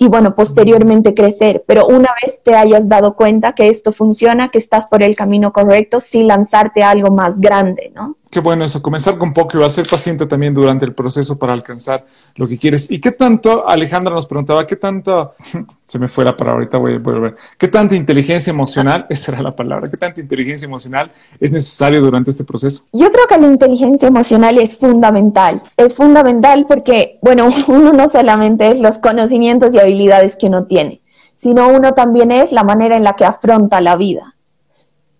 y 0.00 0.06
bueno, 0.08 0.34
posteriormente 0.36 1.12
crecer. 1.12 1.64
Pero 1.66 1.86
una 1.88 2.10
vez 2.22 2.40
te 2.42 2.54
hayas 2.54 2.88
dado 2.88 3.14
cuenta 3.16 3.54
que 3.54 3.68
esto 3.68 3.92
funciona, 3.92 4.50
que 4.50 4.58
estás 4.58 4.86
por 4.86 5.02
el 5.02 5.16
camino 5.16 5.52
correcto, 5.52 5.98
sin 5.98 6.28
lanzarte 6.28 6.82
algo 6.84 7.10
más 7.10 7.40
grande, 7.40 7.90
¿no? 7.94 8.16
Qué 8.30 8.40
bueno 8.40 8.64
eso, 8.64 8.82
comenzar 8.82 9.16
con 9.16 9.32
poco 9.32 9.56
y 9.56 9.60
va 9.60 9.70
ser 9.70 9.88
paciente 9.88 10.26
también 10.26 10.52
durante 10.52 10.84
el 10.84 10.92
proceso 10.92 11.38
para 11.38 11.54
alcanzar 11.54 12.04
lo 12.34 12.46
que 12.46 12.58
quieres. 12.58 12.90
¿Y 12.90 13.00
qué 13.00 13.12
tanto, 13.12 13.66
Alejandra 13.66 14.14
nos 14.14 14.26
preguntaba, 14.26 14.66
qué 14.66 14.76
tanto, 14.76 15.32
se 15.84 15.98
me 15.98 16.08
fue 16.08 16.24
la 16.24 16.36
palabra, 16.36 16.60
ahorita 16.60 16.76
voy 16.76 16.94
a 16.94 16.98
volver, 16.98 17.36
qué 17.56 17.68
tanta 17.68 17.94
inteligencia 17.94 18.50
emocional, 18.50 19.06
esa 19.10 19.32
era 19.32 19.42
la 19.42 19.56
palabra, 19.56 19.88
qué 19.88 19.96
tanta 19.96 20.20
inteligencia 20.20 20.66
emocional 20.66 21.10
es 21.40 21.50
necesario 21.52 22.02
durante 22.02 22.30
este 22.30 22.44
proceso? 22.44 22.84
Yo 22.92 23.10
creo 23.10 23.26
que 23.26 23.38
la 23.38 23.46
inteligencia 23.46 24.08
emocional 24.08 24.58
es 24.58 24.76
fundamental, 24.76 25.62
es 25.78 25.94
fundamental 25.94 26.66
porque, 26.68 27.18
bueno, 27.22 27.48
uno 27.68 27.92
no 27.92 28.10
solamente 28.10 28.70
es 28.70 28.80
los 28.80 28.98
conocimientos 28.98 29.72
y 29.72 29.78
habilidades 29.78 30.36
que 30.36 30.48
uno 30.48 30.66
tiene, 30.66 31.00
sino 31.34 31.68
uno 31.68 31.94
también 31.94 32.30
es 32.30 32.52
la 32.52 32.64
manera 32.64 32.94
en 32.96 33.04
la 33.04 33.14
que 33.14 33.24
afronta 33.24 33.80
la 33.80 33.96
vida. 33.96 34.34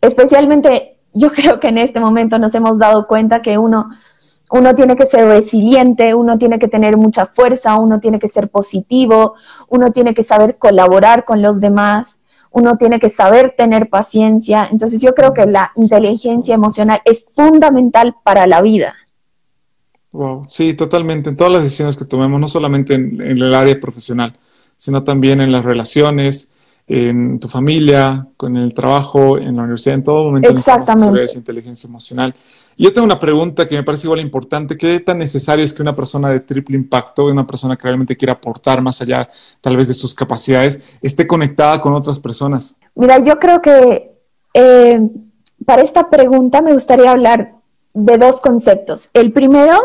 Especialmente 0.03 0.98
yo 1.12 1.31
creo 1.33 1.61
que 1.61 1.68
en 1.68 1.79
este 1.79 2.01
momento 2.01 2.38
nos 2.38 2.55
hemos 2.55 2.79
dado 2.79 3.07
cuenta 3.07 3.42
que 3.42 3.59
uno, 3.59 3.90
uno 4.51 4.75
tiene 4.75 4.97
que 4.97 5.07
ser 5.07 5.27
resiliente, 5.27 6.14
uno 6.14 6.38
tiene 6.38 6.59
que 6.59 6.68
tener 6.68 6.97
mucha 6.97 7.27
fuerza, 7.27 7.77
uno 7.77 8.01
tiene 8.01 8.18
que 8.18 8.29
ser 8.29 8.49
positivo, 8.49 9.35
uno 9.68 9.92
tiene 9.92 10.14
que 10.14 10.23
saber 10.23 10.59
colaborar 10.59 11.25
con 11.25 11.42
los 11.42 11.61
demás, 11.61 12.18
uno 12.51 12.77
tiene 12.77 12.99
que 12.99 13.11
saber 13.11 13.55
tener 13.57 13.88
paciencia. 13.88 14.68
Entonces 14.71 15.03
yo 15.03 15.14
creo 15.14 15.35
que 15.35 15.47
la 15.47 15.73
inteligencia 15.77 16.55
emocional 16.55 17.01
es 17.05 17.25
fundamental 17.35 18.17
para 18.25 18.46
la 18.46 18.63
vida. 18.63 18.94
Wow, 20.13 20.42
sí, 20.46 20.73
totalmente. 20.73 21.29
En 21.29 21.37
todas 21.37 21.52
las 21.52 21.63
decisiones 21.63 21.96
que 21.96 22.06
tomemos, 22.06 22.40
no 22.40 22.48
solamente 22.48 22.94
en 22.94 23.21
el 23.21 23.54
área 23.54 23.79
profesional, 23.79 24.38
sino 24.77 25.04
también 25.04 25.40
en 25.40 25.52
las 25.52 25.65
relaciones, 25.65 26.50
en 26.89 27.39
tu 27.39 27.49
familia, 27.49 28.27
con 28.37 28.57
el 28.57 28.73
trabajo, 28.73 29.37
en 29.37 29.57
la 29.57 29.63
universidad, 29.63 29.97
en 29.97 30.03
todo 30.03 30.25
momento 30.25 30.53
necesitamos 30.55 31.17
esa 31.19 31.39
inteligencia 31.39 31.87
emocional. 31.87 32.35
Y 32.77 32.85
yo 32.85 32.93
tengo 32.93 33.05
una 33.05 33.21
pregunta 33.21 33.69
que 33.69 33.77
me 33.77 33.83
parece 33.83 34.07
igual 34.07 34.21
importante. 34.21 34.75
¿Qué 34.75 35.01
tan 35.01 35.19
necesario 35.19 35.65
es 35.65 35.75
que 35.75 35.83
una 35.83 35.95
persona 35.95 36.31
de 36.31 36.41
triple 36.41 36.77
impacto, 36.77 37.27
una 37.27 37.47
persona 37.47 37.77
que 37.77 37.83
realmente 37.83 38.17
quiera 38.17 38.33
aportar 38.33 38.81
más 38.81 39.03
allá 39.03 39.29
tal 39.61 39.77
vez 39.77 39.89
de 39.89 39.95
sus 39.95 40.15
capacidades, 40.15 40.99
esté 41.03 41.27
conectada 41.27 41.79
con 41.81 41.93
otras 41.93 42.19
personas? 42.19 42.77
Mira, 42.95 43.19
yo 43.19 43.39
creo 43.39 43.61
que 43.61 44.13
eh, 44.55 45.01
para 45.67 45.83
esta 45.83 46.09
pregunta 46.09 46.63
me 46.63 46.73
gustaría 46.73 47.11
hablar 47.11 47.53
de 47.93 48.17
dos 48.17 48.41
conceptos. 48.41 49.11
El 49.13 49.33
primero, 49.33 49.79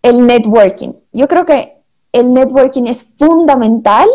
el 0.00 0.26
networking. 0.26 0.92
Yo 1.12 1.28
creo 1.28 1.44
que 1.44 1.74
el 2.12 2.32
networking 2.32 2.84
es 2.84 3.04
fundamental 3.18 4.08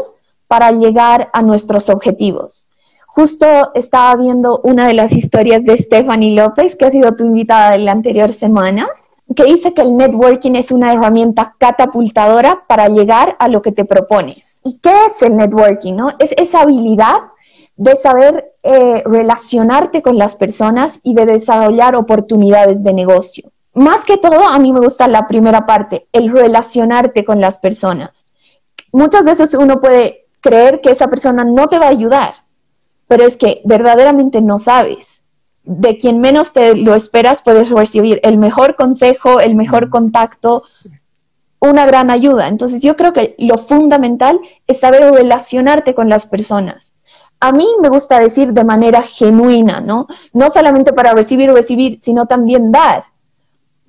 para 0.48 0.72
llegar 0.72 1.30
a 1.34 1.42
nuestros 1.42 1.90
objetivos. 1.90 2.66
Justo 3.08 3.46
estaba 3.76 4.16
viendo 4.16 4.60
una 4.64 4.88
de 4.88 4.94
las 4.94 5.14
historias 5.14 5.64
de 5.64 5.78
Stephanie 5.78 6.36
López, 6.36 6.76
que 6.76 6.86
ha 6.86 6.92
sido 6.92 7.16
tu 7.16 7.24
invitada 7.24 7.72
de 7.72 7.80
la 7.80 7.94
anterior 7.94 8.34
semana, 8.34 8.88
que 9.34 9.46
dice 9.46 9.74
que 9.74 9.82
el 9.82 9.96
networking 9.96 10.56
es 10.56 10.72
una 10.72 10.92
herramienta 10.92 11.56
catapultadora 11.58 12.64
para 12.68 12.90
llegar 12.90 13.36
a 13.40 13.48
lo 13.48 13.62
que 13.62 13.72
te 13.72 13.86
propones. 13.86 14.60
¿Y 14.64 14.80
qué 14.80 14.92
es 15.06 15.22
el 15.24 15.38
networking? 15.38 15.94
No? 15.94 16.10
Es 16.20 16.34
esa 16.38 16.62
habilidad 16.62 17.16
de 17.78 17.96
saber 17.96 18.54
eh, 18.64 19.02
relacionarte 19.06 20.02
con 20.02 20.18
las 20.18 20.36
personas 20.36 21.00
y 21.04 21.14
de 21.16 21.26
desarrollar 21.26 21.96
oportunidades 21.96 22.84
de 22.84 22.94
negocio. 22.94 23.52
Más 23.74 24.06
que 24.06 24.18
todo, 24.18 24.48
a 24.48 24.60
mí 24.60 24.72
me 24.72 24.80
gusta 24.80 25.08
la 25.08 25.28
primera 25.28 25.66
parte, 25.66 26.08
el 26.14 26.32
relacionarte 26.32 27.26
con 27.26 27.42
las 27.42 27.58
personas. 27.58 28.26
Muchas 28.92 29.24
veces 29.26 29.54
uno 29.54 29.82
puede 29.82 30.25
creer 30.46 30.82
que 30.82 30.92
esa 30.92 31.08
persona 31.08 31.44
no 31.44 31.68
te 31.68 31.80
va 31.80 31.88
a 31.88 31.98
ayudar, 31.98 32.34
pero 33.08 33.26
es 33.26 33.36
que 33.36 33.62
verdaderamente 33.66 34.42
no 34.42 34.58
sabes. 34.58 35.22
De 35.64 35.98
quien 35.98 36.22
menos 36.22 36.54
te 36.54 36.76
lo 36.76 36.94
esperas 36.94 37.42
puedes 37.42 37.70
recibir 37.70 38.20
el 38.24 38.38
mejor 38.38 38.76
consejo, 38.76 39.40
el 39.40 39.56
mejor 39.56 39.90
contacto, 39.90 40.62
una 41.60 41.86
gran 41.88 42.12
ayuda. 42.12 42.48
Entonces 42.48 42.84
yo 42.84 42.96
creo 42.96 43.14
que 43.14 43.36
lo 43.40 43.58
fundamental 43.58 44.40
es 44.68 44.80
saber 44.80 45.12
relacionarte 45.12 45.96
con 45.96 46.08
las 46.10 46.26
personas 46.28 46.96
a 47.40 47.52
mí 47.52 47.68
me 47.82 47.90
gusta 47.90 48.20
decir 48.20 48.54
de 48.54 48.64
manera 48.64 49.02
genuina, 49.02 49.82
¿no? 49.82 50.08
No 50.34 50.50
solamente 50.50 50.94
para 50.94 51.14
recibir 51.14 51.50
o 51.52 51.56
recibir, 51.56 52.00
sino 52.02 52.26
también 52.26 52.72
dar. 52.72 53.06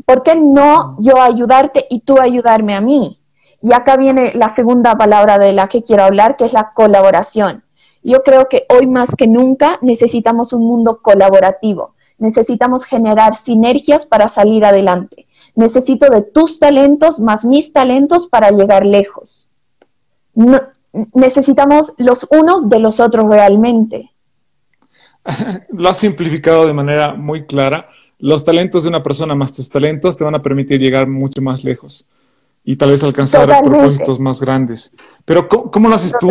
¿Por 0.04 0.22
qué 0.22 0.36
no 0.36 0.96
yo 0.98 1.20
ayudarte 1.20 1.86
y 1.88 2.00
tú 2.00 2.20
ayudarme 2.20 2.74
a 2.74 2.80
mí? 2.80 3.18
Y 3.66 3.72
acá 3.72 3.96
viene 3.96 4.32
la 4.36 4.48
segunda 4.48 4.96
palabra 4.96 5.40
de 5.40 5.52
la 5.52 5.66
que 5.66 5.82
quiero 5.82 6.04
hablar, 6.04 6.36
que 6.36 6.44
es 6.44 6.52
la 6.52 6.70
colaboración. 6.72 7.64
Yo 8.00 8.22
creo 8.22 8.48
que 8.48 8.64
hoy 8.68 8.86
más 8.86 9.08
que 9.16 9.26
nunca 9.26 9.80
necesitamos 9.82 10.52
un 10.52 10.64
mundo 10.64 11.00
colaborativo. 11.02 11.96
Necesitamos 12.18 12.84
generar 12.84 13.34
sinergias 13.34 14.06
para 14.06 14.28
salir 14.28 14.64
adelante. 14.64 15.26
Necesito 15.56 16.06
de 16.06 16.22
tus 16.22 16.60
talentos 16.60 17.18
más 17.18 17.44
mis 17.44 17.72
talentos 17.72 18.28
para 18.28 18.52
llegar 18.52 18.86
lejos. 18.86 19.48
Necesitamos 21.12 21.92
los 21.96 22.24
unos 22.30 22.68
de 22.68 22.78
los 22.78 23.00
otros 23.00 23.24
realmente. 23.28 24.12
Lo 25.70 25.88
has 25.88 25.96
simplificado 25.96 26.68
de 26.68 26.72
manera 26.72 27.14
muy 27.14 27.46
clara. 27.46 27.88
Los 28.20 28.44
talentos 28.44 28.84
de 28.84 28.90
una 28.90 29.02
persona 29.02 29.34
más 29.34 29.52
tus 29.52 29.68
talentos 29.68 30.16
te 30.16 30.22
van 30.22 30.36
a 30.36 30.42
permitir 30.42 30.80
llegar 30.80 31.08
mucho 31.08 31.42
más 31.42 31.64
lejos 31.64 32.08
y 32.68 32.74
tal 32.74 32.90
vez 32.90 33.02
alcanzar 33.04 33.46
propósitos 33.62 34.18
más 34.18 34.40
grandes. 34.40 34.92
Pero 35.24 35.46
¿cómo, 35.46 35.88
lo 35.88 35.94
haces 35.94 36.12
tú? 36.18 36.28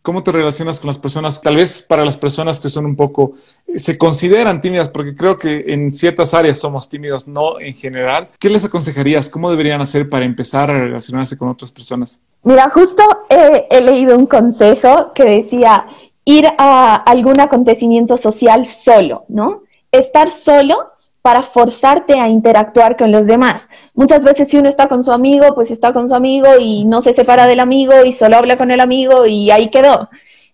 ¿Cómo 0.00 0.22
te 0.22 0.32
relacionas 0.32 0.80
con 0.80 0.88
las 0.88 0.96
personas? 0.96 1.42
Tal 1.42 1.56
vez 1.56 1.82
para 1.82 2.06
las 2.06 2.16
personas 2.16 2.58
que 2.58 2.70
son 2.70 2.86
un 2.86 2.96
poco, 2.96 3.32
se 3.76 3.98
consideran 3.98 4.62
tímidas, 4.62 4.88
porque 4.88 5.14
creo 5.14 5.36
que 5.36 5.66
en 5.68 5.90
ciertas 5.90 6.32
áreas 6.32 6.58
somos 6.58 6.88
tímidos, 6.88 7.28
no 7.28 7.60
en 7.60 7.74
general. 7.74 8.30
¿Qué 8.38 8.48
les 8.48 8.64
aconsejarías? 8.64 9.28
¿Cómo 9.28 9.50
deberían 9.50 9.82
hacer 9.82 10.08
para 10.08 10.24
empezar 10.24 10.70
a 10.70 10.74
relacionarse 10.74 11.36
con 11.36 11.50
otras 11.50 11.70
personas? 11.70 12.22
Mira, 12.44 12.70
justo 12.70 13.02
he 13.28 13.82
leído 13.82 14.16
un 14.16 14.26
consejo 14.26 15.12
que 15.14 15.24
decía 15.24 15.86
ir 16.24 16.46
a 16.56 16.94
algún 16.94 17.40
acontecimiento 17.40 18.16
social 18.16 18.64
solo, 18.64 19.26
¿no? 19.28 19.64
Estar 19.92 20.30
solo 20.30 20.93
para 21.24 21.40
forzarte 21.40 22.20
a 22.20 22.28
interactuar 22.28 22.98
con 22.98 23.10
los 23.10 23.26
demás. 23.26 23.66
Muchas 23.94 24.22
veces 24.22 24.46
si 24.46 24.58
uno 24.58 24.68
está 24.68 24.88
con 24.88 25.02
su 25.02 25.10
amigo, 25.10 25.54
pues 25.54 25.70
está 25.70 25.94
con 25.94 26.06
su 26.06 26.14
amigo 26.14 26.48
y 26.60 26.84
no 26.84 27.00
se 27.00 27.14
separa 27.14 27.46
del 27.46 27.60
amigo 27.60 27.94
y 28.04 28.12
solo 28.12 28.36
habla 28.36 28.58
con 28.58 28.70
el 28.70 28.78
amigo 28.78 29.24
y 29.24 29.50
ahí 29.50 29.70
quedó. 29.70 30.10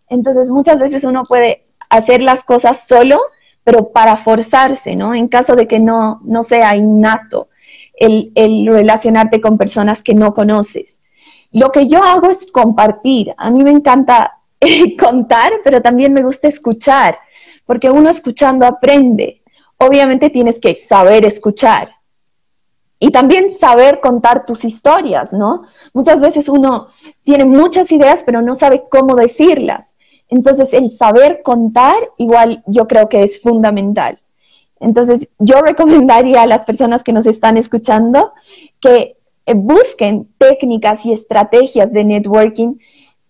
Entonces 0.09 0.49
muchas 0.49 0.79
veces 0.79 1.03
uno 1.03 1.25
puede 1.25 1.67
hacer 1.89 2.23
las 2.23 2.45
cosas 2.45 2.87
solo, 2.87 3.19
pero 3.65 3.91
para 3.91 4.17
forzarse, 4.17 4.95
¿no? 4.95 5.13
En 5.13 5.27
caso 5.27 5.57
de 5.57 5.67
que 5.67 5.81
no, 5.81 6.21
no 6.23 6.45
sea 6.45 6.77
innato 6.77 7.49
el, 7.93 8.31
el 8.37 8.69
relacionarte 8.69 9.41
con 9.41 9.59
personas 9.59 10.03
que 10.03 10.15
no 10.15 10.35
conoces. 10.35 11.01
Lo 11.51 11.73
que 11.73 11.89
yo 11.89 12.01
hago 12.05 12.31
es 12.31 12.47
compartir. 12.47 13.35
A 13.39 13.51
mí 13.51 13.65
me 13.65 13.73
encanta 13.73 14.39
contar, 15.01 15.51
pero 15.65 15.83
también 15.83 16.13
me 16.13 16.23
gusta 16.23 16.47
escuchar, 16.47 17.19
porque 17.67 17.91
uno 17.91 18.09
escuchando 18.09 18.67
aprende 18.67 19.40
obviamente 19.81 20.31
tienes 20.31 20.61
que 20.61 20.75
saber 20.75 21.25
escuchar 21.25 21.91
y 22.99 23.11
también 23.11 23.51
saber 23.51 24.01
contar 24.01 24.45
tus 24.45 24.65
historias, 24.65 25.33
¿no? 25.33 25.63
Muchas 25.95 26.21
veces 26.21 26.49
uno 26.51 26.89
tiene 27.25 27.47
muchas 27.47 27.91
ideas, 27.91 28.23
pero 28.25 28.43
no 28.43 28.55
sabe 28.55 28.85
cómo 28.91 29.17
decirlas. 29.17 29.97
Entonces, 30.29 30.75
el 30.75 30.91
saber 30.91 31.41
contar, 31.43 31.97
igual 32.19 32.63
yo 32.67 32.87
creo 32.87 33.09
que 33.09 33.23
es 33.23 33.41
fundamental. 33.41 34.21
Entonces, 34.81 35.29
yo 35.39 35.63
recomendaría 35.67 36.43
a 36.43 36.47
las 36.47 36.67
personas 36.67 37.03
que 37.03 37.15
nos 37.15 37.27
están 37.27 37.57
escuchando 37.57 38.33
que 38.81 39.17
eh, 39.47 39.55
busquen 39.55 40.29
técnicas 40.37 41.07
y 41.07 41.13
estrategias 41.13 41.93
de 41.95 42.05
networking, 42.05 42.75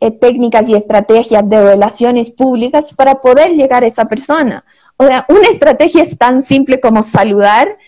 eh, 0.01 0.11
técnicas 0.11 0.69
y 0.69 0.75
estrategias 0.75 1.49
de 1.49 1.63
relaciones 1.63 2.33
públicas 2.33 2.93
para 2.93 3.21
poder 3.21 3.53
llegar 3.53 3.85
a 3.85 3.87
esa 3.87 4.07
persona. 4.07 4.65
O 5.01 5.07
sea, 5.07 5.25
una 5.31 5.49
estrategia 5.49 6.03
es 6.03 6.19
tan 6.19 6.43
simple 6.43 6.79
como 6.79 7.03
saludar 7.03 7.79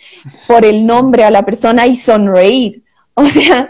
por 0.49 0.65
el 0.65 0.87
nombre 0.87 1.25
a 1.25 1.31
la 1.31 1.45
persona 1.45 1.87
y 1.87 1.95
sonreír. 1.95 2.83
O 3.13 3.27
sea, 3.27 3.69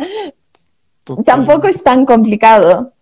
tampoco 1.24 1.66
es 1.66 1.82
tan 1.82 2.07
complicado. 2.07 2.93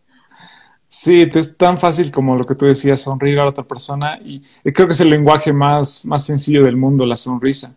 Sí, 0.89 1.29
es 1.31 1.59
tan 1.59 1.77
fácil 1.77 2.11
como 2.11 2.37
lo 2.37 2.47
que 2.47 2.55
tú 2.55 2.65
decías, 2.65 3.03
sonreír 3.03 3.39
a 3.39 3.43
la 3.43 3.51
otra 3.51 3.65
persona 3.65 4.19
y, 4.25 4.41
creo 4.73 4.87
que 4.87 4.95
es 4.95 5.01
el 5.03 5.11
lenguaje 5.11 5.53
más, 5.53 6.07
más 6.07 6.25
sencillo 6.25 6.65
del 6.65 6.79
mundo, 6.79 7.05
la 7.05 7.17
sonrisa. 7.17 7.75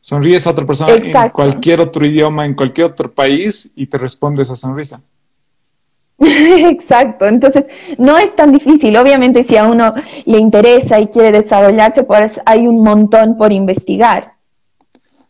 Sonríes 0.00 0.46
a 0.46 0.52
otra 0.52 0.64
persona 0.64 0.94
en 0.94 1.28
cualquier 1.28 1.80
otro 1.80 2.06
idioma, 2.06 2.46
en 2.46 2.54
cualquier 2.54 2.86
otro 2.86 3.12
país 3.12 3.70
y 3.76 3.86
te 3.86 3.98
responde 3.98 4.40
esa 4.40 4.56
sonrisa. 4.56 5.02
Exacto, 6.68 7.26
entonces 7.26 7.66
no 7.96 8.18
es 8.18 8.34
tan 8.34 8.52
difícil. 8.52 8.96
Obviamente 8.96 9.42
si 9.42 9.56
a 9.56 9.64
uno 9.64 9.94
le 10.24 10.38
interesa 10.38 11.00
y 11.00 11.08
quiere 11.08 11.32
desarrollarse, 11.32 12.02
pues 12.02 12.40
hay 12.44 12.66
un 12.66 12.82
montón 12.82 13.36
por 13.36 13.52
investigar. 13.52 14.38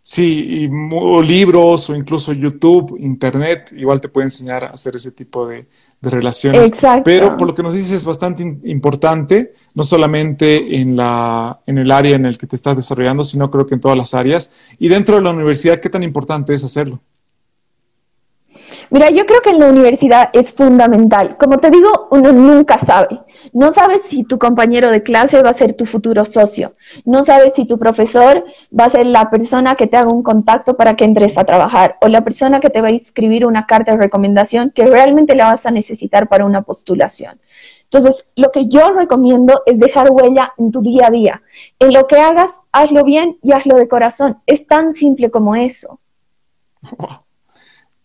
Sí, 0.03 0.47
y 0.49 1.23
libros 1.23 1.91
o 1.91 1.95
incluso 1.95 2.33
YouTube, 2.33 2.97
Internet, 2.99 3.75
igual 3.77 4.01
te 4.01 4.09
puede 4.09 4.29
enseñar 4.29 4.65
a 4.65 4.69
hacer 4.69 4.97
ese 4.97 5.13
tipo 5.13 5.47
de, 5.47 5.69
relaciones. 6.01 6.69
Exacto. 6.69 7.03
Pero 7.05 7.37
por 7.37 7.49
lo 7.49 7.55
que 7.55 7.63
nos 7.63 7.75
dices 7.75 7.93
es 7.93 8.05
bastante 8.07 8.43
importante, 8.65 9.53
no 9.75 9.83
solamente 9.83 10.81
en, 10.81 10.97
la, 10.97 11.61
en 11.67 11.77
el 11.77 11.91
área 11.91 12.17
en 12.17 12.25
el 12.25 12.39
que 12.39 12.47
te 12.47 12.57
estás 12.57 12.77
desarrollando, 12.77 13.23
sino 13.23 13.51
creo 13.51 13.67
que 13.67 13.75
en 13.75 13.81
todas 13.81 13.99
las 13.99 14.15
áreas. 14.15 14.51
Y 14.79 14.89
dentro 14.89 15.17
de 15.17 15.23
la 15.23 15.31
universidad, 15.31 15.79
¿qué 15.79 15.91
tan 15.91 16.03
importante 16.03 16.55
es 16.55 16.65
hacerlo? 16.65 17.01
Mira, 18.91 19.11
yo 19.11 19.27
creo 19.27 19.41
que 19.43 19.51
en 19.51 19.59
la 19.59 19.69
universidad 19.69 20.31
es 20.33 20.53
fundamental. 20.53 21.37
Como 21.37 21.59
te 21.59 21.71
digo, 21.71 22.09
uno 22.11 22.33
nunca 22.33 22.79
sabe. 22.79 23.21
No 23.53 23.71
sabes 23.71 24.03
si 24.03 24.25
tu 24.25 24.39
compañero 24.39 24.91
de 24.91 25.03
clase 25.03 25.43
va 25.43 25.51
a 25.51 25.55
ser 25.55 25.75
tu 25.75 25.85
futuro 25.85 26.25
socio. 26.25 26.75
No 27.05 27.23
sabes 27.23 27.53
si 27.55 27.67
tu 27.67 27.79
profesor 27.79 28.45
va 28.79 28.87
a 28.87 28.91
ser 28.91 29.07
la 29.07 29.31
persona 29.31 29.75
que 29.75 29.87
te 29.87 29.99
haga 29.99 30.11
un 30.11 30.23
contacto 30.23 30.77
para 30.77 30.97
que 30.97 31.05
entres 31.05 31.37
a 31.37 31.45
trabajar 31.45 31.99
o 32.01 32.09
la 32.09 32.25
persona 32.25 32.61
que 32.61 32.71
te 32.71 32.81
va 32.81 32.89
a 32.89 32.93
escribir 32.93 33.47
una 33.47 33.67
carta 33.67 33.93
de 33.93 33.99
recomendación 33.99 34.71
que 34.75 34.87
realmente 34.87 35.35
la 35.35 35.47
vas 35.47 35.67
a 35.67 35.71
necesitar 35.71 36.29
para 36.29 36.47
una 36.47 36.63
postulación. 36.63 37.39
Entonces, 37.85 38.27
lo 38.37 38.51
que 38.51 38.69
yo 38.69 38.93
recomiendo 38.93 39.63
es 39.67 39.81
dejar 39.81 40.11
huella 40.11 40.53
en 40.57 40.71
tu 40.71 40.81
día 40.81 41.07
a 41.07 41.11
día. 41.11 41.43
En 41.79 41.93
lo 41.93 42.07
que 42.07 42.17
hagas, 42.17 42.61
hazlo 42.73 43.05
bien 43.05 43.39
y 43.43 43.53
hazlo 43.53 43.77
de 43.77 43.89
corazón. 43.89 44.39
Es 44.47 44.67
tan 44.67 44.93
simple 44.93 45.31
como 45.31 45.57
eso. 45.57 46.01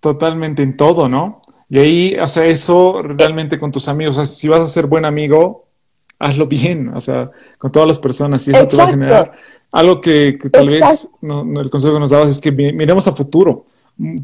Totalmente 0.03 0.61
en 0.63 0.75
todo, 0.75 1.07
¿no? 1.07 1.41
Y 1.69 1.79
ahí, 1.79 2.15
o 2.19 2.27
sea, 2.27 2.45
eso 2.45 3.01
realmente 3.01 3.57
con 3.57 3.71
tus 3.71 3.87
amigos, 3.87 4.17
o 4.17 4.19
sea, 4.19 4.25
si 4.25 4.49
vas 4.49 4.59
a 4.59 4.67
ser 4.67 4.85
buen 4.85 5.05
amigo, 5.05 5.69
hazlo 6.19 6.45
bien, 6.45 6.89
o 6.89 6.99
sea, 6.99 7.31
con 7.57 7.71
todas 7.71 7.87
las 7.87 7.99
personas 7.99 8.45
y 8.45 8.51
eso 8.51 8.67
te 8.67 8.75
va 8.75 8.83
a 8.83 8.89
generar 8.89 9.31
algo 9.71 10.01
que, 10.01 10.37
tal 10.51 10.67
vez 10.67 11.07
el 11.21 11.69
consejo 11.69 11.93
que 11.93 11.99
nos 12.01 12.09
dabas 12.09 12.31
es 12.31 12.39
que 12.39 12.51
miremos 12.51 13.07
a 13.07 13.13
futuro. 13.13 13.65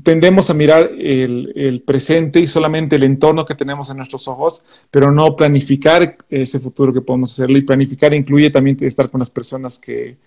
Tendemos 0.03 0.49
a 0.49 0.53
mirar 0.53 0.91
el, 0.99 1.53
el, 1.55 1.81
presente 1.83 2.41
y 2.41 2.47
solamente 2.47 2.97
el 2.97 3.03
entorno 3.03 3.45
que 3.45 3.55
tenemos 3.55 3.89
en 3.89 3.95
nuestros 3.95 4.27
ojos, 4.27 4.65
pero 4.91 5.11
no 5.11 5.33
planificar 5.37 6.17
ese 6.27 6.59
futuro 6.59 6.91
que 6.91 6.99
podemos 6.99 7.31
hacerlo. 7.31 7.57
Y 7.57 7.61
planificar 7.61 8.13
incluye 8.13 8.49
también 8.49 8.75
estar 8.81 9.09
con 9.09 9.19
las 9.19 9.29
personas 9.29 9.79
que, 9.79 10.17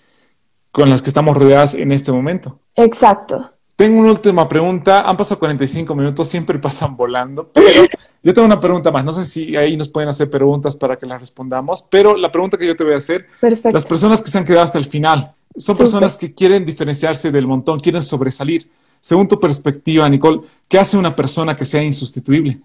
con 0.71 0.89
las 0.89 1.03
que 1.03 1.11
estamos 1.11 1.37
rodeadas 1.37 1.75
en 1.75 1.93
este 1.93 2.11
momento. 2.11 2.59
Exacto. 2.75 3.53
Tengo 3.83 3.99
una 3.99 4.12
última 4.12 4.49
pregunta. 4.49 5.01
Han 5.01 5.16
pasado 5.16 5.41
45 5.41 5.93
minutos, 5.97 6.28
siempre 6.28 6.57
pasan 6.57 6.97
volando, 6.97 7.51
pero 7.53 7.85
yo 8.22 8.33
tengo 8.33 8.47
una 8.47 8.61
pregunta 8.61 8.93
más. 8.93 9.05
No 9.05 9.12
sé 9.12 9.24
si 9.24 9.57
ahí 9.57 9.76
nos 9.76 9.89
pueden 9.89 10.09
hacer 10.09 10.30
preguntas 10.30 10.76
para 10.76 10.97
que 10.97 11.05
las 11.05 11.18
respondamos, 11.18 11.85
pero 11.91 12.16
la 12.16 12.30
pregunta 12.30 12.57
que 12.57 12.64
yo 12.64 12.76
te 12.76 12.85
voy 12.85 12.93
a 12.93 12.99
hacer, 12.99 13.26
las 13.41 13.85
personas 13.85 14.22
que 14.22 14.30
se 14.30 14.39
han 14.39 14.45
quedado 14.45 14.62
hasta 14.62 14.78
el 14.78 14.85
final, 14.85 15.33
son 15.57 15.76
personas 15.76 16.16
que 16.16 16.33
quieren 16.33 16.64
diferenciarse 16.64 17.33
del 17.33 17.49
montón, 17.49 17.80
quieren 17.80 18.03
sobresalir. 18.03 18.70
Según 19.01 19.26
tu 19.26 19.41
perspectiva, 19.41 20.09
Nicole, 20.09 20.43
¿qué 20.68 20.78
hace 20.78 20.97
una 20.97 21.16
persona 21.16 21.57
que 21.57 21.64
sea 21.64 21.83
insustituible? 21.83 22.61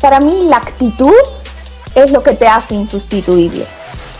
Para 0.00 0.20
mí 0.20 0.42
la 0.44 0.58
actitud 0.58 1.10
es 1.96 2.12
lo 2.12 2.22
que 2.22 2.36
te 2.36 2.46
hace 2.46 2.76
insustituible. 2.76 3.66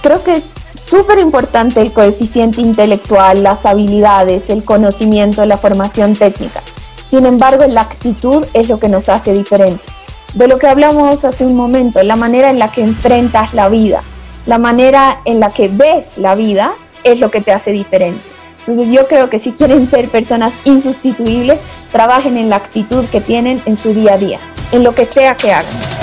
Creo 0.03 0.25
que 0.25 0.43
súper 0.89 1.19
importante 1.19 1.81
el 1.81 1.93
coeficiente 1.93 2.61
intelectual, 2.61 3.43
las 3.43 3.67
habilidades, 3.67 4.49
el 4.49 4.65
conocimiento, 4.65 5.45
la 5.45 5.59
formación 5.59 6.15
técnica. 6.15 6.63
Sin 7.11 7.27
embargo, 7.27 7.65
la 7.67 7.83
actitud 7.83 8.45
es 8.53 8.69
lo 8.69 8.79
que 8.79 8.89
nos 8.89 9.09
hace 9.09 9.33
diferentes. 9.33 9.95
de 10.35 10.49
lo 10.49 10.59
que 10.59 10.67
hablamos 10.67 11.25
hace 11.25 11.47
un 11.47 11.55
momento, 11.55 12.03
la 12.03 12.15
manera 12.15 12.51
en 12.51 12.59
la 12.59 12.71
que 12.71 12.83
enfrentas 12.83 13.55
la 13.55 13.71
vida, 13.71 14.03
la 14.45 14.59
manera 14.59 15.21
en 15.25 15.41
la 15.41 15.49
que 15.49 15.69
ves 15.69 16.19
la 16.19 16.35
vida 16.35 16.73
es 17.05 17.21
lo 17.21 17.31
que 17.31 17.41
te 17.41 17.53
hace 17.53 17.73
diferente. 17.73 18.21
Entonces 18.59 18.93
yo 18.93 19.07
creo 19.07 19.31
que 19.31 19.39
si 19.39 19.53
quieren 19.53 19.89
ser 19.89 20.09
personas 20.09 20.53
insustituibles, 20.65 21.61
trabajen 21.91 22.37
en 22.37 22.51
la 22.51 22.57
actitud 22.57 23.07
que 23.07 23.23
tienen 23.23 23.63
en 23.65 23.79
su 23.79 23.95
día 23.95 24.15
a 24.15 24.19
día, 24.19 24.39
en 24.73 24.85
lo 24.85 24.95
que 24.95 25.07
sea 25.07 25.37
que 25.37 25.53
hagan. 25.53 25.96